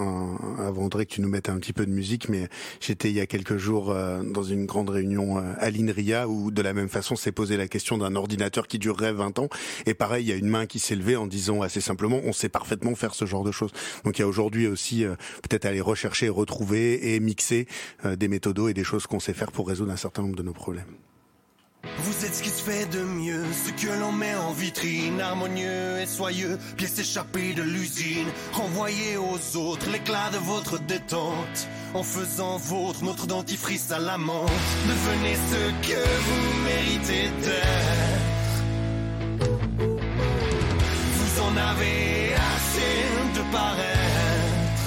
avant 0.60 0.88
que 0.88 1.02
tu 1.02 1.20
nous 1.20 1.28
mettes 1.28 1.48
un 1.48 1.58
petit 1.58 1.72
peu 1.72 1.84
de 1.86 1.90
musique, 1.90 2.28
mais 2.28 2.48
j'étais 2.80 3.10
il 3.10 3.16
y 3.16 3.20
a 3.20 3.26
quelques 3.26 3.56
jours 3.56 3.90
euh, 3.90 4.22
dans 4.22 4.44
une 4.44 4.64
grande 4.64 4.90
réunion 4.90 5.38
à 5.38 5.70
l'INRIA 5.70 6.28
où 6.28 6.52
de 6.52 6.62
la 6.62 6.72
même 6.72 6.88
façon 6.88 7.16
s'est 7.16 7.32
posé 7.32 7.56
la 7.56 7.66
question 7.66 7.98
d'un 7.98 8.14
ordinateur 8.14 8.68
qui 8.68 8.78
durerait 8.78 9.12
20 9.12 9.40
ans. 9.40 9.48
Et 9.86 9.94
pareil, 9.94 10.24
il 10.24 10.28
y 10.28 10.32
a 10.32 10.36
une 10.36 10.48
main 10.48 10.66
qui 10.66 10.78
s'est 10.78 10.94
levée 10.94 11.16
en 11.16 11.26
disant 11.26 11.62
assez 11.62 11.80
simplement, 11.80 12.20
on 12.22 12.32
sait 12.32 12.48
parfaitement 12.48 12.94
faire 12.94 13.16
ce 13.16 13.24
genre 13.24 13.42
de 13.42 13.50
choses. 13.50 13.72
Donc 14.04 14.18
il 14.18 14.22
y 14.22 14.24
a 14.24 14.28
aujourd'hui 14.28 14.68
aussi 14.68 15.04
peut-être 15.42 15.64
aller 15.64 15.80
rechercher, 15.80 16.28
retrouver 16.28 17.14
et 17.14 17.18
mixer 17.18 17.66
des 18.04 18.28
méthodos 18.28 18.68
et 18.68 18.74
des 18.74 18.84
choses 18.84 19.08
qu'on 19.08 19.18
sait 19.18 19.34
faire 19.34 19.50
pour 19.50 19.66
résoudre 19.66 19.90
un 19.90 19.96
certain 19.96 20.22
nombre 20.22 20.36
de 20.36 20.44
nos 20.44 20.52
problèmes. 20.52 21.07
Vous 21.84 22.24
êtes 22.24 22.34
ce 22.34 22.42
qui 22.42 22.50
se 22.50 22.62
fait 22.62 22.86
de 22.86 23.00
mieux, 23.00 23.44
ce 23.52 23.70
que 23.70 23.92
l'on 24.00 24.10
met 24.12 24.34
en 24.34 24.52
vitrine, 24.52 25.20
harmonieux 25.20 26.00
et 26.00 26.06
soyeux, 26.06 26.58
pièces 26.76 26.98
échappées 26.98 27.54
de 27.54 27.62
l'usine, 27.62 28.26
renvoyez 28.52 29.16
aux 29.16 29.56
autres 29.56 29.88
l'éclat 29.90 30.30
de 30.32 30.38
votre 30.38 30.78
détente, 30.80 31.68
en 31.94 32.02
faisant 32.02 32.56
vôtre 32.56 33.04
notre 33.04 33.26
dentifrice 33.26 33.92
à 33.92 34.00
la 34.00 34.18
menthe. 34.18 34.50
Devenez 34.88 35.36
ce 35.36 35.88
que 35.88 36.00
vous 36.26 36.62
méritez 36.64 37.30
d'être. 37.42 38.62
Vous 41.16 41.40
en 41.42 41.56
avez 41.56 42.34
assez 42.34 43.38
de 43.38 43.52
paraître, 43.52 44.84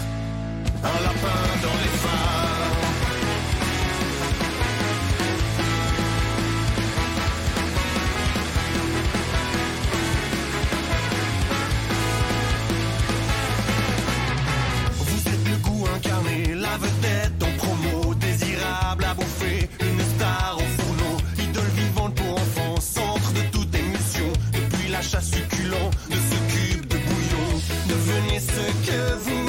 un 0.84 1.04
lapin 1.04 1.44
dans 1.64 1.81
depuis 25.02 25.14
l'achat 25.14 25.22
succulent 25.22 25.90
de 26.10 26.16
ce 26.16 26.54
cube 26.54 26.88
de 26.88 26.98
bouillon, 26.98 27.62
devenez 27.90 28.40
ce 28.40 28.88
que 28.88 29.14
vous 29.16 29.41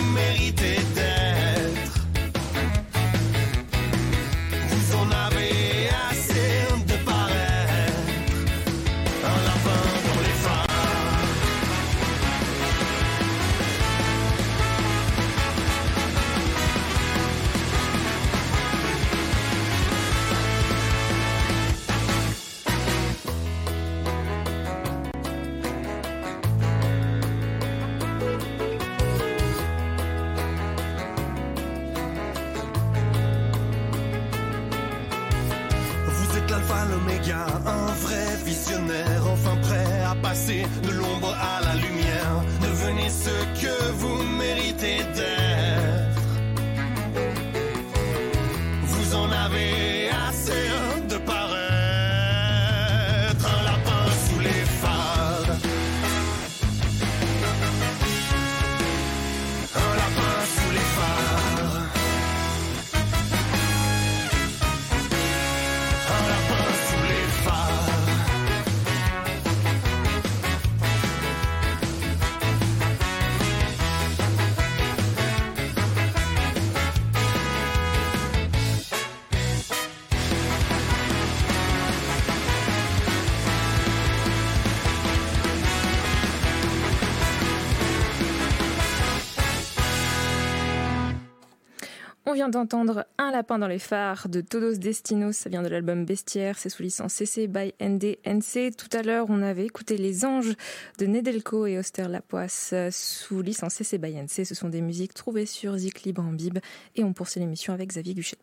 On 92.32 92.34
vient 92.34 92.48
d'entendre 92.48 93.04
Un 93.18 93.30
lapin 93.30 93.58
dans 93.58 93.66
les 93.66 93.78
phares 93.78 94.26
de 94.30 94.40
Todos 94.40 94.78
Destinos, 94.78 95.36
ça 95.36 95.50
vient 95.50 95.60
de 95.62 95.68
l'album 95.68 96.06
Bestiaire, 96.06 96.56
c'est 96.56 96.70
sous 96.70 96.82
licence 96.82 97.12
CC 97.12 97.46
by 97.46 97.74
NDNC. 97.78 98.74
Tout 98.74 98.88
à 98.96 99.02
l'heure, 99.02 99.26
on 99.28 99.42
avait 99.42 99.66
écouté 99.66 99.98
Les 99.98 100.24
Anges 100.24 100.54
de 100.98 101.04
Nedelko 101.04 101.66
et 101.66 101.76
Oster 101.76 102.08
Lapoisse 102.08 102.72
sous 102.90 103.42
licence 103.42 103.74
CC 103.74 103.98
by 103.98 104.14
NC. 104.14 104.46
Ce 104.46 104.54
sont 104.54 104.70
des 104.70 104.80
musiques 104.80 105.12
trouvées 105.12 105.44
sur 105.44 105.76
Zik 105.76 106.04
Libre 106.04 106.22
en 106.22 106.32
Bib 106.32 106.58
et 106.96 107.04
on 107.04 107.12
poursuit 107.12 107.38
l'émission 107.38 107.74
avec 107.74 107.90
Xavier 107.90 108.14
Guchet. 108.14 108.38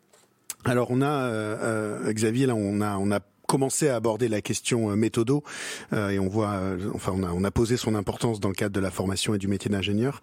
Alors 0.66 0.92
on 0.92 1.02
a 1.02 1.08
euh, 1.10 1.58
euh, 2.06 2.14
Xavier 2.14 2.46
là 2.46 2.54
on 2.54 2.82
a 2.82 2.96
on 2.98 3.10
a 3.12 3.22
commencé 3.50 3.90
à 3.90 3.96
aborder 3.96 4.28
la 4.28 4.42
question 4.42 4.92
euh, 4.92 4.96
méthodo 4.96 5.44
euh, 5.92 6.10
et 6.10 6.20
on 6.20 6.28
voit 6.28 6.52
euh, 6.52 6.78
enfin 6.94 7.14
on 7.16 7.24
a 7.24 7.32
on 7.32 7.44
a 7.44 7.50
posé 7.50 7.78
son 7.78 7.96
importance 7.96 8.40
dans 8.40 8.50
le 8.50 8.54
cadre 8.54 8.76
de 8.76 8.80
la 8.80 8.92
formation 8.92 9.34
et 9.34 9.40
du 9.40 9.48
métier 9.48 9.72
d'ingénieur. 9.72 10.22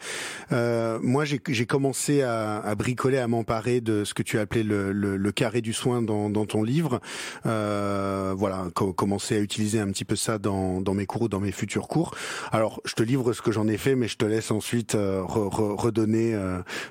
Euh, 0.52 1.00
moi 1.02 1.24
j'ai 1.24 1.66
commencé 1.66 2.22
à, 2.22 2.58
à 2.58 2.74
bricoler 2.76 3.18
à 3.18 3.26
m'emparer 3.26 3.80
de 3.80 4.04
ce 4.04 4.14
que 4.14 4.22
tu 4.22 4.38
as 4.38 4.42
appelé 4.42 4.62
le, 4.62 4.92
le, 4.92 5.16
le 5.16 5.32
carré 5.32 5.60
du 5.60 5.72
soin 5.72 6.02
dans, 6.02 6.30
dans 6.30 6.46
ton 6.46 6.62
livre. 6.62 7.00
Euh, 7.46 8.32
voilà 8.36 8.68
co 8.76 8.92
commencer 8.92 9.34
à 9.36 9.40
utiliser 9.40 9.80
un 9.80 9.88
petit 9.88 10.04
peu 10.04 10.14
ça 10.14 10.38
dans 10.38 10.80
dans 10.80 10.94
mes 10.94 11.06
cours 11.06 11.22
ou 11.22 11.28
dans 11.28 11.40
mes 11.40 11.52
futurs 11.52 11.88
cours. 11.88 12.14
Alors 12.52 12.80
je 12.84 12.94
te 12.94 13.02
livre 13.02 13.32
ce 13.32 13.42
que 13.42 13.50
j'en 13.50 13.66
ai 13.66 13.76
fait 13.76 13.96
mais 13.96 14.06
je 14.06 14.18
te 14.18 14.24
laisse 14.24 14.52
ensuite 14.52 14.92
re, 14.94 15.26
re, 15.26 15.74
redonner 15.76 16.36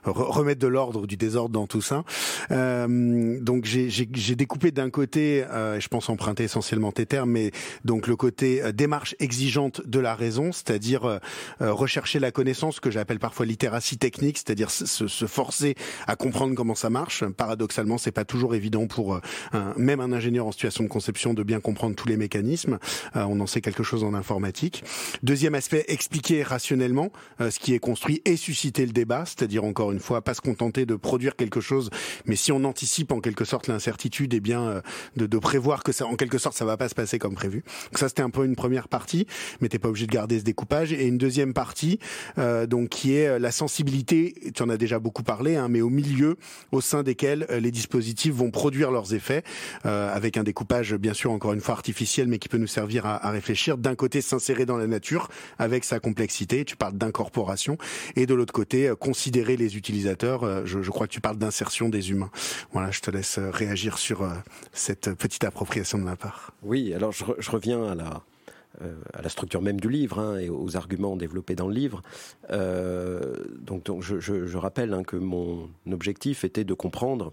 re, 0.03 0.11
remettre 0.38 0.59
de 0.59 0.67
l'ordre 0.67 1.07
du 1.07 1.15
désordre 1.15 1.53
dans 1.53 1.67
tout 1.67 1.81
ça. 1.81 2.03
donc 2.49 3.63
j'ai 3.63 3.89
j'ai 3.89 4.36
découpé 4.36 4.71
d'un 4.71 4.89
côté 4.89 5.45
je 5.79 5.88
pense 5.88 6.09
en 6.09 6.17
emprunter 6.26 6.45
essentiellement 6.45 6.91
tes 6.91 7.05
termes, 7.05 7.30
mais 7.30 7.51
donc 7.84 8.07
le 8.07 8.15
côté 8.15 8.63
euh, 8.63 8.71
démarche 8.71 9.15
exigeante 9.19 9.86
de 9.86 9.99
la 9.99 10.15
raison, 10.15 10.51
c'est-à-dire 10.51 11.05
euh, 11.05 11.19
rechercher 11.59 12.17
la 12.17 12.32
connaissance, 12.32 12.80
que 12.80 12.89
j'appelle 12.89 13.19
parfois 13.19 13.45
littératie 13.45 13.99
technique, 13.99 14.39
c'est-à-dire 14.39 14.71
se, 14.71 14.86
se, 14.86 15.26
forcer 15.28 15.76
à 16.07 16.15
comprendre 16.15 16.55
comment 16.55 16.73
ça 16.73 16.89
marche. 16.89 17.23
Paradoxalement, 17.26 17.99
c'est 17.99 18.11
pas 18.11 18.26
toujours 18.26 18.55
évident 18.55 18.88
pour 18.88 19.13
euh, 19.13 19.19
un, 19.53 19.76
même 19.78 19.99
un 19.99 20.13
ingénieur 20.13 20.47
en 20.47 20.51
situation 20.51 20.84
de 20.84 20.89
conception 20.89 21.36
de 21.36 21.43
bien 21.43 21.59
comprendre 21.59 21.95
tous 21.95 22.07
les 22.07 22.17
mécanismes. 22.17 22.80
on 23.13 23.39
en 23.39 23.45
sait 23.45 23.61
quelque 23.61 23.84
chose 23.84 24.03
en 24.03 24.15
informatique. 24.15 24.84
Deuxième 25.21 25.53
aspect, 25.53 25.86
expliquer 25.89 26.41
rationnellement 26.41 27.11
ce 27.39 27.59
qui 27.59 27.76
est 27.76 27.80
construit 27.80 28.21
et 28.26 28.36
susciter 28.36 28.86
le 28.86 28.93
débat, 28.93 29.26
c'est-à-dire 29.26 29.63
encore 29.63 29.91
une 29.91 29.99
fois 29.99 30.23
pas 30.23 30.34
se 30.34 30.41
contenter 30.41 30.88
de 30.88 30.95
produire 30.95 31.36
quelque 31.36 31.61
chose, 31.61 31.91
mais 32.26 32.36
si 32.36 32.51
on 32.51 32.63
anticipe 32.63 33.11
en 33.11 33.19
quelque 33.19 33.45
sorte 33.45 33.67
l'incertitude, 33.67 34.34
et 34.34 34.38
eh 34.38 34.39
bien 34.39 34.82
de, 35.15 35.26
de 35.26 35.38
prévoir 35.38 35.84
que 35.84 35.91
ça 35.91 36.07
en 36.16 36.18
quelque 36.18 36.38
sorte, 36.38 36.55
ça 36.55 36.63
va 36.63 36.78
pas 36.78 36.88
se 36.88 36.95
passer 36.95 37.20
comme 37.20 37.36
prévu. 37.36 37.63
Donc 37.91 37.99
ça, 37.99 38.07
c'était 38.07 38.22
un 38.22 38.30
peu 38.30 38.45
une 38.45 38.55
première 38.55 38.88
partie, 38.88 39.28
mais 39.59 39.68
t'es 39.68 39.80
pas 39.80 39.89
obligé 39.89 40.07
de 40.07 40.11
garder 40.11 40.39
ce 40.39 40.45
découpage. 40.45 40.93
Et 40.93 41.07
une 41.07 41.18
deuxième 41.18 41.53
partie, 41.53 41.99
euh, 42.38 42.66
donc 42.68 42.88
qui 42.88 43.16
est 43.16 43.38
la 43.38 43.51
sensibilité. 43.51 44.34
Tu 44.55 44.63
en 44.63 44.70
as 44.70 44.78
déjà 44.78 44.97
beaucoup 44.99 45.24
parlé, 45.24 45.57
hein, 45.57 45.68
mais 45.68 45.82
au 45.82 45.89
milieu, 45.89 46.38
au 46.72 46.80
sein 46.80 47.03
desquels 47.03 47.45
les 47.49 47.72
dispositifs 47.72 48.34
vont 48.34 48.49
produire 48.49 48.91
leurs 48.91 49.13
effets, 49.13 49.43
avec 49.84 50.38
un 50.38 50.43
découpage 50.43 50.95
bien 50.95 51.13
sûr 51.13 51.32
encore 51.32 51.51
une 51.51 51.59
fois 51.59 51.76
artificiel, 51.76 52.28
mais 52.28 52.39
qui 52.39 52.47
peut 52.47 52.57
nous 52.57 52.68
servir 52.68 53.05
à, 53.05 53.28
à 53.28 53.32
réfléchir. 53.32 53.78
D'un 53.78 53.95
côté, 53.95 54.22
s'insérer 54.22 54.66
dans 54.66 54.78
la 54.78 54.88
nature 54.88 55.28
avec 55.59 55.84
sa 55.84 55.99
complexité. 55.99 56.63
Tu 56.63 56.78
parles 56.78 56.97
d'incorporation, 56.97 57.78
et 58.16 58.26
de 58.26 58.34
l'autre 58.34 58.53
côté, 58.53 58.93
considérer 58.99 59.57
les 59.57 59.76
utilisateurs. 59.76 60.66
Je, 60.66 60.82
je 60.82 60.91
crois 60.91 61.07
que 61.07 61.11
tu 61.11 61.22
parles 61.22 61.38
d'insertion 61.38 61.89
des 61.89 62.11
humains. 62.11 62.32
Voilà, 62.72 62.91
je 62.91 63.01
te 63.01 63.11
laisse 63.11 63.38
réagir 63.38 63.97
sur 63.97 64.26
cette 64.72 65.13
petite 65.13 65.43
appropriation 65.43 65.97
Oui, 66.64 66.93
alors 66.93 67.12
je, 67.12 67.51
reviens 67.51 67.84
à 67.84 67.95
la, 67.95 68.24
euh, 68.82 68.93
à 69.14 69.22
la 69.22 69.30
structure 69.30 69.62
même 69.62 69.80
du 69.80 69.89
livre 69.89 70.20
hein, 70.20 70.38
et 70.38 70.49
aux 70.49 70.76
arguments 70.76 71.16
développés 71.16 71.56
dans 71.56 71.68
le 71.68 71.74
livre. 71.74 72.01
Euh, 72.51 73.36
donc, 73.62 73.89
je, 74.01 74.58
rappelle 74.58 74.93
hein, 74.93 75.03
que 75.03 75.16
mon 75.16 75.70
objectif 75.89 76.43
était 76.43 76.66
de 76.66 76.74
comprendre, 76.74 77.32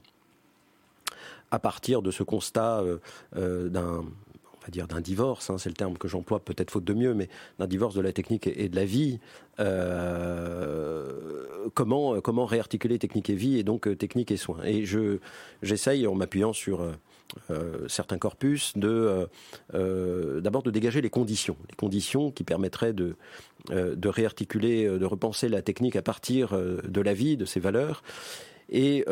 à 1.50 1.58
partir 1.58 2.00
de 2.00 2.12
ce 2.12 2.22
constat 2.22 2.84
euh, 3.36 3.68
d'un 3.68 4.04
on 4.54 4.64
va 4.66 4.70
dire 4.70 4.86
d'un 4.86 5.00
divorce, 5.00 5.50
hein, 5.50 5.58
c'est 5.58 5.70
le 5.70 5.74
terme 5.74 5.98
que 5.98 6.06
j'emploie 6.06 6.38
peut-être 6.38 6.70
faute 6.70 6.84
de 6.84 6.94
mieux, 6.94 7.14
mais 7.14 7.28
d'un 7.58 7.66
divorce 7.66 7.96
de 7.96 8.00
la 8.00 8.12
technique 8.12 8.46
et 8.46 8.68
de 8.68 8.76
la 8.76 8.84
vie. 8.84 9.18
comment 11.74 12.20
comment 12.20 12.46
réarticuler 12.46 13.00
technique 13.00 13.28
et 13.30 13.34
vie 13.34 13.58
et 13.58 13.64
donc 13.64 13.98
technique 13.98 14.30
et 14.30 14.36
soins. 14.36 14.62
Et 14.62 14.84
je 14.84 15.18
j'essaye 15.62 16.06
en 16.06 16.14
m'appuyant 16.14 16.52
sur 16.52 16.86
euh, 17.50 17.88
certains 17.88 18.18
corpus, 18.18 18.76
de 18.76 18.88
euh, 18.88 19.26
euh, 19.74 20.40
d'abord 20.40 20.62
de 20.62 20.70
dégager 20.70 21.00
les 21.00 21.10
conditions, 21.10 21.56
les 21.68 21.76
conditions 21.76 22.30
qui 22.30 22.44
permettraient 22.44 22.92
de, 22.92 23.16
de 23.70 24.08
réarticuler, 24.08 24.86
de 24.86 25.04
repenser 25.04 25.48
la 25.48 25.62
technique 25.62 25.96
à 25.96 26.02
partir 26.02 26.52
de 26.52 27.00
la 27.00 27.14
vie, 27.14 27.36
de 27.36 27.44
ses 27.44 27.60
valeurs, 27.60 28.02
et 28.68 29.04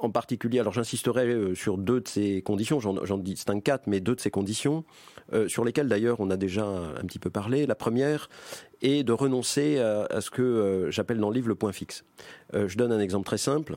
en 0.00 0.10
particulier, 0.10 0.60
alors 0.60 0.72
j'insisterai 0.72 1.54
sur 1.54 1.78
deux 1.78 2.00
de 2.00 2.08
ces 2.08 2.42
conditions, 2.42 2.80
j'en 2.80 3.18
distingue 3.18 3.62
quatre, 3.62 3.86
mais 3.86 4.00
deux 4.00 4.14
de 4.14 4.20
ces 4.20 4.30
conditions, 4.30 4.84
sur 5.46 5.64
lesquelles 5.64 5.88
d'ailleurs 5.88 6.20
on 6.20 6.30
a 6.30 6.36
déjà 6.36 6.66
un, 6.66 7.04
petit 7.06 7.18
peu 7.18 7.30
parlé. 7.30 7.66
La 7.66 7.74
première 7.74 8.28
est 8.82 9.02
de 9.02 9.12
renoncer 9.12 9.78
à, 9.78 10.04
à 10.04 10.20
ce 10.20 10.30
que 10.30 10.88
j'appelle 10.90 11.18
dans 11.18 11.30
le 11.30 11.34
livre 11.34 11.48
le 11.48 11.54
point 11.54 11.72
fixe. 11.72 12.04
je 12.52 12.76
donne 12.76 12.92
un 12.92 13.00
exemple 13.00 13.26
très 13.26 13.38
simple. 13.38 13.76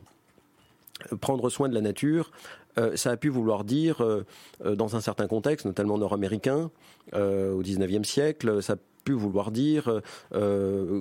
Prendre 1.19 1.49
soin 1.49 1.67
de 1.67 1.73
la 1.73 1.81
nature, 1.81 2.31
euh, 2.77 2.95
ça 2.95 3.11
a 3.11 3.17
pu 3.17 3.29
vouloir 3.29 3.63
dire, 3.63 4.01
euh, 4.01 4.25
euh, 4.65 4.75
dans 4.75 4.95
un 4.95 5.01
certain 5.01 5.27
contexte, 5.27 5.65
notamment 5.65 5.97
nord-américain, 5.97 6.71
au 7.13 7.59
XIXe 7.61 8.07
siècle, 8.07 8.61
ça 8.61 8.73
a 8.73 8.77
pu 9.03 9.13
vouloir 9.13 9.51
dire 9.51 10.01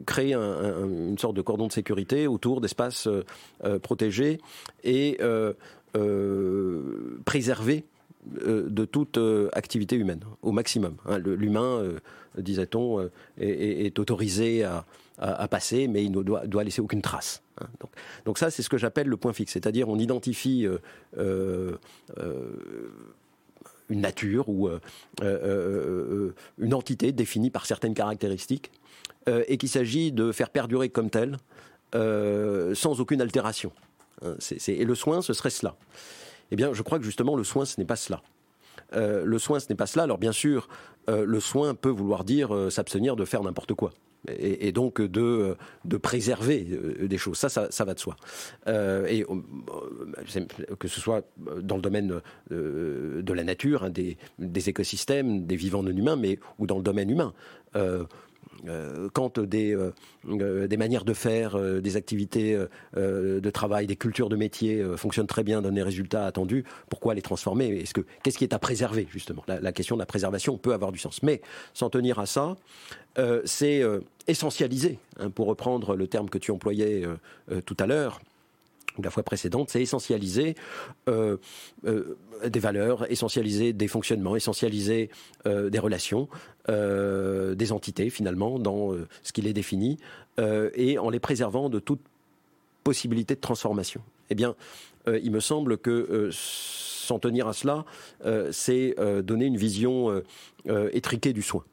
créer 0.06 0.34
une 0.34 1.18
sorte 1.18 1.34
de 1.34 1.42
cordon 1.42 1.68
de 1.68 1.72
sécurité 1.72 2.26
autour 2.26 2.60
d'espaces 2.60 3.06
protégés 3.82 4.40
et 4.82 5.20
préserver 7.24 7.84
de 8.24 8.84
toute 8.86 9.20
activité 9.52 9.96
humaine 9.96 10.20
au 10.42 10.50
maximum. 10.50 10.96
Hein. 11.06 11.18
L'humain, 11.18 11.82
disait-on, 12.38 13.08
est, 13.38 13.98
autorisé 13.98 14.64
à, 14.64 14.84
à, 15.20 15.48
passer, 15.48 15.86
mais 15.86 16.04
il 16.04 16.12
ne 16.12 16.22
doit, 16.22 16.64
laisser 16.64 16.80
aucune 16.80 17.02
trace. 17.02 17.42
Hein. 17.60 17.66
Donc, 18.24 18.38
ça, 18.38 18.50
c'est 18.50 18.62
ce 18.62 18.70
que 18.70 18.78
j'appelle 18.78 19.06
le 19.06 19.16
point 19.16 19.32
fixe, 19.32 19.52
c'est-à-dire 19.52 19.88
on 19.88 19.98
identifie 19.98 20.66
euh, 20.66 20.78
euh, 21.18 21.76
euh, 22.18 22.90
une 23.90 24.00
nature 24.00 24.48
ou 24.48 24.70
une 25.20 26.74
entité 26.74 27.12
définie 27.12 27.50
par 27.50 27.66
certaines 27.66 27.94
caractéristiques 27.94 28.70
et 29.26 29.58
qu'il 29.58 29.68
s'agit 29.68 30.12
de 30.12 30.32
faire 30.32 30.50
perdurer 30.50 30.90
comme 30.90 31.10
telle 31.10 31.36
sans 31.92 33.00
aucune 33.00 33.20
altération. 33.20 33.72
Hein. 34.24 34.36
et 34.68 34.84
le 34.84 34.94
soin, 34.94 35.22
ce 35.22 35.32
serait 35.32 35.50
cela. 35.50 35.76
Eh 36.52 36.56
bien, 36.56 36.72
je 36.72 36.82
crois 36.82 36.98
que 36.98 37.04
justement, 37.04 37.34
le 37.34 37.42
soin, 37.42 37.64
ce 37.64 37.80
n'est 37.80 37.86
pas 37.86 37.96
cela. 37.96 38.22
le 38.92 39.38
soin, 39.38 39.58
ce 39.58 39.66
n'est 39.68 39.76
pas 39.76 39.86
cela. 39.86 40.04
Alors, 40.04 40.18
bien 40.18 40.32
sûr, 40.32 40.68
le 41.08 41.40
soin 41.40 41.74
peut 41.74 41.90
vouloir 41.90 42.22
dire 42.22 42.70
s'abstenir 42.70 43.16
de 43.16 43.24
faire 43.24 43.42
n'importe 43.42 43.74
quoi 43.74 43.92
et, 44.28 44.72
donc 44.72 45.00
de, 45.00 45.56
préserver 46.02 46.66
euh, 46.70 47.08
des 47.08 47.18
choses. 47.18 47.38
Ça, 47.38 47.48
ça, 47.48 47.84
va 47.84 47.94
de 47.94 47.98
soi. 47.98 48.16
Euh, 48.66 49.06
et 49.06 49.24
euh, 49.24 50.76
que 50.78 50.88
ce 50.88 51.00
soit 51.00 51.24
dans 51.60 51.76
le 51.76 51.82
domaine 51.82 52.20
de 52.50 53.32
la 53.32 53.44
nature, 53.44 53.84
hein, 53.84 53.90
des, 53.90 54.68
écosystèmes, 54.68 55.46
des 55.46 55.56
vivants 55.56 55.82
non 55.82 55.96
humains, 55.96 56.16
mais 56.16 56.38
ou 56.58 56.66
dans 56.66 56.76
le 56.76 56.82
domaine 56.82 57.10
humain. 57.10 57.32
Quand 59.12 59.38
des, 59.38 59.74
euh, 59.74 59.92
euh, 60.28 60.66
des 60.66 60.76
manières 60.76 61.04
de 61.04 61.14
faire, 61.14 61.58
des 61.58 61.96
activités 61.96 62.58
de 62.96 63.50
travail, 63.50 63.86
des 63.86 63.96
cultures 63.96 64.28
de 64.28 64.36
métier 64.36 64.84
fonctionnent 64.96 65.26
très 65.26 65.42
bien, 65.42 65.62
donnent 65.62 65.74
les 65.74 65.82
résultats 65.82 66.26
attendus, 66.26 66.64
pourquoi 66.88 67.14
les 67.14 67.22
transformer? 67.22 67.68
Est-ce 67.68 67.94
que 67.94 68.02
qu'est-ce 68.22 68.38
qui 68.38 68.44
est 68.44 68.54
à 68.54 68.58
préserver 68.58 69.06
justement? 69.10 69.42
La, 69.46 69.72
question 69.72 69.96
de 69.96 70.00
la 70.00 70.06
préservation 70.06 70.58
peut 70.58 70.72
avoir 70.72 70.92
du 70.92 70.98
sens, 70.98 71.22
mais 71.22 71.40
s'en 71.74 71.90
tenir 71.90 72.18
à 72.18 72.26
ça, 72.26 72.56
c'est 73.44 73.82
essentialiser, 74.26 74.98
hein, 75.18 75.30
pour 75.30 75.46
reprendre 75.46 75.96
le 75.96 76.06
terme 76.06 76.28
que 76.28 76.38
tu 76.38 76.50
employais 76.50 77.04
tout 77.64 77.76
à 77.78 77.86
l'heure 77.86 78.20
la 79.04 79.10
fois 79.10 79.22
précédente, 79.22 79.70
c'est 79.70 79.82
essentialiser 79.82 80.54
euh, 81.08 81.36
euh, 81.86 82.16
des 82.46 82.60
valeurs, 82.60 83.10
essentialiser 83.10 83.72
des 83.72 83.88
fonctionnements, 83.88 84.36
essentialiser 84.36 85.10
euh, 85.46 85.70
des 85.70 85.78
relations, 85.78 86.28
des 86.68 87.72
entités 87.72 88.10
finalement 88.10 88.60
dans 88.60 88.94
ce 89.24 89.32
qui 89.32 89.42
les 89.42 89.52
définit, 89.52 89.98
et 90.38 90.98
en 90.98 91.10
les 91.10 91.18
préservant 91.18 91.68
de 91.68 91.80
toute 91.80 92.00
possibilité 92.90 93.34
de 93.34 93.40
transformation. 93.40 94.02
Eh 94.30 94.34
bien, 94.34 94.54
il 95.06 95.30
me 95.30 95.40
semble 95.40 95.78
que 95.78 96.28
s'en 96.32 97.18
tenir 97.18 97.48
à 97.48 97.52
cela, 97.52 97.84
c'est 98.52 98.94
donner 99.22 99.46
une 99.46 99.56
vision 99.56 100.22
étriquée 100.92 101.32
du 101.32 101.42
soin 101.42 101.64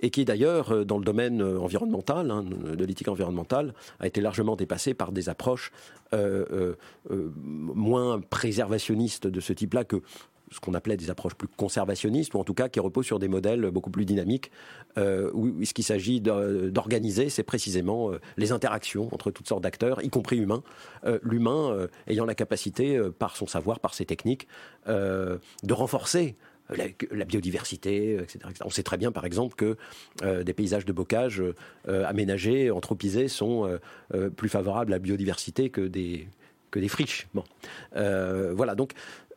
et 0.00 0.10
qui 0.10 0.24
d'ailleurs, 0.24 0.72
euh, 0.72 0.84
dans 0.84 0.98
le 0.98 1.04
domaine 1.04 1.40
euh, 1.40 1.58
environnemental, 1.58 2.30
hein, 2.30 2.42
de 2.44 2.84
l'éthique 2.84 3.08
environnementale, 3.08 3.74
a 4.00 4.06
été 4.06 4.20
largement 4.20 4.56
dépassé 4.56 4.94
par 4.94 5.12
des 5.12 5.28
approches 5.28 5.72
euh, 6.14 6.74
moins 7.10 8.20
préservationnistes 8.20 9.26
de 9.26 9.40
ce 9.40 9.52
type-là 9.52 9.84
que 9.84 10.02
ce 10.50 10.60
qu'on 10.60 10.74
appelait 10.74 10.96
des 10.96 11.10
approches 11.10 11.34
plus 11.34 11.48
conservationnistes, 11.48 12.34
ou 12.34 12.38
en 12.38 12.44
tout 12.44 12.54
cas 12.54 12.68
qui 12.68 12.80
reposent 12.80 13.06
sur 13.06 13.18
des 13.18 13.28
modèles 13.28 13.70
beaucoup 13.70 13.90
plus 13.90 14.04
dynamiques, 14.04 14.50
où, 14.96 15.64
ce 15.64 15.74
qu'il 15.74 15.84
s'agit 15.84 16.20
d'organiser, 16.20 17.28
c'est 17.28 17.42
précisément 17.42 18.12
les 18.36 18.52
interactions 18.52 19.12
entre 19.12 19.30
toutes 19.30 19.48
sortes 19.48 19.62
d'acteurs, 19.62 20.02
y 20.04 20.08
compris 20.08 20.38
humains, 20.38 20.62
l'humain 21.22 21.88
ayant 22.06 22.24
la 22.24 22.34
capacité, 22.34 23.00
par 23.18 23.36
son 23.36 23.46
savoir, 23.46 23.80
par 23.80 23.94
ses 23.94 24.06
techniques, 24.06 24.46
de 24.86 25.38
renforcer 25.72 26.36
la, 27.10 27.24
biodiversité, 27.24 28.14
etc., 28.14 28.38
On 28.64 28.70
sait 28.70 28.82
très 28.82 28.96
bien, 28.96 29.12
par 29.12 29.24
exemple, 29.24 29.54
que 29.54 29.76
euh, 30.22 30.42
des 30.42 30.52
paysages 30.52 30.84
de 30.84 30.92
bocage 30.92 31.42
euh, 31.88 32.04
aménagés, 32.06 32.70
anthropisés, 32.70 33.28
sont 33.28 33.78
euh, 34.14 34.30
plus 34.30 34.48
favorables 34.48 34.92
à 34.92 34.96
la 34.96 34.98
biodiversité 34.98 35.70
que 35.70 35.80
des, 35.80 36.28
que 36.70 36.78
des 36.78 36.88
friches. 36.88 37.28
Bon. 37.34 37.44
voilà, 37.92 38.74
donc 38.74 38.92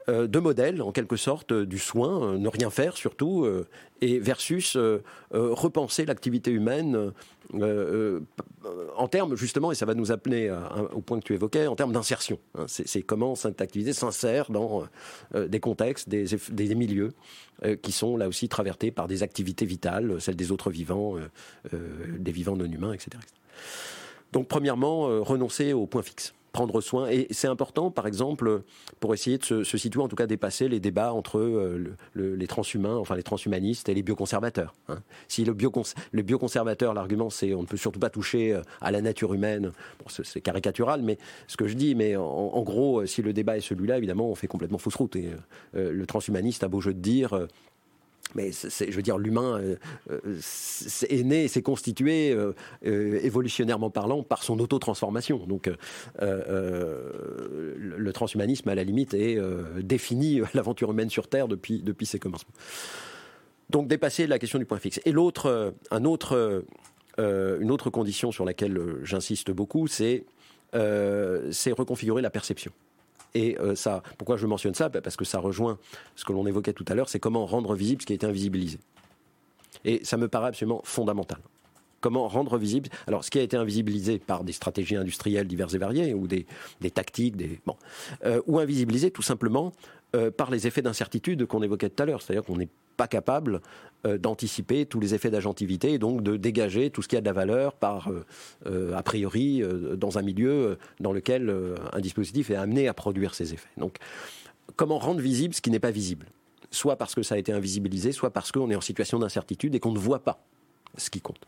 euh, 0.10 0.28
deux 0.28 0.42
modèles, 0.42 0.82
en 0.82 0.92
quelque 0.92 1.16
sorte, 1.16 1.54
du 1.54 1.78
soin, 1.78 2.34
euh, 2.34 2.38
ne 2.38 2.48
rien 2.48 2.70
faire 2.70 2.98
surtout, 2.98 3.46
euh, 3.46 3.68
et 4.02 4.20
versus 4.20 4.78
repenser 5.32 6.06
l'activité 6.06 6.52
humaine 6.52 7.12
en 7.54 9.08
termes, 9.10 9.36
justement, 9.36 9.74
et 9.74 9.76
ça 9.76 9.86
va 9.86 9.94
nous 9.94 10.14
appeler 10.14 10.50
au 10.94 11.02
point 11.02 11.20
que 11.20 11.26
tu 11.26 11.34
évoquais, 11.34 11.68
en 11.68 11.76
termes 11.76 11.92
d'insertion. 11.92 12.40
Hein. 12.58 12.64
c'est 12.68 13.02
comment 13.02 13.36
cette 13.36 13.60
activité 13.60 13.92
s'insère 13.92 14.52
dans 14.52 14.86
des 15.36 15.60
contextes, 15.60 16.08
des, 16.08 16.28
des 16.50 16.76
milieux 16.76 17.12
qui 17.82 17.92
sont 17.92 18.16
là 18.16 18.30
aussi 18.30 18.48
traversés 18.48 18.92
par 18.92 19.10
des 19.10 19.22
activités 19.22 19.66
vitales, 19.66 20.22
celles 20.22 20.38
des 20.38 20.54
autres 20.54 20.72
vivants, 20.72 21.16
des 21.74 22.32
vivants 22.32 22.56
non 22.56 22.72
humains, 22.72 22.94
etc. 22.94 23.10
Donc, 24.32 24.48
premièrement, 24.48 25.22
renoncer 25.22 25.74
au 25.74 25.88
point 25.88 26.04
fixe 26.04 26.34
prendre 26.52 26.82
soin. 26.82 27.10
Et 27.10 27.28
c'est 27.32 27.48
important, 27.48 27.92
par 27.92 28.08
exemple, 28.08 28.62
pour 29.00 29.14
essayer 29.14 29.38
de 29.38 29.44
se, 29.44 29.78
situer, 29.78 30.02
en 30.02 30.08
tout 30.08 30.16
cas 30.16 30.28
dépasser 30.28 30.68
les 30.68 30.80
débats 30.80 31.14
entre 31.14 31.40
euh, 31.40 31.96
les 32.16 32.48
transhumains, 32.48 32.96
enfin 32.96 33.16
les 33.16 33.24
transhumanistes 33.24 33.90
et 33.90 33.94
les 33.94 34.04
bioconservateurs. 34.04 34.74
Hein. 34.88 35.00
Si 35.28 35.46
le, 35.46 35.54
bio, 35.54 35.72
le 36.12 36.22
bioconservateur, 36.22 36.94
l'argument 36.94 37.30
c'est 37.30 37.54
on 37.54 37.62
ne 37.62 37.68
peut 37.68 37.78
surtout 37.78 38.00
pas 38.00 38.10
toucher 38.10 38.54
euh, 38.54 38.62
à 38.82 38.92
la 38.92 39.02
nature 39.02 39.34
humaine, 39.34 39.72
c'est 40.24 40.42
caricatural, 40.42 41.02
mais 41.02 41.18
ce 41.48 41.58
que 41.58 41.68
je 41.68 41.76
dis, 41.76 41.96
mais 41.96 42.16
en, 42.16 42.62
gros, 42.64 43.06
si 43.06 43.22
le 43.22 43.34
débat 43.34 43.58
est 43.58 43.62
celui-là, 43.62 43.98
évidemment, 43.98 44.30
on 44.30 44.36
fait 44.36 44.48
complètement 44.48 44.78
fausse 44.78 44.96
route. 44.96 45.16
Et 45.16 45.32
euh, 45.76 45.92
le 45.92 46.06
transhumaniste 46.06 46.64
a 46.64 46.68
beau 46.68 46.82
jeu 46.82 46.94
de 46.94 47.00
dire 47.00 47.48
mais 48.36 48.52
je 48.52 48.92
veux 48.92 49.02
dire, 49.02 49.18
l'humain 49.18 49.60
est 51.10 51.24
né, 51.24 51.48
s'est 51.48 51.62
constitué 51.62 52.36
évolutionnairement 52.84 53.90
parlant 53.90 54.24
par 54.24 54.44
son 54.44 54.60
auto-transformation. 54.60 55.46
Donc, 55.48 55.70
le 56.20 58.12
transhumanisme, 58.14 58.70
à 58.70 58.76
la 58.76 58.84
limite, 58.84 59.14
est 59.14 59.40
défini 59.82 60.42
l'aventure 60.54 60.92
humaine 60.92 61.10
sur 61.10 61.28
Terre 61.28 61.48
depuis, 61.48 61.82
depuis 61.82 62.06
ses 62.06 62.20
commencements. 62.20 62.54
Donc, 63.70 63.88
dépasser 63.88 64.28
la 64.28 64.40
question 64.40 64.60
du 64.60 64.66
point 64.66 64.80
fixe. 64.80 65.00
Et 65.06 65.12
l'autre, 65.12 65.74
un 65.92 66.06
autre, 66.06 66.66
une 67.18 67.72
autre 67.72 67.90
condition 67.90 68.32
sur 68.32 68.46
laquelle 68.46 68.80
j'insiste 69.04 69.52
beaucoup, 69.52 69.88
c'est 69.88 70.26
reconfigurer 70.74 72.22
la 72.22 72.30
perception. 72.30 72.72
Et 73.36 73.58
euh, 73.60 73.76
ça, 73.76 74.02
pourquoi 74.18 74.38
je 74.38 74.48
mentionne 74.48 74.74
ça? 74.74 74.90
Ben, 74.90 75.02
Parce 75.02 75.16
que 75.16 75.26
ça 75.26 75.40
rejoint 75.40 75.78
ce 76.16 76.26
que 76.26 76.34
l'on 76.34 76.46
évoquait 76.48 76.74
tout 76.74 76.86
à 76.88 76.96
l'heure, 76.96 77.10
c'est 77.10 77.20
comment 77.20 77.46
rendre 77.46 77.76
visible 77.76 78.02
ce 78.02 78.08
qui 78.08 78.14
a 78.14 78.16
été 78.16 78.26
invisibilisé. 78.26 78.80
Et 79.86 80.04
ça 80.04 80.18
me 80.18 80.28
paraît 80.28 80.48
absolument 80.48 80.82
fondamental. 80.84 81.40
Comment 82.02 82.28
rendre 82.28 82.58
visible 82.58 82.90
Alors, 83.08 83.24
ce 83.24 83.32
qui 83.32 83.40
a 83.40 83.42
été 83.42 83.58
invisibilisé 83.58 84.20
par 84.20 84.44
des 84.44 84.54
stratégies 84.54 84.96
industrielles 84.96 85.48
diverses 85.48 85.74
et 85.74 85.78
variées, 85.78 86.14
ou 86.14 86.28
des, 86.28 86.46
tactiques, 86.94 87.36
des 87.36 87.60
euh, 88.26 88.42
ou 88.48 88.60
invisibilisé 88.60 89.12
tout 89.12 89.22
simplement 89.22 89.74
euh, 90.16 90.32
par 90.32 90.50
les 90.50 90.66
effets 90.66 90.82
d'incertitude 90.82 91.46
qu'on 91.46 91.62
évoquait 91.62 91.90
tout 91.90 92.02
à 92.02 92.06
l'heure. 92.06 92.22
C'est-à-dire 92.22 92.44
qu'on 92.44 92.58
n'est 92.58 92.70
pas 92.96 93.08
capable 93.08 93.62
euh, 94.06 94.18
d'anticiper 94.18 94.86
tous 94.86 95.00
les 95.00 95.14
effets 95.14 95.30
d'agentivité 95.30 95.94
et 95.94 96.00
donc 96.00 96.24
de 96.24 96.38
dégager 96.38 96.90
tout 96.90 97.02
ce 97.02 97.08
qui 97.08 97.18
a 97.18 97.22
de 97.22 97.26
la 97.26 97.34
valeur 97.34 97.74
par, 97.74 98.10
a 98.66 99.04
priori, 99.04 99.62
dans 99.98 100.18
un 100.18 100.22
milieu 100.22 100.78
dans 101.00 101.12
lequel 101.12 101.54
un 101.92 102.00
dispositif 102.00 102.50
est 102.50 102.56
amené 102.56 102.88
à 102.88 102.94
produire 102.94 103.36
ces 103.36 103.54
effets. 103.54 103.70
Donc, 103.78 103.98
comment 104.76 105.00
rendre 105.00 105.20
visible 105.20 105.54
ce 105.54 105.62
qui 105.62 105.70
n'est 105.70 105.80
pas 105.80 105.92
visible? 105.92 106.28
Soit 106.72 106.96
parce 106.96 107.16
que 107.16 107.24
ça 107.24 107.36
a 107.36 107.38
été 107.38 107.52
invisibilisé, 107.52 108.12
soit 108.12 108.30
parce 108.30 108.52
qu'on 108.52 108.70
est 108.70 108.76
en 108.76 108.82
situation 108.82 109.20
d'incertitude 109.20 109.76
et 109.76 109.80
qu'on 109.80 109.92
ne 109.92 110.00
voit 110.00 110.24
pas 110.24 110.44
ce 110.98 111.10
qui 111.10 111.22
compte. 111.22 111.40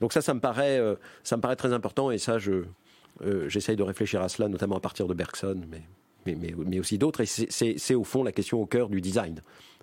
Donc 0.00 0.12
ça, 0.12 0.20
ça 0.20 0.34
me 0.34 0.40
paraît, 0.40 0.80
ça 1.24 1.36
me 1.36 1.42
paraît 1.42 1.56
très 1.56 1.72
important 1.72 2.10
et 2.10 2.18
ça, 2.18 2.38
je, 2.38 2.64
j'essaye 3.46 3.76
de 3.76 3.82
réfléchir 3.82 4.22
à 4.22 4.28
cela, 4.28 4.48
notamment 4.48 4.76
à 4.76 4.80
partir 4.80 5.06
de 5.06 5.14
Bergson, 5.14 5.60
mais 5.70 5.82
mais, 6.34 6.78
aussi 6.78 6.98
d'autres. 6.98 7.20
Et 7.20 7.26
c'est 7.26 7.94
au 7.94 8.04
fond 8.04 8.22
la 8.22 8.32
question 8.32 8.60
au 8.60 8.66
cœur 8.66 8.88
du 8.88 9.00
design. 9.00 9.42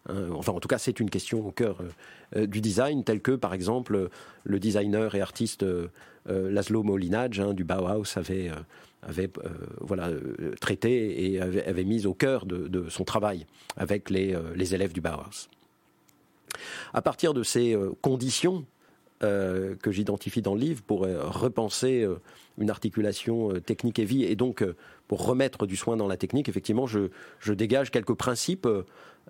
Hein. 0.09 0.30
enfin, 0.32 0.51
en 0.51 0.59
tout 0.59 0.68
cas, 0.68 0.78
c'est 0.78 0.99
une 0.99 1.09
question 1.09 1.45
au 1.45 1.51
cœur 1.51 1.80
euh, 1.82 2.41
euh, 2.41 2.47
du 2.47 2.59
design, 2.59 3.03
tel 3.03 3.22
que, 3.22 3.32
par 3.32 3.53
exemple, 3.53 4.09
le 4.43 4.59
designer 4.59 5.16
et 5.16 5.22
artiste 5.22 5.64
euh, 5.64 5.88
Laszlo 6.26 6.84
Molinaj 6.84 7.39
hein, 7.39 7.53
du 7.53 7.64
Bauhaus 7.64 8.18
avait, 8.18 8.51
avait 9.01 9.30
voilà, 9.80 10.09
traité 10.59 11.32
et 11.32 11.41
avait, 11.41 11.84
mis 11.84 12.05
au 12.05 12.14
cœur 12.14 12.45
de, 12.45 12.89
son 12.89 13.03
travail 13.03 13.45
avec 13.76 14.09
les, 14.09 14.38
les, 14.55 14.74
élèves 14.74 14.93
du 14.93 15.01
Bauhaus. 15.01 15.49
À 16.93 17.01
partir 17.01 17.34
de 17.34 17.43
ces 17.43 17.78
conditions 18.01 18.66
que 19.24 19.91
j'identifie 19.91 20.41
dans 20.41 20.53
le 20.53 20.59
livre 20.59 20.84
pour 20.84 21.01
repenser 21.01 22.07
une 22.57 22.69
articulation 22.69 23.59
technique 23.61 23.99
et 23.99 24.05
vie, 24.05 24.24
et 24.24 24.36
donc 24.36 24.63
pour 25.07 25.26
remettre 25.26 25.65
du 25.65 25.76
soin 25.76 25.97
dans 25.97 26.07
la 26.07 26.17
technique, 26.17 26.49
effectivement, 26.49 26.88
je, 26.88 27.09
dégage 27.53 27.91
quelques 27.91 28.15
principes 28.15 28.67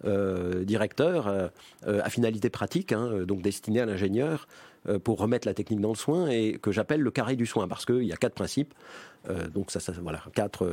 euh, 0.05 0.63
directeurs 0.63 1.27
euh, 1.27 1.49
à 1.85 2.09
finalité 2.09 2.49
pratique, 2.49 2.91
hein, 2.91 3.23
donc 3.27 3.41
destinés 3.41 3.79
à 3.79 3.85
l'ingénieur, 3.85 4.47
euh, 4.89 4.97
pour 4.97 5.19
remettre 5.19 5.47
la 5.47 5.53
technique 5.53 5.81
dans 5.81 5.89
le 5.89 5.95
soin, 5.95 6.27
et 6.29 6.57
que 6.61 6.71
j'appelle 6.71 7.01
le 7.01 7.11
carré 7.11 7.35
du 7.35 7.45
soin, 7.45 7.67
parce 7.67 7.85
qu'il 7.85 8.03
y 8.03 8.11
a 8.11 8.17
quatre 8.17 8.33
principes. 8.33 8.73
donc 9.53 9.71
ça, 9.71 9.79
ça, 9.79 9.93
voilà, 10.01 10.23
quatre, 10.33 10.69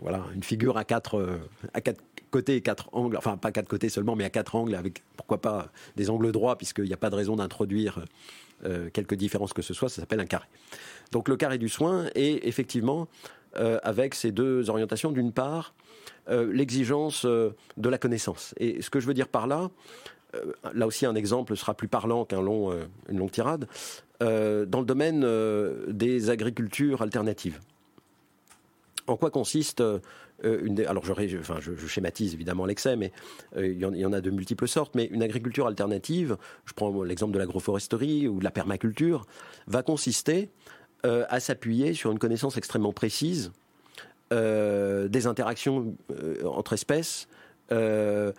voilà, 0.00 0.24
une 0.34 0.42
figure 0.42 0.76
à 0.76 0.84
quatre, 0.84 1.38
à 1.72 1.80
quatre 1.80 2.00
côtés 2.34 2.60
quatre 2.60 2.88
angles, 2.92 3.16
enfin 3.16 3.36
pas 3.36 3.52
quatre 3.52 3.68
côtés 3.68 3.88
seulement, 3.88 4.16
mais 4.16 4.24
à 4.24 4.30
quatre 4.30 4.56
angles, 4.56 4.74
avec 4.74 5.04
pourquoi 5.16 5.40
pas 5.40 5.68
des 5.94 6.10
angles 6.10 6.32
droits, 6.32 6.58
puisqu'il 6.58 6.84
n'y 6.84 6.92
a 6.92 6.96
pas 6.96 7.10
de 7.10 7.16
raison 7.16 7.36
d'introduire 7.36 8.04
quelques 8.94 9.14
différences 9.14 9.52
que 9.52 9.62
ce 9.62 9.74
soit, 9.74 9.90
ça 9.90 10.00
s'appelle 10.00 10.20
un 10.20 10.26
carré. 10.26 10.46
Donc 11.12 11.28
le 11.28 11.36
carré 11.36 11.58
du 11.58 11.68
soin 11.68 12.06
est 12.14 12.46
effectivement 12.46 13.08
euh, 13.56 13.78
avec 13.84 14.16
ces 14.16 14.32
deux 14.32 14.68
orientations. 14.68 15.12
D'une 15.12 15.30
part, 15.30 15.74
euh, 16.28 16.52
l'exigence 16.52 17.24
euh, 17.24 17.50
de 17.76 17.88
la 17.88 17.98
connaissance. 17.98 18.52
Et 18.58 18.82
ce 18.82 18.90
que 18.90 18.98
je 18.98 19.06
veux 19.06 19.14
dire 19.14 19.28
par 19.28 19.46
là, 19.46 19.70
là 20.74 20.88
aussi 20.88 21.06
un 21.06 21.14
exemple 21.14 21.56
sera 21.56 21.74
plus 21.74 21.86
parlant 21.86 22.24
qu'une 22.24 22.40
long, 22.40 22.76
longue 23.08 23.30
tirade, 23.30 23.68
dans 24.18 24.80
le 24.80 24.84
domaine 24.84 25.24
des 25.86 26.28
agricultures 26.28 27.02
alternatives. 27.02 27.60
En 29.06 29.16
quoi 29.16 29.30
consiste 29.30 29.80
une 30.42 30.80
alors 30.80 31.04
je, 31.04 31.86
schématise 31.86 32.34
évidemment 32.34 32.66
l'excès, 32.66 32.96
mais 32.96 33.12
il, 33.56 33.78
y 33.78 34.04
en, 34.04 34.12
a 34.12 34.20
de 34.20 34.30
multiples 34.30 34.68
sortes. 34.68 34.94
Mais 34.94 35.06
une 35.06 35.22
agriculture 35.22 35.66
alternative, 35.66 36.36
je 36.66 36.72
prends 36.72 37.02
l'exemple 37.02 37.32
de 37.32 37.38
l'agroforesterie 37.38 38.28
ou 38.28 38.38
de 38.40 38.44
la 38.44 38.50
permaculture, 38.50 39.26
va 39.66 39.82
consister 39.82 40.50
euh, 41.04 41.24
à 41.28 41.38
s'appuyer 41.38 41.92
sur 41.92 42.10
une 42.12 42.18
connaissance 42.18 42.56
extrêmement 42.56 42.94
précise 42.94 43.52
euh, 44.32 45.06
des 45.06 45.26
interactions 45.26 45.94
euh, 46.10 46.42
entre 46.44 46.72
espèces, 46.72 47.28
de, 47.70 48.34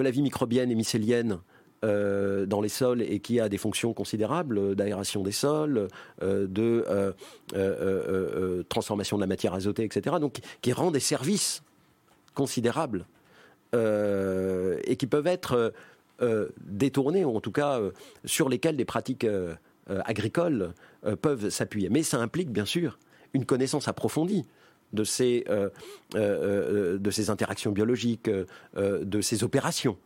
la, 0.00 0.10
vie 0.10 0.22
microbienne 0.22 0.70
et 0.70 0.74
mycélienne 0.76 1.38
dans 1.84 2.60
les 2.62 2.68
sols 2.68 3.02
et 3.02 3.20
qui 3.20 3.40
a 3.40 3.48
des 3.48 3.58
fonctions 3.58 3.92
considérables 3.92 4.74
d'aération 4.74 5.22
des 5.22 5.32
sols, 5.32 5.88
de 6.22 7.14
transformation 8.68 9.16
de 9.16 9.20
la 9.20 9.26
matière 9.26 9.54
azotée, 9.54 9.84
etc. 9.84 10.16
Donc 10.20 10.38
qui 10.62 10.72
rend 10.72 10.90
des 10.90 11.00
services 11.00 11.62
considérables 12.34 13.06
et 13.74 14.96
qui 14.96 15.06
peuvent 15.06 15.26
être 15.26 15.72
euh, 16.22 16.48
détournés, 16.60 17.24
ou 17.24 17.36
en 17.36 17.40
tout 17.40 17.50
cas 17.50 17.80
euh, 17.80 17.90
sur 18.24 18.48
lesquels 18.48 18.76
des 18.76 18.84
pratiques 18.84 19.24
euh, 19.24 19.56
agricoles 19.88 20.72
peuvent 21.20 21.50
s'appuyer. 21.50 21.90
Mais 21.90 22.04
ça 22.04 22.18
implique 22.20 22.50
bien 22.50 22.64
sûr 22.64 23.00
une 23.34 23.44
connaissance 23.44 23.88
approfondie 23.88 24.46
de 24.92 25.02
ces 25.02 25.44
interactions 27.28 27.72
biologiques, 27.72 28.30
de 28.76 29.20
ces 29.20 29.44
opérations. 29.44 29.98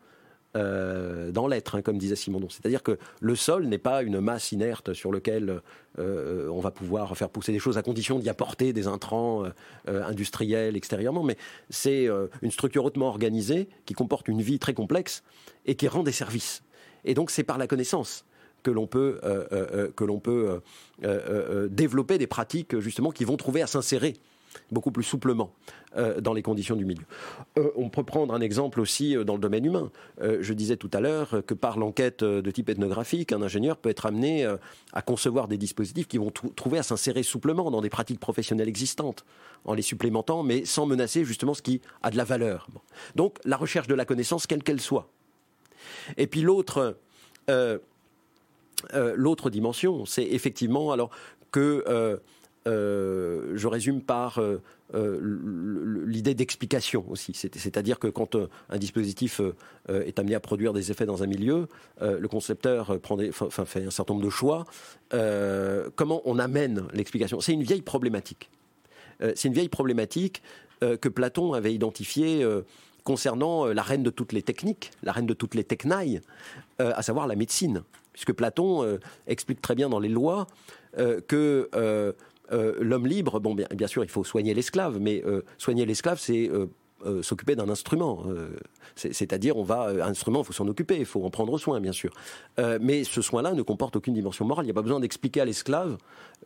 Euh, 0.57 1.31
dans 1.31 1.47
l'être, 1.47 1.75
hein, 1.75 1.83
comme 1.83 1.99
disait 1.99 2.17
Simondon. 2.17 2.49
C'est-à-dire 2.49 2.83
que 2.83 2.99
le 3.21 3.37
sol 3.37 3.67
n'est 3.67 3.77
pas 3.77 4.03
une 4.03 4.19
masse 4.19 4.51
inerte 4.51 4.95
sur 4.95 5.13
laquelle 5.13 5.61
euh, 5.99 6.49
on 6.49 6.61
va 6.61 6.71
pouvoir 6.71 7.15
faire 7.19 7.29
pousser 7.29 7.53
des 7.53 7.59
choses 7.59 7.77
à 7.77 7.83
condition 7.83 8.19
d'y 8.19 8.31
apporter 8.31 8.73
des 8.73 8.87
intrants 8.87 9.45
euh, 9.45 10.03
industriels 10.05 10.75
extérieurement, 10.75 11.23
mais 11.23 11.37
c'est 11.69 12.09
une 12.41 12.51
structure 12.51 12.85
hautement 12.87 13.09
organisée 13.09 13.69
qui 13.85 13.93
comporte 13.93 14.27
une 14.29 14.41
vie 14.41 14.59
très 14.59 14.73
complexe 14.73 15.23
et 15.67 15.75
qui 15.75 15.87
rend 15.87 16.03
des 16.03 16.13
services. 16.13 16.63
Et 17.05 17.13
donc 17.13 17.31
c'est 17.31 17.45
par 17.45 17.59
la 17.59 17.67
connaissance 17.67 18.25
que 18.63 18.71
l'on 18.71 18.87
peut, 18.87 19.21
que 19.97 20.05
l'on 20.05 20.19
peut 20.19 20.61
développer 21.71 22.19
des 22.19 22.27
pratiques 22.27 22.79
justement 22.81 23.11
qui 23.11 23.25
vont 23.25 23.37
trouver 23.37 23.63
à 23.63 23.67
s'insérer 23.67 24.15
beaucoup 24.71 24.91
plus 24.91 25.05
souplement 25.05 25.53
euh, 25.97 26.21
dans 26.21 26.35
les 26.35 26.43
conditions 26.43 26.77
du 26.77 26.85
milieu. 26.85 27.05
Euh, 27.59 27.71
on 27.75 27.89
peut 27.89 28.03
prendre 28.03 28.35
un 28.35 28.41
exemple 28.41 28.81
aussi 28.81 29.17
euh, 29.17 29.25
dans 29.25 29.35
le 29.35 29.41
domaine 29.41 29.65
humain. 29.65 29.91
je 30.21 30.53
disais 30.53 30.77
tout 30.77 30.91
à 30.93 31.01
l'heure 31.01 31.43
que 31.47 31.55
par 31.55 31.79
l'enquête 31.79 32.23
de 32.23 32.51
type 32.51 32.69
ethnographique, 32.69 33.33
un 33.33 33.43
ingénieur 33.43 33.77
peut 33.79 33.89
être 33.89 34.07
amené 34.07 34.47
à 34.93 35.03
concevoir 35.03 35.49
des 35.49 35.57
dispositifs 35.57 36.07
qui 36.07 36.19
vont 36.19 36.31
trouver 36.31 36.79
à 36.79 36.83
s'insérer 36.83 37.23
souplement 37.23 37.71
dans 37.71 37.81
des 37.81 37.89
pratiques 37.89 38.21
professionnelles 38.21 38.69
existantes, 38.69 39.25
en 39.65 39.75
les 39.75 39.83
supplémentant, 39.83 40.43
mais 40.43 40.65
sans 40.65 40.87
menacer 40.87 41.25
justement 41.25 41.55
ce 41.55 41.63
qui 41.63 41.81
a 42.03 42.11
de 42.11 42.17
la 42.17 42.25
valeur. 42.25 42.69
Donc 43.15 43.39
la 43.45 43.57
recherche 43.57 43.87
de 43.87 43.95
la 43.95 44.05
connaissance, 44.05 44.47
quelle 44.47 44.63
qu'elle 44.63 44.81
soit. 44.81 45.09
Et 46.17 46.27
puis 46.27 46.43
l'autre... 46.43 46.97
l'autre 48.95 49.51
dimension, 49.51 50.05
c'est 50.05 50.25
effectivement 50.25 50.93
alors 50.93 51.11
que 51.51 52.21
euh, 52.69 53.53
je 53.55 53.67
résume 53.67 54.03
par 54.03 54.39
euh, 54.39 54.61
euh, 54.95 56.05
l'idée 56.07 56.35
d'explication 56.35 57.05
aussi. 57.09 57.33
C'est-à-dire 57.35 57.99
que 57.99 58.09
quand 58.09 58.37
un 58.69 58.79
dispositif 58.79 59.41
est 59.89 60.19
amené 60.19 60.35
à 60.35 60.41
produire 60.41 60.73
des 60.73 60.91
effets 60.91 61.07
dans 61.07 61.23
un 61.23 61.27
milieu, 61.27 61.69
le 62.01 62.27
concepteur 62.27 62.99
fait 63.67 63.85
un 63.85 63.91
certain 63.91 64.15
nombre 64.15 64.25
de 64.25 64.31
choix. 64.31 64.65
comment 65.97 66.23
on 66.25 66.39
amène 66.39 66.87
l'explication? 66.93 67.41
C'est 67.41 67.53
une 67.53 67.63
vieille 67.63 67.83
problématique. 67.83 68.51
C'est 69.21 69.49
une 69.49 69.55
vieille 69.55 69.69
problématique 69.69 70.43
que 70.81 71.09
Platon 71.09 71.53
avait 71.53 71.75
identifiée 71.75 72.47
concernant 73.05 73.67
la 73.67 73.83
reine 73.83 74.03
de 74.03 74.11
toutes 74.11 74.33
les 74.33 74.43
techniques, 74.43 74.91
la 75.03 75.13
reine 75.13 75.27
de 75.27 75.35
toutes 75.35 75.55
les 75.55 75.65
technailles, 75.65 76.21
à 76.79 77.03
savoir 77.03 77.27
la 77.27 77.37
médecine. 77.37 77.83
Puisque 78.13 78.33
Platon 78.33 78.99
explique 79.27 79.61
très 79.61 79.75
bien 79.75 79.89
dans 79.89 80.01
les 80.01 80.09
lois 80.09 80.47
que 80.97 82.15
euh, 82.53 82.75
l'homme 82.81 83.07
libre, 83.07 83.41
bon, 83.41 83.55
bien, 83.55 83.87
sûr, 83.87 84.05
il 84.05 84.11
faut 84.11 84.25
soigner 84.25 84.55
l'esclave, 84.55 84.99
mais 85.01 85.23
euh, 85.27 85.43
soigner 85.59 85.87
l'esclave, 85.87 86.19
c'est 86.19 86.51
euh, 86.51 87.23
s'occuper 87.23 87.55
d'un 87.55 87.69
instrument. 87.69 88.25
C'est-à-dire, 88.97 89.57
on 89.57 89.63
va, 89.63 89.91
un 89.91 90.11
instrument, 90.11 90.41
il 90.41 90.45
faut 90.45 90.53
s'en 90.53 90.67
occuper, 90.67 90.97
il 90.99 91.05
faut 91.05 91.25
en 91.25 91.31
prendre 91.31 91.57
soin, 91.57 91.81
bien 91.81 91.93
sûr. 91.93 92.13
mais 92.81 93.05
ce 93.05 93.23
soin-là 93.23 93.53
ne 93.53 93.63
comporte 93.63 93.95
aucune 93.95 94.15
dimension 94.15 94.45
morale. 94.45 94.65
Il 94.65 94.67
n'y 94.67 94.73
a 94.73 94.75
pas 94.75 94.83
besoin 94.83 94.99
d'expliquer 94.99 95.43
à 95.43 95.45
l'esclave 95.45 95.97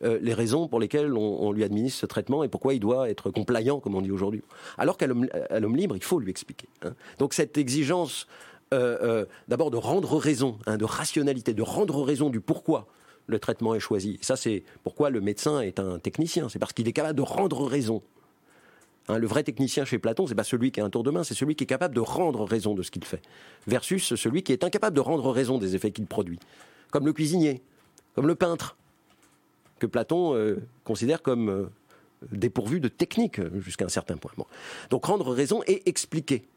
les 0.01 0.33
raisons 0.35 0.67
pour 0.67 0.79
lesquelles 0.79 1.11
on, 1.17 1.51
lui 1.51 1.63
administre 1.63 2.01
ce 2.01 2.05
traitement 2.05 2.43
et 2.43 2.49
pourquoi 2.49 2.75
il 2.75 2.79
doit 2.79 3.09
être 3.09 3.31
compliant, 3.31 3.79
comme 3.79 3.95
on 3.95 4.01
dit 4.03 4.11
aujourd'hui. 4.11 4.43
Alors 4.77 4.97
qu'à 4.97 5.07
l'homme 5.07 5.75
libre, 5.75 5.95
il 5.95 6.03
faut 6.03 6.19
lui 6.19 6.29
expliquer. 6.29 6.67
Hein. 6.83 6.93
Donc 7.17 7.33
cette 7.33 7.57
exigence, 7.57 8.27
d'abord 8.71 9.71
de 9.71 9.77
rendre 9.77 10.17
raison, 10.17 10.59
hein, 10.67 10.77
de 10.77 10.85
rationalité, 10.85 11.55
de 11.55 11.63
rendre 11.63 12.03
raison 12.03 12.29
du 12.29 12.41
pourquoi 12.41 12.85
le 13.27 13.39
traitement 13.39 13.75
est 13.75 13.79
choisi. 13.79 14.19
ça, 14.21 14.35
c'est 14.35 14.63
pourquoi 14.83 15.09
le 15.09 15.21
médecin 15.21 15.61
est 15.61 15.79
un 15.79 15.99
technicien. 15.99 16.49
C'est 16.49 16.59
parce 16.59 16.73
qu'il 16.73 16.87
est 16.87 16.93
capable 16.93 17.17
de 17.17 17.21
rendre 17.21 17.65
raison. 17.65 18.01
Hein, 19.07 19.17
le 19.17 19.27
vrai 19.27 19.43
technicien 19.43 19.85
chez 19.85 19.99
Platon, 19.99 20.27
c'est 20.27 20.35
pas 20.35 20.43
celui 20.43 20.71
qui 20.71 20.79
a 20.79 20.85
un 20.85 20.89
tour 20.89 21.03
de 21.03 21.11
main, 21.11 21.23
c'est 21.23 21.33
celui 21.33 21.55
qui 21.55 21.65
est 21.65 21.67
capable 21.67 21.95
de 21.95 21.99
rendre 21.99 22.43
raison 22.45 22.73
de 22.73 22.83
ce 22.83 22.91
qu'il 22.91 23.03
fait, 23.03 23.21
versus 23.67 24.15
celui 24.15 24.43
qui 24.43 24.53
est 24.53 24.63
incapable 24.63 24.95
de 24.95 25.01
rendre 25.01 25.29
raison 25.31 25.57
des 25.57 25.75
effets 25.75 25.91
qu'il 25.91 26.05
produit, 26.05 26.39
comme 26.89 27.05
le 27.05 27.11
cuisinier, 27.11 27.61
comme 28.15 28.27
le 28.27 28.35
peintre, 28.35 28.77
que 29.79 29.87
Platon 29.87 30.35
euh, 30.35 30.61
considère 30.85 31.21
comme 31.21 31.49
euh, 31.49 31.65
dépourvu 32.31 32.79
de 32.79 32.87
technique 32.87 33.41
jusqu'à 33.59 33.85
un 33.85 33.89
certain 33.89 34.15
point. 34.15 34.31
Donc 34.89 35.03
rendre 35.03 35.33
raison 35.33 35.61
et 35.67 35.87
expliquer 35.89 36.47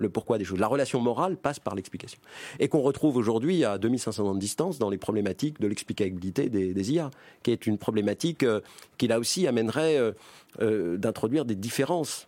le 0.00 0.08
pourquoi 0.08 0.38
des 0.38 0.44
choses. 0.44 0.58
La 0.58 0.66
relation 0.66 1.00
morale 1.00 1.36
passe 1.36 1.60
par 1.60 1.74
l'explication. 1.74 2.18
Et 2.58 2.68
qu'on 2.68 2.80
retrouve 2.80 3.16
aujourd'hui 3.16 3.64
à 3.64 3.78
2500 3.78 4.26
ans 4.26 4.34
de 4.34 4.40
distance 4.40 4.78
dans 4.78 4.90
les 4.90 4.98
problématiques 4.98 5.60
de 5.60 5.68
l'explicabilité 5.68 6.48
des, 6.48 6.92
IA, 6.92 7.10
qui 7.42 7.52
est 7.52 7.66
une 7.66 7.78
problématique 7.78 8.42
euh, 8.42 8.60
qui 8.98 9.06
là 9.06 9.18
aussi 9.18 9.46
amènerait 9.46 9.98
euh, 9.98 10.12
euh, 10.60 10.96
d'introduire 10.96 11.44
des 11.44 11.54
différences 11.54 12.26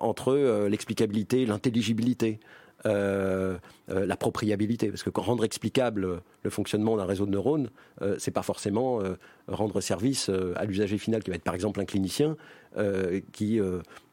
entre 0.00 0.66
l'explicabilité, 0.68 1.44
l'intelligibilité. 1.44 2.40
Euh, 2.86 3.58
euh. 3.90 4.06
Parce 4.06 5.02
que 5.02 5.20
rendre 5.20 5.44
explicable 5.44 6.20
le 6.42 6.50
fonctionnement 6.50 6.96
d'un 6.96 7.04
réseau 7.04 7.26
de 7.26 7.30
neurones, 7.30 7.70
euh, 8.02 8.16
c'est 8.18 8.30
pas 8.30 8.42
forcément 8.42 9.00
rendre 9.46 9.80
service 9.80 10.30
à 10.56 10.64
l'usager 10.64 10.98
final, 10.98 11.22
qui 11.22 11.30
va 11.30 11.36
être 11.36 11.44
par 11.44 11.54
exemple 11.54 11.80
un 11.80 11.84
clinicien 11.84 12.36
qui 13.32 13.60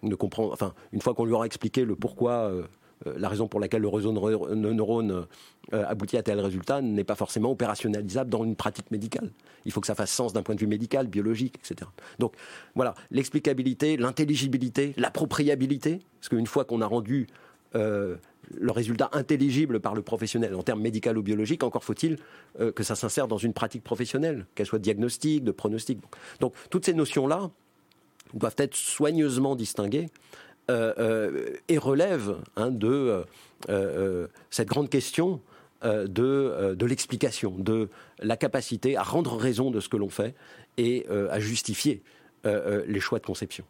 ne 0.03 0.15
comprend. 0.15 0.51
Enfin, 0.51 0.73
une 0.91 1.01
fois 1.01 1.13
qu'on 1.13 1.25
lui 1.25 1.33
aura 1.33 1.45
expliqué 1.45 1.85
le 1.85 1.95
pourquoi. 1.95 2.51
la 3.05 3.27
raison 3.27 3.47
pour 3.47 3.59
laquelle 3.59 3.81
le 3.81 3.89
réseau 3.89 4.11
de 4.13 4.55
neurones 4.55 5.27
aboutit 5.71 6.17
à 6.17 6.23
tel 6.23 6.39
résultat 6.39 6.81
n'est 6.81 7.03
pas 7.03 7.15
forcément 7.15 7.51
opérationnalisable 7.51 8.29
dans 8.29 8.43
une 8.43 8.55
pratique 8.55 8.89
médicale. 8.89 9.29
Il 9.65 9.71
faut 9.71 9.81
que 9.81 9.87
ça 9.87 9.95
fasse 9.95 10.11
sens 10.11 10.31
d'un 10.31 10.43
point 10.43 10.55
de 10.55 10.61
vue 10.61 10.67
médical, 10.67 11.07
biologique, 11.07 11.57
etc. 11.57 11.89
Donc 12.19 12.33
voilà, 12.73 12.95
l'explicabilité, 13.11 13.97
l'intelligibilité, 13.97 14.93
l'appropriabilité, 14.97 15.99
parce 16.19 16.29
qu'une 16.29 16.47
fois 16.47 16.63
qu'on 16.65 16.81
a 16.81 16.87
rendu 16.87 17.27
le 18.53 18.71
résultat 18.71 19.09
intelligible 19.13 19.79
par 19.79 19.95
le 19.95 20.01
professionnel 20.01 20.55
en 20.55 20.63
termes 20.63 20.81
médical 20.81 21.17
ou 21.17 21.23
biologiques, 21.23 21.63
encore 21.63 21.83
faut-il 21.83 22.17
euh, 22.59 22.71
que 22.71 22.83
ça 22.83 22.95
s'insère 22.95 23.27
dans 23.27 23.37
une 23.37 23.53
pratique 23.53 23.83
professionnelle, 23.83 24.45
qu'elle 24.55 24.65
soit 24.65 24.79
diagnostique, 24.79 25.43
de 25.43 25.51
pronostic. 25.51 25.99
Donc 26.39 26.53
toutes 26.69 26.85
ces 26.85 26.93
notions-là 26.93 27.49
doivent 28.33 28.55
être 28.57 28.75
soigneusement 28.75 29.55
distinguées 29.55 30.09
euh, 30.69 30.93
euh, 30.97 31.53
et 31.67 31.77
relèvent 31.77 32.37
hein, 32.55 32.71
de 32.71 33.23
cette 34.49 34.67
grande 34.67 34.89
question 34.89 35.41
de, 35.83 36.75
de 36.75 36.85
l'explication, 36.85 37.55
de 37.57 37.89
la 38.19 38.37
capacité 38.37 38.97
à 38.97 39.03
rendre 39.03 39.35
raison 39.35 39.71
de 39.71 39.79
ce 39.79 39.89
que 39.89 39.97
l'on 39.97 40.09
fait 40.09 40.35
et 40.77 41.05
à 41.09 41.39
justifier 41.39 42.01
les 42.43 42.99
choix 42.99 43.19
de 43.19 43.25
conception. 43.25 43.65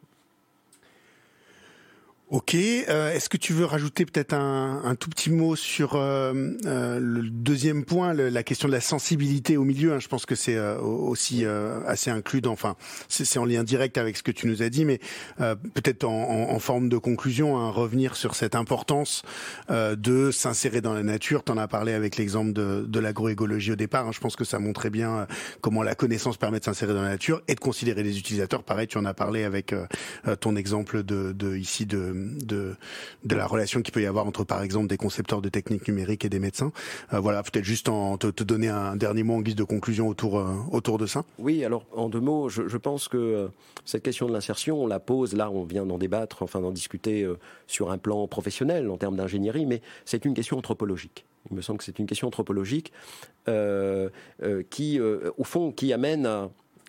Ok, 2.32 2.56
euh, 2.56 3.14
est-ce 3.14 3.30
que 3.30 3.38
tu 3.38 3.54
veux 3.54 3.66
rajouter 3.66 4.04
peut-être 4.04 4.34
un, 4.34 4.82
un, 4.84 4.96
tout 4.96 5.12
petit 5.12 5.30
mot 5.30 5.56
sur 5.56 5.94
euh, 5.94 6.34
euh, 6.66 7.00
le 7.00 7.22
deuxième 7.30 7.86
point, 7.86 8.16
la 8.16 8.42
question 8.42 8.68
de 8.68 8.74
la 8.74 8.82
sensibilité 8.82 9.58
au 9.58 9.64
milieu 9.64 9.94
hein, 9.94 10.00
Je 10.00 10.08
pense 10.08 10.26
que 10.26 10.34
c'est 10.34 10.58
aussi 10.60 11.46
assez 11.46 12.10
inclus, 12.10 12.42
enfin 12.48 12.78
c'est 13.10 13.38
en 13.38 13.46
lien 13.46 13.64
direct 13.64 14.00
avec 14.00 14.18
ce 14.18 14.24
que 14.24 14.32
tu 14.32 14.48
nous 14.48 14.64
as 14.64 14.70
dit, 14.70 14.86
mais 14.86 15.00
peut-être 15.38 16.04
en, 16.06 16.50
en, 16.50 16.60
forme 16.60 16.90
de 16.90 16.98
conclusion, 16.98 17.58
hein, 17.60 17.70
revenir 17.70 18.16
sur 18.16 18.34
cette 18.34 18.56
importance 18.56 19.22
de 19.70 20.32
s'insérer 20.32 20.82
dans 20.82 20.94
la 20.94 21.04
nature. 21.04 21.44
Tu 21.44 21.52
en 21.52 21.58
as 21.58 21.68
parlé 21.68 21.94
avec 21.94 22.18
l'exemple 22.18 22.54
de, 22.54 22.86
de 22.88 23.00
l'agroécologie 23.00 23.74
au 23.74 23.76
départ, 23.76 24.08
hein, 24.08 24.12
je 24.12 24.20
pense 24.20 24.36
que 24.36 24.46
ça 24.46 24.58
montrait 24.58 24.90
bien 24.90 25.28
comment 25.62 25.84
la 25.84 25.94
connaissance 25.94 26.38
permet 26.38 26.60
de 26.60 26.66
s'insérer 26.66 26.94
dans 26.94 27.04
la 27.04 27.10
nature 27.10 27.44
et 27.48 27.54
de 27.54 27.60
considérer 27.60 28.02
les 28.02 28.18
utilisateurs. 28.18 28.64
Pareil, 28.64 28.88
tu 28.88 28.98
en 28.98 29.06
as 29.06 29.14
parlé 29.14 29.44
avec 29.44 29.76
ton 30.40 30.56
exemple 30.56 31.04
de, 31.04 31.32
de 31.32 31.56
ici 31.56 31.86
de 31.86 32.15
de, 32.16 32.76
la 33.30 33.48
relation 33.48 33.82
qu'il 33.82 33.94
peut 33.94 34.02
y 34.02 34.06
avoir 34.06 34.26
entre, 34.26 34.44
par 34.44 34.62
exemple, 34.62 34.88
des 34.88 34.98
concepteurs 34.98 35.42
de 35.42 35.50
techniques 35.50 35.88
numériques 35.88 36.26
et 36.26 36.30
des 36.30 36.40
médecins. 36.40 36.72
Euh, 37.14 37.20
voilà, 37.20 37.44
peut-être 37.44 37.66
juste 37.66 37.90
en 37.90 38.18
te, 38.18 38.44
donner 38.44 38.70
un 38.70 38.96
dernier 38.96 39.24
mot 39.24 39.36
en 39.36 39.42
guise 39.42 39.56
de 39.56 39.64
conclusion 39.64 40.08
autour, 40.08 40.40
euh, 40.40 40.54
autour 40.72 40.98
de 40.98 41.06
ça. 41.06 41.24
Oui, 41.40 41.64
alors 41.64 41.86
en 41.94 42.10
deux 42.10 42.20
mots, 42.20 42.50
je, 42.50 42.78
pense 42.78 43.08
que 43.08 43.18
euh, 43.18 43.48
cette 43.86 44.04
question 44.04 44.28
de 44.28 44.34
l'insertion, 44.34 44.84
on 44.84 44.88
la 44.88 45.00
pose, 45.00 45.34
là 45.34 45.50
on 45.50 45.64
vient 45.64 45.86
d'en 45.86 45.98
débattre, 45.98 46.44
enfin 46.44 46.62
d'en 46.62 46.72
discuter 46.72 47.28
sur 47.68 47.92
un 47.92 47.98
plan 47.98 48.28
professionnel 48.28 48.90
en 48.90 48.98
termes 48.98 49.16
d'ingénierie, 49.16 49.66
mais 49.66 49.82
c'est 50.06 50.26
une 50.26 50.34
question 50.34 50.58
anthropologique. 50.58 51.26
Il 51.50 51.56
me 51.56 51.62
semble 51.62 51.80
que 51.80 51.86
c'est 51.86 52.00
une 52.00 52.08
question 52.08 52.28
anthropologique 52.28 52.92
qui, 54.70 55.00
au 55.00 55.44
fond, 55.44 55.72
qui 55.72 55.94
amène 55.94 56.24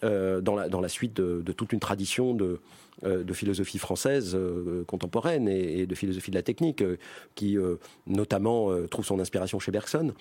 dans, 0.02 0.54
la, 0.54 0.68
dans 0.68 0.80
la 0.80 0.88
suite 0.88 1.14
de, 1.14 1.52
toute 1.52 1.72
une 1.72 1.80
tradition 1.80 2.34
de, 2.34 2.60
de 3.02 3.32
philosophie 3.32 3.78
française 3.78 4.34
euh, 4.34 4.84
contemporaine 4.84 5.48
et, 5.48 5.86
de 5.86 5.94
philosophie 5.94 6.30
de 6.30 6.36
la 6.36 6.42
technique, 6.42 6.82
euh, 6.82 6.96
qui 7.34 7.58
notamment 8.06 8.70
trouve 8.88 9.04
son 9.04 9.20
inspiration 9.20 9.58
chez 9.58 9.70
Bergson, 9.70 10.12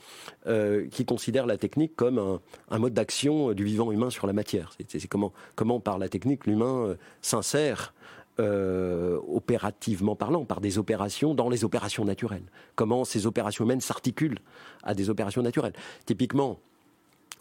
qui 0.91 1.05
considère 1.05 1.45
la 1.45 1.57
technique 1.57 1.95
comme 1.95 2.39
un, 2.69 2.79
mode 2.79 2.93
d'action 2.93 3.53
du 3.53 3.63
vivant 3.63 3.91
humain 3.91 4.09
sur 4.09 4.27
la 4.27 4.33
matière. 4.33 4.71
C'est 4.87 5.07
comment, 5.07 5.33
comment 5.55 5.79
par 5.79 5.97
la 5.97 6.09
technique 6.09 6.45
l'humain 6.45 6.95
s'insère 7.21 7.93
opérativement 8.39 10.15
parlant, 10.15 10.45
par 10.45 10.61
des 10.61 10.77
opérations 10.77 11.33
dans 11.33 11.49
les 11.49 11.63
opérations 11.63 12.05
naturelles. 12.05 12.45
Comment 12.75 13.05
ces 13.05 13.25
opérations 13.25 13.65
humaines 13.65 13.81
s'articulent 13.81 14.39
à 14.83 14.93
des 14.93 15.09
opérations 15.09 15.41
naturelles. 15.41 15.73
Typiquement, 16.05 16.59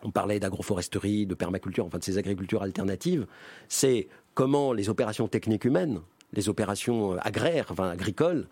on 0.05 0.11
parlait 0.11 0.39
d'agroforesterie, 0.39 1.27
de 1.27 1.35
permaculture, 1.35 1.87
enfin 1.87 1.99
de 1.99 2.05
ces 2.05 2.19
agricultures 2.19 2.63
alternatives, 2.63 3.27
c'est 3.69 4.09
comment 4.35 4.73
les 4.73 4.89
opérations 4.91 5.27
techniques 5.29 5.65
humaines, 5.65 6.01
les 6.35 6.49
opérations 6.49 7.15
euh, 7.15 7.19
agraires, 7.23 7.67
enfin 7.71 7.89
agricoles, 7.89 8.47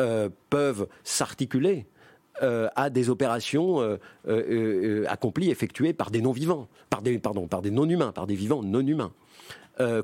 euh, 0.00 0.28
peuvent 0.50 0.86
s'articuler 1.02 1.86
euh, 2.42 2.68
à 2.76 2.90
des 2.90 3.10
opérations 3.10 3.98
accomplies, 5.08 5.50
effectuées 5.50 5.92
par 5.92 6.10
des 6.10 6.20
non-vivants, 6.20 6.68
par 6.90 7.02
des, 7.02 7.20
des 7.62 7.70
non-humains, 7.70 8.12
par 8.12 8.26
des 8.26 8.36
vivants 8.36 8.62
non-humains. 8.62 9.12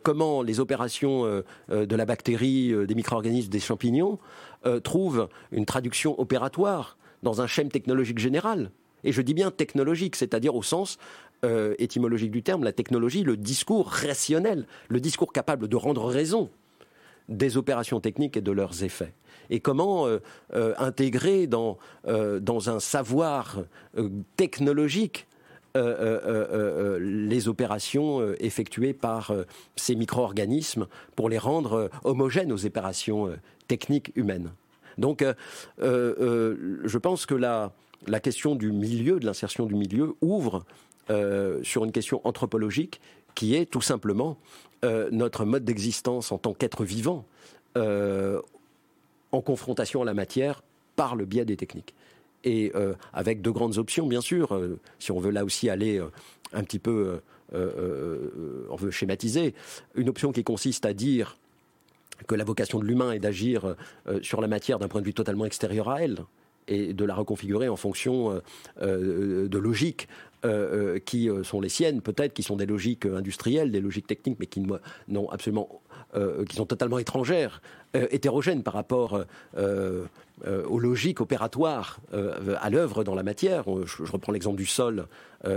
comment 0.02 0.42
les 0.42 0.58
opérations 0.58 1.42
de 1.68 1.96
la 1.96 2.04
bactérie, 2.04 2.74
des 2.86 2.94
micro-organismes, 2.94 3.50
des 3.50 3.60
champignons 3.60 4.18
trouvent 4.82 5.28
une 5.52 5.66
traduction 5.66 6.18
opératoire 6.20 6.96
dans 7.22 7.40
un 7.40 7.46
schème 7.46 7.70
technologique 7.70 8.18
général. 8.18 8.70
Et 9.04 9.12
je 9.12 9.22
dis 9.22 9.34
bien 9.34 9.50
technologique, 9.50 10.16
c'est-à-dire 10.16 10.54
au 10.54 10.62
sens 10.62 10.98
euh, 11.44 11.74
étymologique 11.78 12.30
du 12.30 12.42
terme, 12.42 12.64
la 12.64 12.72
technologie, 12.72 13.22
le 13.22 13.36
discours 13.36 13.88
rationnel, 13.88 14.66
le 14.88 14.98
discours 14.98 15.32
capable 15.32 15.68
de 15.68 15.76
rendre 15.76 16.06
raison 16.06 16.48
des 17.28 17.56
opérations 17.56 18.00
techniques 18.00 18.36
et 18.36 18.40
de 18.40 18.50
leurs 18.50 18.82
effets. 18.82 19.12
Et 19.50 19.60
comment 19.60 20.06
euh, 20.06 20.20
euh, 20.54 20.74
intégrer 20.78 21.46
dans, 21.46 21.76
dans 22.06 22.70
un 22.70 22.80
savoir 22.80 23.62
technologique 24.36 25.26
les 25.76 27.48
opérations 27.48 28.32
effectuées 28.38 28.92
par 28.92 29.32
ces 29.74 29.96
micro-organismes 29.96 30.86
pour 31.16 31.28
les 31.28 31.38
rendre 31.38 31.90
homogènes 32.04 32.52
aux 32.52 32.64
opérations 32.64 33.28
techniques 33.66 34.12
humaines. 34.14 34.52
Donc, 34.98 35.24
je 35.80 36.98
pense 36.98 37.26
que 37.26 37.34
la, 37.34 37.72
la 38.06 38.20
question 38.20 38.54
du 38.54 38.72
milieu, 38.72 39.18
de 39.18 39.26
l'insertion 39.26 39.66
du 39.66 39.74
milieu, 39.74 40.14
ouvre 40.20 40.64
euh, 41.10 41.62
sur 41.62 41.84
une 41.84 41.92
question 41.92 42.20
anthropologique 42.24 43.00
qui 43.34 43.54
est 43.54 43.66
tout 43.66 43.82
simplement 43.82 44.38
euh, 44.84 45.08
notre 45.12 45.44
mode 45.44 45.64
d'existence 45.64 46.32
en 46.32 46.38
tant 46.38 46.54
qu'être 46.54 46.84
vivant 46.84 47.26
euh, 47.76 48.40
en 49.32 49.42
confrontation 49.42 50.00
à 50.02 50.04
la 50.04 50.14
matière 50.14 50.62
par 50.96 51.14
le 51.14 51.24
biais 51.24 51.44
des 51.44 51.56
techniques. 51.56 51.94
Et 52.44 52.72
avec 53.14 53.40
deux 53.40 53.52
grandes 53.52 53.78
options, 53.78 54.06
bien 54.06 54.20
sûr, 54.20 54.60
si 54.98 55.12
on 55.12 55.18
veut 55.18 55.30
là 55.30 55.46
aussi 55.46 55.70
aller 55.70 55.98
un 56.52 56.62
petit 56.62 56.78
peu, 56.78 57.20
on 57.54 58.76
veut 58.76 58.90
schématiser, 58.90 59.54
une 59.94 60.10
option 60.10 60.30
qui 60.30 60.44
consiste 60.44 60.84
à 60.84 60.92
dire 60.92 61.38
que 62.26 62.34
la 62.34 62.44
vocation 62.44 62.78
de 62.80 62.84
l'humain 62.84 63.12
est 63.12 63.18
d'agir 63.18 63.74
sur 64.20 64.42
la 64.42 64.46
matière 64.46 64.78
d'un 64.78 64.88
point 64.88 65.00
de 65.00 65.06
vue 65.06 65.14
totalement 65.14 65.46
extérieur 65.46 65.88
à 65.88 66.02
elle, 66.02 66.18
et 66.68 66.92
de 66.92 67.04
la 67.04 67.14
reconfigurer 67.14 67.68
en 67.68 67.76
fonction 67.76 68.40
de 68.80 69.58
logique 69.58 70.08
qui 71.06 71.30
sont 71.42 71.60
les 71.60 71.68
siennes, 71.68 72.00
peut-être, 72.02 72.34
qui 72.34 72.42
sont 72.42 72.56
des 72.56 72.66
logiques 72.66 73.06
industrielles, 73.06 73.70
des 73.70 73.80
logiques 73.80 74.06
techniques, 74.06 74.38
mais 74.38 74.46
qui 74.46 74.62
n'ont 75.08 75.30
absolument, 75.30 75.80
qui 76.48 76.56
sont 76.56 76.66
totalement 76.66 76.98
étrangères, 76.98 77.62
hétérogènes 77.94 78.62
par 78.62 78.74
rapport 78.74 79.24
aux 79.56 80.78
logiques 80.78 81.20
opératoires 81.20 81.98
à 82.60 82.70
l'œuvre 82.70 83.04
dans 83.04 83.14
la 83.14 83.22
matière. 83.22 83.64
Je, 83.86 84.10
reprends 84.10 84.32
l'exemple 84.32 84.58
du 84.58 84.66
sol 84.66 85.06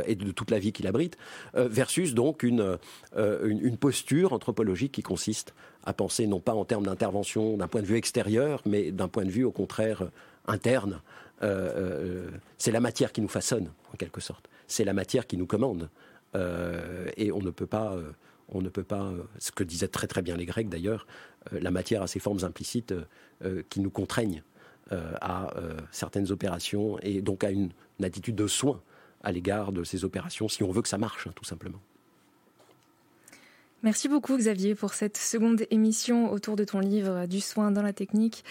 et 0.06 0.16
de 0.16 0.32
toute 0.32 0.52
la 0.52 0.60
vie 0.60 0.72
qu'il 0.72 0.88
abrite, 0.88 1.18
versus 1.54 2.14
donc 2.14 2.44
une, 2.44 2.78
une 3.18 3.78
posture 3.78 4.32
anthropologique 4.32 4.94
qui 4.94 5.04
consiste 5.04 5.54
à 5.84 5.94
penser 5.94 6.28
non 6.28 6.40
pas 6.40 6.54
en 6.54 6.66
termes 6.66 6.86
d'intervention 6.86 7.56
d'un 7.58 7.68
point 7.68 7.82
de 7.82 7.88
vue 7.88 7.98
extérieur, 7.98 8.62
mais 8.66 8.92
d'un 8.92 9.08
point 9.08 9.24
de 9.24 9.32
vue 9.32 9.46
au 9.46 9.52
contraire 9.52 10.10
interne. 10.48 11.02
Euh, 11.44 11.72
euh, 11.76 12.32
c'est 12.58 12.72
la 12.72 12.80
matière 12.80 13.12
qui 13.12 13.22
nous 13.22 13.28
façonne, 13.28 13.72
en 13.94 13.98
quelque 13.98 14.22
sorte. 14.22 14.50
C'est 14.68 14.84
la 14.84 14.94
matière 14.94 15.28
qui 15.28 15.38
nous 15.38 15.46
commande. 15.46 15.90
Euh, 16.36 17.10
et 17.16 17.32
on 17.32 17.42
ne 17.42 17.52
peut 17.52 17.68
pas, 17.68 17.96
ce 19.40 19.52
que 19.52 19.64
disaient 19.64 19.88
très 19.88 20.08
très 20.08 20.22
bien 20.22 20.36
les 20.36 20.46
Grecs 20.46 20.70
d'ailleurs, 20.70 21.08
la 21.52 21.72
matière 21.72 22.02
a 22.02 22.08
ses 22.08 22.20
formes 22.20 22.44
implicites 22.44 22.94
qui 23.70 23.80
nous 23.80 23.90
contraignent 23.90 24.44
à 24.92 25.54
certaines 25.92 26.32
opérations 26.32 26.98
et 27.00 27.22
donc 27.22 27.44
à 27.44 27.52
une, 27.52 27.72
attitude 28.04 28.36
de 28.36 28.48
soin 28.48 28.82
à 29.24 29.32
l'égard 29.32 29.72
de 29.72 29.84
ces 29.84 30.06
opérations 30.06 30.48
si 30.48 30.64
on 30.64 30.72
veut 30.72 30.82
que 30.82 30.90
ça 30.90 30.98
marche, 30.98 31.28
hein, 31.28 31.32
tout 31.36 31.46
simplement. 31.46 31.80
Merci 33.84 34.08
beaucoup 34.08 34.36
Xavier 34.36 34.74
pour 34.74 34.96
cette 34.96 35.18
seconde 35.18 35.62
émission 35.70 36.32
autour 36.32 36.56
de 36.56 36.64
ton 36.64 36.80
livre 36.80 37.28
Du 37.28 37.40
soin 37.40 37.70
dans 37.70 37.84
la 37.84 37.94
technique. 37.94 38.44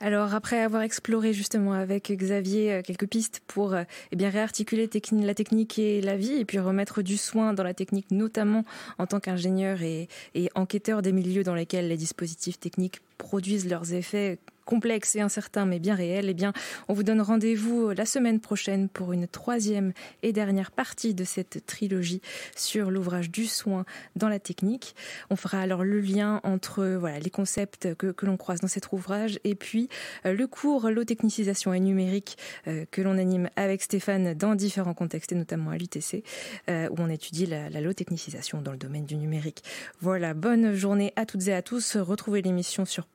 Alors 0.00 0.34
après 0.34 0.60
avoir 0.60 0.82
exploré 0.82 1.32
justement 1.32 1.72
avec 1.72 2.10
Xavier 2.10 2.72
euh, 2.72 2.82
quelques 2.82 3.06
pistes 3.06 3.42
pour 3.46 3.74
euh, 3.74 3.84
eh 4.10 4.26
réarticuler 4.26 4.90
la 5.12 5.34
technique 5.34 5.78
et 5.78 6.00
la 6.00 6.16
vie 6.16 6.32
et 6.32 6.44
puis 6.44 6.58
remettre 6.58 7.00
du 7.02 7.16
soin 7.16 7.54
dans 7.54 7.62
la 7.62 7.74
technique 7.74 8.10
notamment 8.10 8.64
en 8.98 9.06
tant 9.06 9.20
qu'ingénieur 9.20 9.82
et 9.82 10.08
enquêteur 10.56 11.00
des 11.00 11.12
milieux 11.12 11.44
dans 11.44 11.54
lesquels 11.54 11.86
les 11.86 11.96
dispositifs 11.96 12.58
techniques 12.58 13.00
produisent 13.18 13.68
leurs 13.68 13.94
effets 13.94 14.40
complexe 14.64 15.16
et 15.16 15.20
incertain 15.20 15.66
mais 15.66 15.78
bien 15.78 15.94
réel, 15.94 16.26
eh 16.28 16.34
bien, 16.34 16.52
on 16.88 16.94
vous 16.94 17.02
donne 17.02 17.20
rendez-vous 17.20 17.90
la 17.90 18.06
semaine 18.06 18.40
prochaine 18.40 18.88
pour 18.88 19.12
une 19.12 19.26
troisième 19.26 19.92
et 20.22 20.32
dernière 20.32 20.70
partie 20.70 21.14
de 21.14 21.24
cette 21.24 21.66
trilogie 21.66 22.20
sur 22.56 22.90
l'ouvrage 22.90 23.30
du 23.30 23.46
soin 23.46 23.84
dans 24.16 24.28
la 24.28 24.38
technique. 24.38 24.94
On 25.30 25.36
fera 25.36 25.60
alors 25.60 25.84
le 25.84 26.00
lien 26.00 26.40
entre 26.44 26.84
voilà 26.98 27.18
les 27.18 27.30
concepts 27.30 27.94
que, 27.94 28.08
que 28.08 28.26
l'on 28.26 28.36
croise 28.36 28.60
dans 28.60 28.68
cet 28.68 28.92
ouvrage 28.92 29.38
et 29.44 29.54
puis 29.54 29.88
euh, 30.26 30.34
le 30.34 30.46
cours 30.46 30.90
l'eau 30.90 31.04
technicisation 31.04 31.72
et 31.74 31.80
numérique 31.80 32.36
euh, 32.66 32.84
que 32.90 33.02
l'on 33.02 33.18
anime 33.18 33.48
avec 33.56 33.82
Stéphane 33.82 34.34
dans 34.34 34.54
différents 34.54 34.94
contextes 34.94 35.32
et 35.32 35.34
notamment 35.34 35.70
à 35.70 35.78
l'UTC 35.78 36.22
euh, 36.68 36.88
où 36.90 36.94
on 36.98 37.08
étudie 37.08 37.46
la, 37.46 37.70
la 37.70 37.80
low 37.80 37.92
technicisation 37.92 38.62
dans 38.62 38.72
le 38.72 38.78
domaine 38.78 39.04
du 39.04 39.16
numérique. 39.16 39.62
Voilà, 40.00 40.34
bonne 40.34 40.74
journée 40.74 41.12
à 41.16 41.26
toutes 41.26 41.48
et 41.48 41.54
à 41.54 41.62
tous. 41.62 41.96
Retrouvez 41.96 42.42
l'émission 42.42 42.84
sur 42.84 43.06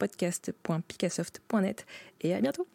et 2.22 2.34
à 2.34 2.42
bientôt. 2.42 2.68